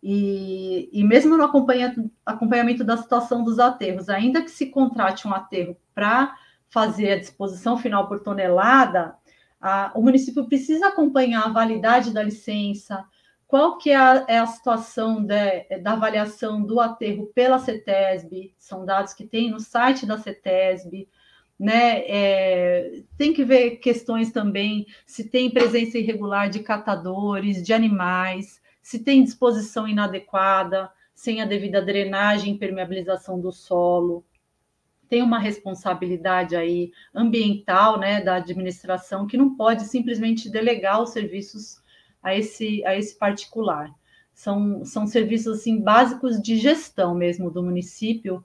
E, 0.03 0.89
e 0.93 1.05
mesmo 1.05 1.37
no 1.37 1.45
acompanhamento, 1.45 2.11
acompanhamento 2.25 2.85
da 2.85 2.97
situação 2.97 3.43
dos 3.43 3.59
aterros, 3.59 4.09
ainda 4.09 4.43
que 4.43 4.51
se 4.51 4.67
contrate 4.67 5.27
um 5.27 5.35
aterro 5.35 5.77
para 5.95 6.37
fazer 6.69 7.13
a 7.13 7.19
disposição 7.19 7.77
final 7.77 8.07
por 8.07 8.21
tonelada, 8.21 9.17
a, 9.61 9.93
o 9.95 10.03
município 10.03 10.47
precisa 10.47 10.89
acompanhar 10.89 11.45
a 11.45 11.53
validade 11.53 12.13
da 12.13 12.23
licença, 12.23 13.05
qual 13.47 13.79
que 13.79 13.91
é 13.91 13.97
a, 13.97 14.25
é 14.29 14.39
a 14.39 14.47
situação 14.47 15.25
de, 15.25 15.79
da 15.81 15.93
avaliação 15.93 16.63
do 16.63 16.79
aterro 16.79 17.31
pela 17.35 17.59
CETESB, 17.59 18.55
são 18.59 18.85
dados 18.85 19.15
que 19.15 19.27
tem 19.27 19.51
no 19.51 19.59
site 19.59 20.07
da 20.07 20.19
CETESB, 20.19 21.09
né? 21.59 22.05
É, 22.07 23.03
tem 23.17 23.33
que 23.33 23.45
ver 23.45 23.79
questões 23.79 24.31
também 24.31 24.87
se 25.05 25.25
tem 25.25 25.51
presença 25.51 25.99
irregular 25.99 26.49
de 26.49 26.61
catadores, 26.61 27.65
de 27.65 27.73
animais, 27.73 28.61
se 28.89 28.99
tem 28.99 29.23
disposição 29.23 29.87
inadequada, 29.87 30.91
sem 31.13 31.43
a 31.43 31.45
devida 31.45 31.83
drenagem 31.83 32.51
e 32.51 32.55
impermeabilização 32.55 33.39
do 33.39 33.53
solo. 33.53 34.25
Tem 35.11 35.21
uma 35.21 35.39
responsabilidade 35.39 36.57
aí 36.57 36.91
ambiental, 37.15 37.99
né, 37.99 38.23
da 38.23 38.37
administração 38.37 39.27
que 39.27 39.37
não 39.37 39.55
pode 39.55 39.85
simplesmente 39.85 40.49
delegar 40.49 41.03
os 41.03 41.11
serviços 41.11 41.83
a 42.23 42.35
esse 42.35 42.83
a 42.87 42.97
esse 42.97 43.19
particular. 43.19 43.95
São, 44.33 44.83
são 44.87 45.07
serviços 45.07 45.59
assim 45.59 45.83
básicos 45.83 46.41
de 46.41 46.57
gestão 46.57 47.15
mesmo 47.15 47.51
do 47.51 47.63
município, 47.63 48.43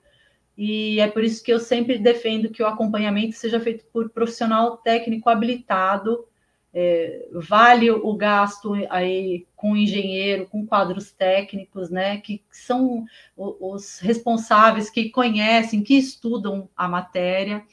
e 0.58 1.00
é 1.00 1.08
por 1.08 1.24
isso 1.24 1.42
que 1.42 1.54
eu 1.54 1.58
sempre 1.58 1.96
defendo 1.96 2.50
que 2.50 2.62
o 2.62 2.66
acompanhamento 2.66 3.34
seja 3.34 3.58
feito 3.58 3.86
por 3.86 4.10
profissional 4.10 4.76
técnico 4.76 5.30
habilitado 5.30 6.28
é, 6.74 7.28
vale 7.32 7.88
o 7.88 8.14
gasto 8.14 8.74
aí 8.90 9.46
com 9.54 9.76
engenheiro, 9.76 10.46
com 10.46 10.66
quadros 10.66 11.12
técnicos, 11.12 11.88
né, 11.88 12.16
que 12.16 12.42
são 12.50 13.06
os 13.36 14.00
responsáveis, 14.00 14.90
que 14.90 15.08
conhecem, 15.08 15.84
que 15.84 15.94
estudam 15.94 16.68
a 16.76 16.88
matéria, 16.88 17.64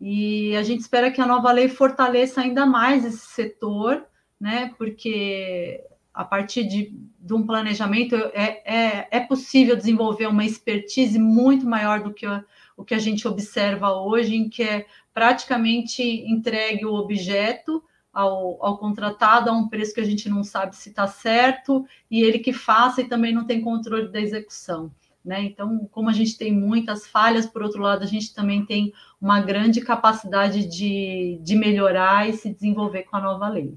e 0.00 0.56
a 0.56 0.62
gente 0.62 0.80
espera 0.80 1.10
que 1.10 1.20
a 1.20 1.26
nova 1.26 1.52
lei 1.52 1.68
fortaleça 1.68 2.40
ainda 2.40 2.64
mais 2.64 3.04
esse 3.04 3.26
setor, 3.26 4.06
né, 4.40 4.74
porque 4.78 5.84
a 6.14 6.24
partir 6.24 6.64
de, 6.64 6.94
de 7.20 7.34
um 7.34 7.44
planejamento 7.44 8.16
é, 8.32 8.62
é, 8.64 9.08
é 9.10 9.20
possível 9.20 9.76
desenvolver 9.76 10.26
uma 10.26 10.46
expertise 10.46 11.18
muito 11.18 11.66
maior 11.66 12.02
do 12.02 12.12
que 12.12 12.26
o, 12.26 12.44
o 12.78 12.84
que 12.84 12.94
a 12.94 12.98
gente 12.98 13.28
observa 13.28 13.92
hoje, 13.92 14.34
em 14.34 14.48
que 14.48 14.62
é 14.62 14.86
praticamente 15.12 16.02
entregue 16.02 16.86
o 16.86 16.94
objeto, 16.94 17.84
ao, 18.12 18.64
ao, 18.64 18.78
contratado 18.78 19.50
a 19.50 19.52
um 19.52 19.68
preço 19.68 19.94
que 19.94 20.00
a 20.00 20.04
gente 20.04 20.28
não 20.28 20.42
sabe 20.42 20.76
se 20.76 20.88
está 20.88 21.06
certo 21.06 21.86
e 22.10 22.22
ele 22.22 22.38
que 22.38 22.52
faça 22.52 23.00
e 23.00 23.08
também 23.08 23.32
não 23.32 23.46
tem 23.46 23.60
controle 23.60 24.08
da 24.08 24.20
execução. 24.20 24.90
Né? 25.24 25.42
Então, 25.44 25.86
como 25.92 26.08
a 26.08 26.12
gente 26.12 26.36
tem 26.36 26.52
muitas 26.52 27.06
falhas, 27.06 27.46
por 27.46 27.62
outro 27.62 27.82
lado, 27.82 28.02
a 28.02 28.06
gente 28.06 28.34
também 28.34 28.64
tem 28.64 28.92
uma 29.20 29.40
grande 29.40 29.80
capacidade 29.80 30.66
de, 30.66 31.38
de 31.42 31.54
melhorar 31.54 32.28
e 32.28 32.32
se 32.32 32.52
desenvolver 32.52 33.02
com 33.04 33.16
a 33.16 33.20
nova 33.20 33.48
lei. 33.48 33.74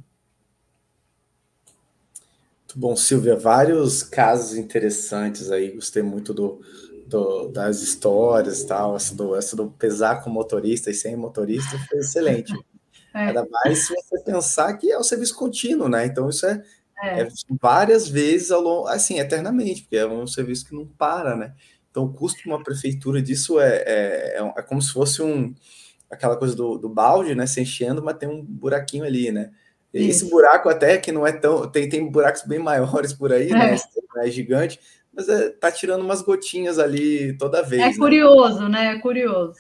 Muito 2.62 2.80
bom, 2.80 2.96
Silvia. 2.96 3.36
Vários 3.36 4.02
casos 4.02 4.58
interessantes 4.58 5.52
aí, 5.52 5.72
gostei 5.72 6.02
muito 6.02 6.34
do, 6.34 6.62
do, 7.06 7.50
das 7.50 7.82
histórias 7.82 8.64
tal. 8.64 8.96
Essa 8.96 9.14
do, 9.14 9.36
essa 9.36 9.56
do 9.56 9.70
pesar 9.70 10.24
com 10.24 10.30
motorista 10.30 10.90
e 10.90 10.94
sem 10.94 11.16
motorista 11.16 11.78
foi 11.88 12.00
excelente. 12.00 12.54
É. 13.14 13.28
Ainda 13.28 13.48
mais 13.50 13.88
se 13.88 13.94
você 13.94 14.20
pensar 14.24 14.74
que 14.74 14.92
é 14.92 14.98
o 14.98 15.04
serviço 15.04 15.36
contínuo, 15.36 15.88
né? 15.88 16.06
Então, 16.06 16.30
isso 16.30 16.46
é, 16.46 16.64
é. 17.04 17.22
é, 17.22 17.28
várias 17.62 18.08
vezes 18.08 18.52
ao 18.52 18.62
longo, 18.62 18.88
assim, 18.88 19.20
eternamente, 19.20 19.84
porque 19.84 19.98
é 19.98 20.08
um 20.08 20.26
serviço 20.26 20.66
que 20.66 20.76
não 20.76 20.86
para, 20.86 21.36
né? 21.36 21.54
Então, 21.92 22.06
o 22.06 22.14
custo 22.14 22.42
de 22.42 22.48
uma 22.48 22.64
prefeitura 22.64 23.22
disso 23.22 23.60
é, 23.60 23.76
é, 23.86 24.38
é, 24.40 24.54
é 24.58 24.62
como 24.64 24.82
se 24.82 24.92
fosse 24.92 25.22
um 25.22 25.54
aquela 26.10 26.38
coisa 26.38 26.56
do, 26.56 26.78
do 26.78 26.90
balde, 26.90 27.36
né? 27.36 27.46
Se 27.46 27.62
enchendo, 27.62 28.04
mas 28.04 28.18
tem 28.18 28.30
um 28.30 28.44
buraquinho 28.44 29.04
ali, 29.04 29.32
né? 29.32 29.52
E 29.94 30.08
esse 30.08 30.28
buraco 30.28 30.70
até 30.70 30.98
que 30.98 31.12
não 31.12 31.26
é 31.26 31.32
tão. 31.32 31.70
Tem, 31.70 31.88
tem 31.88 32.10
buracos 32.10 32.42
bem 32.44 32.58
maiores 32.58 33.14
por 33.14 33.32
aí, 33.32 33.50
né? 33.50 33.76
É, 33.76 34.28
é 34.28 34.32
gigante, 34.32 34.80
mas 35.14 35.30
é, 35.30 35.50
tá 35.50 35.72
tirando 35.72 36.02
umas 36.02 36.24
gotinhas 36.24 36.80
ali 36.80 37.38
toda 37.38 37.62
vez. 37.62 37.82
É 37.82 37.90
né? 37.90 37.96
curioso, 37.96 38.68
né? 38.68 38.96
É 38.96 39.00
curioso. 39.00 39.60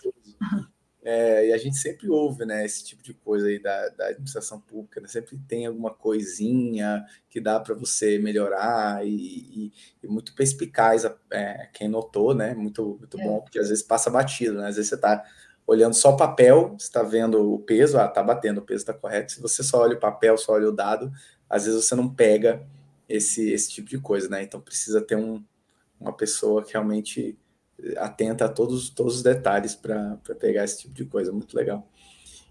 É, 1.05 1.49
e 1.49 1.53
a 1.53 1.57
gente 1.57 1.75
sempre 1.77 2.09
ouve 2.09 2.45
né, 2.45 2.65
esse 2.65 2.85
tipo 2.85 3.03
de 3.03 3.13
coisa 3.13 3.47
aí 3.47 3.59
da, 3.59 3.89
da 3.89 4.07
administração 4.07 4.61
pública, 4.61 5.01
né? 5.01 5.07
sempre 5.09 5.37
tem 5.47 5.65
alguma 5.65 5.93
coisinha 5.93 7.05
que 7.29 7.41
dá 7.41 7.59
para 7.59 7.75
você 7.75 8.17
melhorar 8.17 9.05
e, 9.05 9.09
e, 9.09 9.73
e, 10.01 10.07
muito 10.07 10.33
perspicaz 10.33 11.03
é, 11.29 11.69
quem 11.73 11.89
notou, 11.89 12.33
né? 12.33 12.53
Muito, 12.53 12.95
muito 12.97 13.19
é. 13.19 13.23
bom, 13.23 13.41
porque 13.41 13.59
às 13.59 13.67
vezes 13.67 13.83
passa 13.83 14.09
batido, 14.09 14.59
né? 14.59 14.69
Às 14.69 14.77
vezes 14.77 14.89
você 14.89 14.95
está 14.95 15.25
olhando 15.67 15.93
só 15.93 16.13
o 16.13 16.17
papel, 16.17 16.75
você 16.77 16.85
está 16.85 17.03
vendo 17.03 17.53
o 17.53 17.59
peso, 17.59 17.97
ah, 17.97 18.07
tá 18.07 18.23
batendo, 18.23 18.59
o 18.59 18.65
peso 18.65 18.83
está 18.83 18.93
correto. 18.93 19.33
Se 19.33 19.41
você 19.41 19.61
só 19.61 19.81
olha 19.81 19.97
o 19.97 19.99
papel, 19.99 20.37
só 20.37 20.53
olha 20.53 20.69
o 20.69 20.75
dado, 20.75 21.11
às 21.49 21.65
vezes 21.65 21.83
você 21.83 21.95
não 21.95 22.13
pega 22.13 22.65
esse, 23.09 23.51
esse 23.51 23.69
tipo 23.69 23.89
de 23.89 23.99
coisa, 23.99 24.29
né? 24.29 24.41
Então 24.41 24.61
precisa 24.61 25.01
ter 25.01 25.17
um, 25.17 25.43
uma 25.99 26.13
pessoa 26.13 26.63
que 26.63 26.73
realmente 26.73 27.37
atenta 27.97 28.45
a 28.45 28.49
todos, 28.49 28.89
todos 28.89 29.17
os 29.17 29.23
detalhes 29.23 29.75
para 29.75 30.17
pegar 30.39 30.63
esse 30.63 30.79
tipo 30.79 30.93
de 30.93 31.05
coisa, 31.05 31.31
muito 31.31 31.55
legal. 31.55 31.87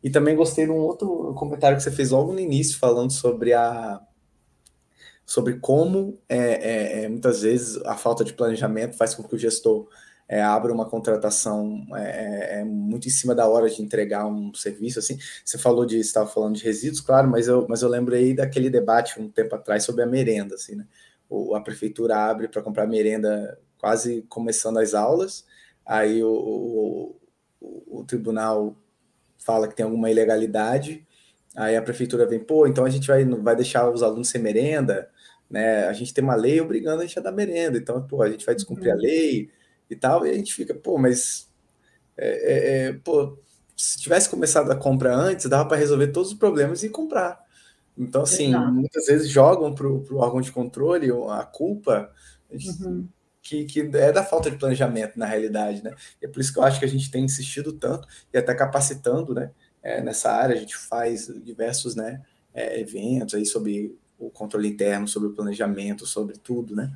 E 0.03 0.11
também 0.11 0.35
gostei 0.35 0.65
de 0.67 0.73
um 0.73 0.79
outro 0.79 1.33
comentário 1.35 1.77
que 1.77 1.83
você 1.83 1.91
fez 1.91 2.11
logo 2.11 2.33
no 2.33 2.41
início, 2.41 2.79
falando 2.79 3.13
sobre 3.13 3.53
a 3.53 4.01
sobre 5.25 5.61
como 5.61 6.19
é, 6.29 6.39
é, 6.39 7.05
é 7.05 7.09
muitas 7.09 7.43
vezes 7.43 7.77
a 7.87 7.97
falta 7.97 8.25
de 8.25 8.35
planejamento 8.35 8.97
faz 8.97 9.15
com 9.15 9.23
que 9.23 9.35
o 9.35 9.39
gestor 9.39 9.89
é, 10.29 10.43
abra 10.43 10.73
uma 10.73 10.89
contratação 10.89 11.87
é, 11.95 12.61
é, 12.61 12.65
muito 12.65 13.07
em 13.07 13.11
cima 13.11 13.35
da 13.35 13.47
hora 13.47 13.69
de 13.69 13.83
entregar 13.83 14.27
um 14.27 14.53
serviço. 14.55 14.99
Assim, 14.99 15.19
você 15.45 15.59
falou 15.59 15.85
de 15.85 15.99
estava 15.99 16.27
falando 16.27 16.57
de 16.57 16.65
resíduos, 16.65 17.01
claro, 17.01 17.29
mas 17.29 17.49
eu, 17.49 17.67
mas 17.69 17.83
eu 17.83 17.89
lembrei 17.89 18.35
daquele 18.35 18.71
debate 18.71 19.21
um 19.21 19.29
tempo 19.29 19.55
atrás 19.55 19.85
sobre 19.85 20.03
a 20.03 20.07
merenda, 20.07 20.55
assim, 20.55 20.75
né? 20.75 20.87
O, 21.29 21.55
a 21.55 21.61
prefeitura 21.61 22.17
abre 22.17 22.49
para 22.49 22.63
comprar 22.63 22.87
merenda 22.87 23.59
quase 23.83 24.23
começando 24.29 24.79
as 24.79 24.95
aulas, 24.95 25.45
aí 25.85 26.23
o, 26.23 27.17
o, 27.61 28.01
o 28.01 28.05
tribunal 28.05 28.77
fala 29.37 29.67
que 29.67 29.75
tem 29.75 29.83
alguma 29.83 30.09
ilegalidade, 30.09 31.05
aí 31.57 31.77
a 31.77 31.83
prefeitura 31.83 32.25
vem, 32.25 32.39
pô, 32.39 32.65
então 32.69 32.85
a 32.85 32.89
gente 32.89 33.09
vai, 33.09 33.25
vai 33.25 33.57
deixar 33.57 33.91
os 33.91 34.01
alunos 34.01 34.29
sem 34.29 34.41
merenda, 34.41 35.11
né? 35.51 35.87
A 35.89 35.93
gente 35.93 36.15
tem 36.15 36.23
uma 36.23 36.37
lei 36.37 36.61
obrigando 36.61 37.03
a 37.03 37.05
gente 37.05 37.19
a 37.19 37.23
dar 37.23 37.33
merenda, 37.33 37.77
então, 37.77 38.01
pô, 38.07 38.23
a 38.23 38.31
gente 38.31 38.47
vai 38.47 38.55
descumprir 38.55 38.93
uhum. 38.93 38.99
a 39.01 39.03
lei 39.03 39.51
e 39.91 39.97
tal, 39.97 40.25
e 40.25 40.31
a 40.31 40.35
gente 40.35 40.55
fica, 40.55 40.73
pô, 40.73 40.97
mas 40.97 41.51
é, 42.17 42.29
é, 42.29 42.87
é, 42.87 42.93
pô, 42.93 43.37
se 43.77 43.99
tivesse 43.99 44.31
começado 44.31 44.71
a 44.71 44.77
compra 44.77 45.13
antes, 45.13 45.47
dava 45.47 45.69
para 45.69 45.77
resolver 45.77 46.07
todos 46.13 46.31
os 46.31 46.39
problemas 46.39 46.85
e 46.85 46.89
comprar. 46.89 47.45
Então, 47.99 48.23
assim, 48.23 48.51
Exato. 48.51 48.73
muitas 48.73 49.07
vezes 49.07 49.29
jogam 49.29 49.75
para 49.75 49.89
o 49.89 50.19
órgão 50.19 50.41
de 50.41 50.53
controle 50.53 51.11
a 51.31 51.45
culpa 51.45 52.13
uhum 52.49 53.09
que, 53.43 53.65
que 53.65 53.81
é 53.81 54.13
da 54.13 54.25
falta 54.25 54.51
de 54.51 54.57
planejamento, 54.57 55.19
na 55.19 55.27
realidade, 55.27 55.83
né? 55.83 55.95
E 56.21 56.27
é 56.27 56.29
por 56.29 56.41
isso 56.41 56.53
que 56.53 56.59
eu 56.59 56.63
acho 56.63 56.79
que 56.79 56.85
a 56.85 56.89
gente 56.89 57.11
tem 57.11 57.25
insistido 57.25 57.73
tanto 57.73 58.07
e 58.33 58.39
até 58.39 58.55
capacitando, 58.55 59.35
né? 59.35 59.51
É, 59.83 60.01
nessa 60.01 60.31
área, 60.31 60.55
a 60.55 60.59
gente 60.59 60.77
faz 60.77 61.27
diversos 61.43 61.97
né, 61.97 62.23
é, 62.55 62.81
eventos 62.81 63.35
aí 63.35 63.45
sobre 63.45 63.99
o 64.17 64.31
controle 64.31 64.69
interno, 64.69 65.09
sobre 65.09 65.29
o 65.29 65.33
planejamento, 65.33 66.07
sobre 66.07 66.39
tudo, 66.39 66.77
né? 66.77 66.93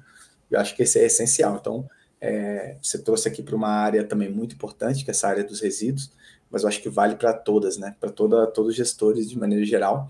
Eu 0.49 0.61
acho 0.61 0.76
que 0.76 0.84
esse 0.84 1.01
é 1.01 1.05
essencial. 1.05 1.57
Então, 1.61 1.88
é, 2.20 2.76
você 2.80 2.99
trouxe 3.03 3.28
aqui 3.28 3.42
para 3.42 3.57
uma 3.57 3.68
área 3.68 4.05
também 4.05 4.30
muito 4.30 4.55
importante, 4.55 5.05
que 5.05 5.11
é 5.11 5.12
essa 5.12 5.26
área 5.26 5.42
dos 5.42 5.61
resíduos, 5.61 6.12
mas 6.49 6.62
eu 6.62 6.68
acho 6.68 6.80
que 6.80 6.88
vale 6.88 7.16
para 7.16 7.32
todas, 7.32 7.76
né? 7.76 7.97
Para 7.99 8.11
toda, 8.11 8.47
todos 8.47 8.70
os 8.70 8.76
gestores 8.76 9.28
de 9.28 9.36
maneira 9.36 9.64
geral, 9.64 10.09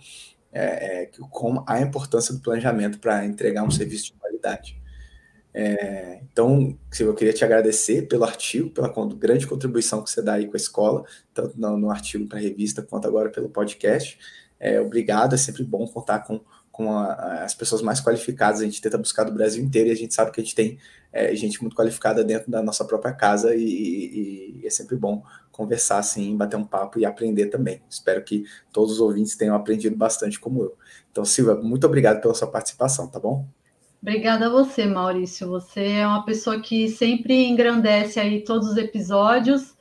é, 0.52 1.04
é, 1.04 1.10
com 1.30 1.64
a 1.66 1.80
importância 1.80 2.34
do 2.34 2.40
planejamento 2.40 2.98
para 2.98 3.24
entregar 3.24 3.62
um 3.62 3.70
serviço 3.70 4.06
de 4.06 4.12
qualidade. 4.12 4.78
É, 5.58 6.20
então, 6.30 6.78
eu 7.00 7.14
queria 7.14 7.32
te 7.32 7.42
agradecer 7.42 8.02
pelo 8.02 8.24
artigo, 8.24 8.68
pela 8.68 8.92
grande 9.14 9.46
contribuição 9.46 10.04
que 10.04 10.10
você 10.10 10.20
dá 10.20 10.34
aí 10.34 10.46
com 10.46 10.52
a 10.52 10.58
escola, 10.58 11.02
tanto 11.32 11.58
no, 11.58 11.78
no 11.78 11.90
artigo 11.90 12.26
para 12.26 12.36
a 12.36 12.42
revista 12.42 12.82
quanto 12.82 13.08
agora 13.08 13.30
pelo 13.30 13.48
podcast. 13.48 14.18
É, 14.60 14.78
obrigado, 14.78 15.34
é 15.34 15.38
sempre 15.38 15.64
bom 15.64 15.86
contar 15.86 16.20
com, 16.20 16.42
com 16.70 16.92
a, 16.92 17.42
as 17.42 17.54
pessoas 17.54 17.80
mais 17.80 18.02
qualificadas. 18.02 18.60
A 18.60 18.64
gente 18.64 18.82
tenta 18.82 18.98
buscar 18.98 19.24
do 19.24 19.32
Brasil 19.32 19.64
inteiro 19.64 19.88
e 19.88 19.92
a 19.92 19.96
gente 19.96 20.12
sabe 20.12 20.30
que 20.30 20.42
a 20.42 20.44
gente 20.44 20.54
tem 20.54 20.78
é, 21.10 21.34
gente 21.34 21.62
muito 21.62 21.74
qualificada 21.74 22.22
dentro 22.22 22.50
da 22.50 22.62
nossa 22.62 22.84
própria 22.84 23.14
casa 23.14 23.54
e, 23.54 23.64
e, 23.64 24.60
e 24.62 24.66
é 24.66 24.70
sempre 24.70 24.94
bom 24.94 25.22
conversar 25.50 25.96
assim, 26.00 26.36
bater 26.36 26.58
um 26.58 26.66
papo 26.66 26.98
e 26.98 27.06
aprender 27.06 27.46
também. 27.46 27.80
Espero 27.88 28.22
que 28.22 28.44
todos 28.70 28.92
os 28.92 29.00
ouvintes 29.00 29.34
tenham 29.36 29.56
aprendido 29.56 29.96
bastante 29.96 30.38
como 30.38 30.62
eu. 30.62 30.76
Então, 31.10 31.24
Silvia, 31.24 31.54
muito 31.54 31.86
obrigado 31.86 32.20
pela 32.20 32.34
sua 32.34 32.48
participação, 32.50 33.08
tá 33.08 33.18
bom? 33.18 33.48
Obrigada 34.06 34.46
a 34.46 34.50
você, 34.50 34.86
Maurício. 34.86 35.48
Você 35.48 35.84
é 35.94 36.06
uma 36.06 36.24
pessoa 36.24 36.60
que 36.60 36.88
sempre 36.88 37.44
engrandece 37.48 38.20
aí 38.20 38.44
todos 38.44 38.68
os 38.68 38.76
episódios. 38.76 39.76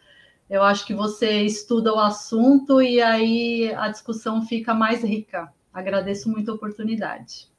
Eu 0.49 0.63
acho 0.63 0.83
que 0.83 0.95
você 0.95 1.43
estuda 1.43 1.93
o 1.93 1.99
assunto 1.99 2.81
e 2.81 2.99
aí 2.99 3.71
a 3.75 3.87
discussão 3.87 4.41
fica 4.41 4.73
mais 4.73 5.03
rica. 5.03 5.53
Agradeço 5.71 6.27
muito 6.27 6.49
a 6.49 6.55
oportunidade. 6.55 7.51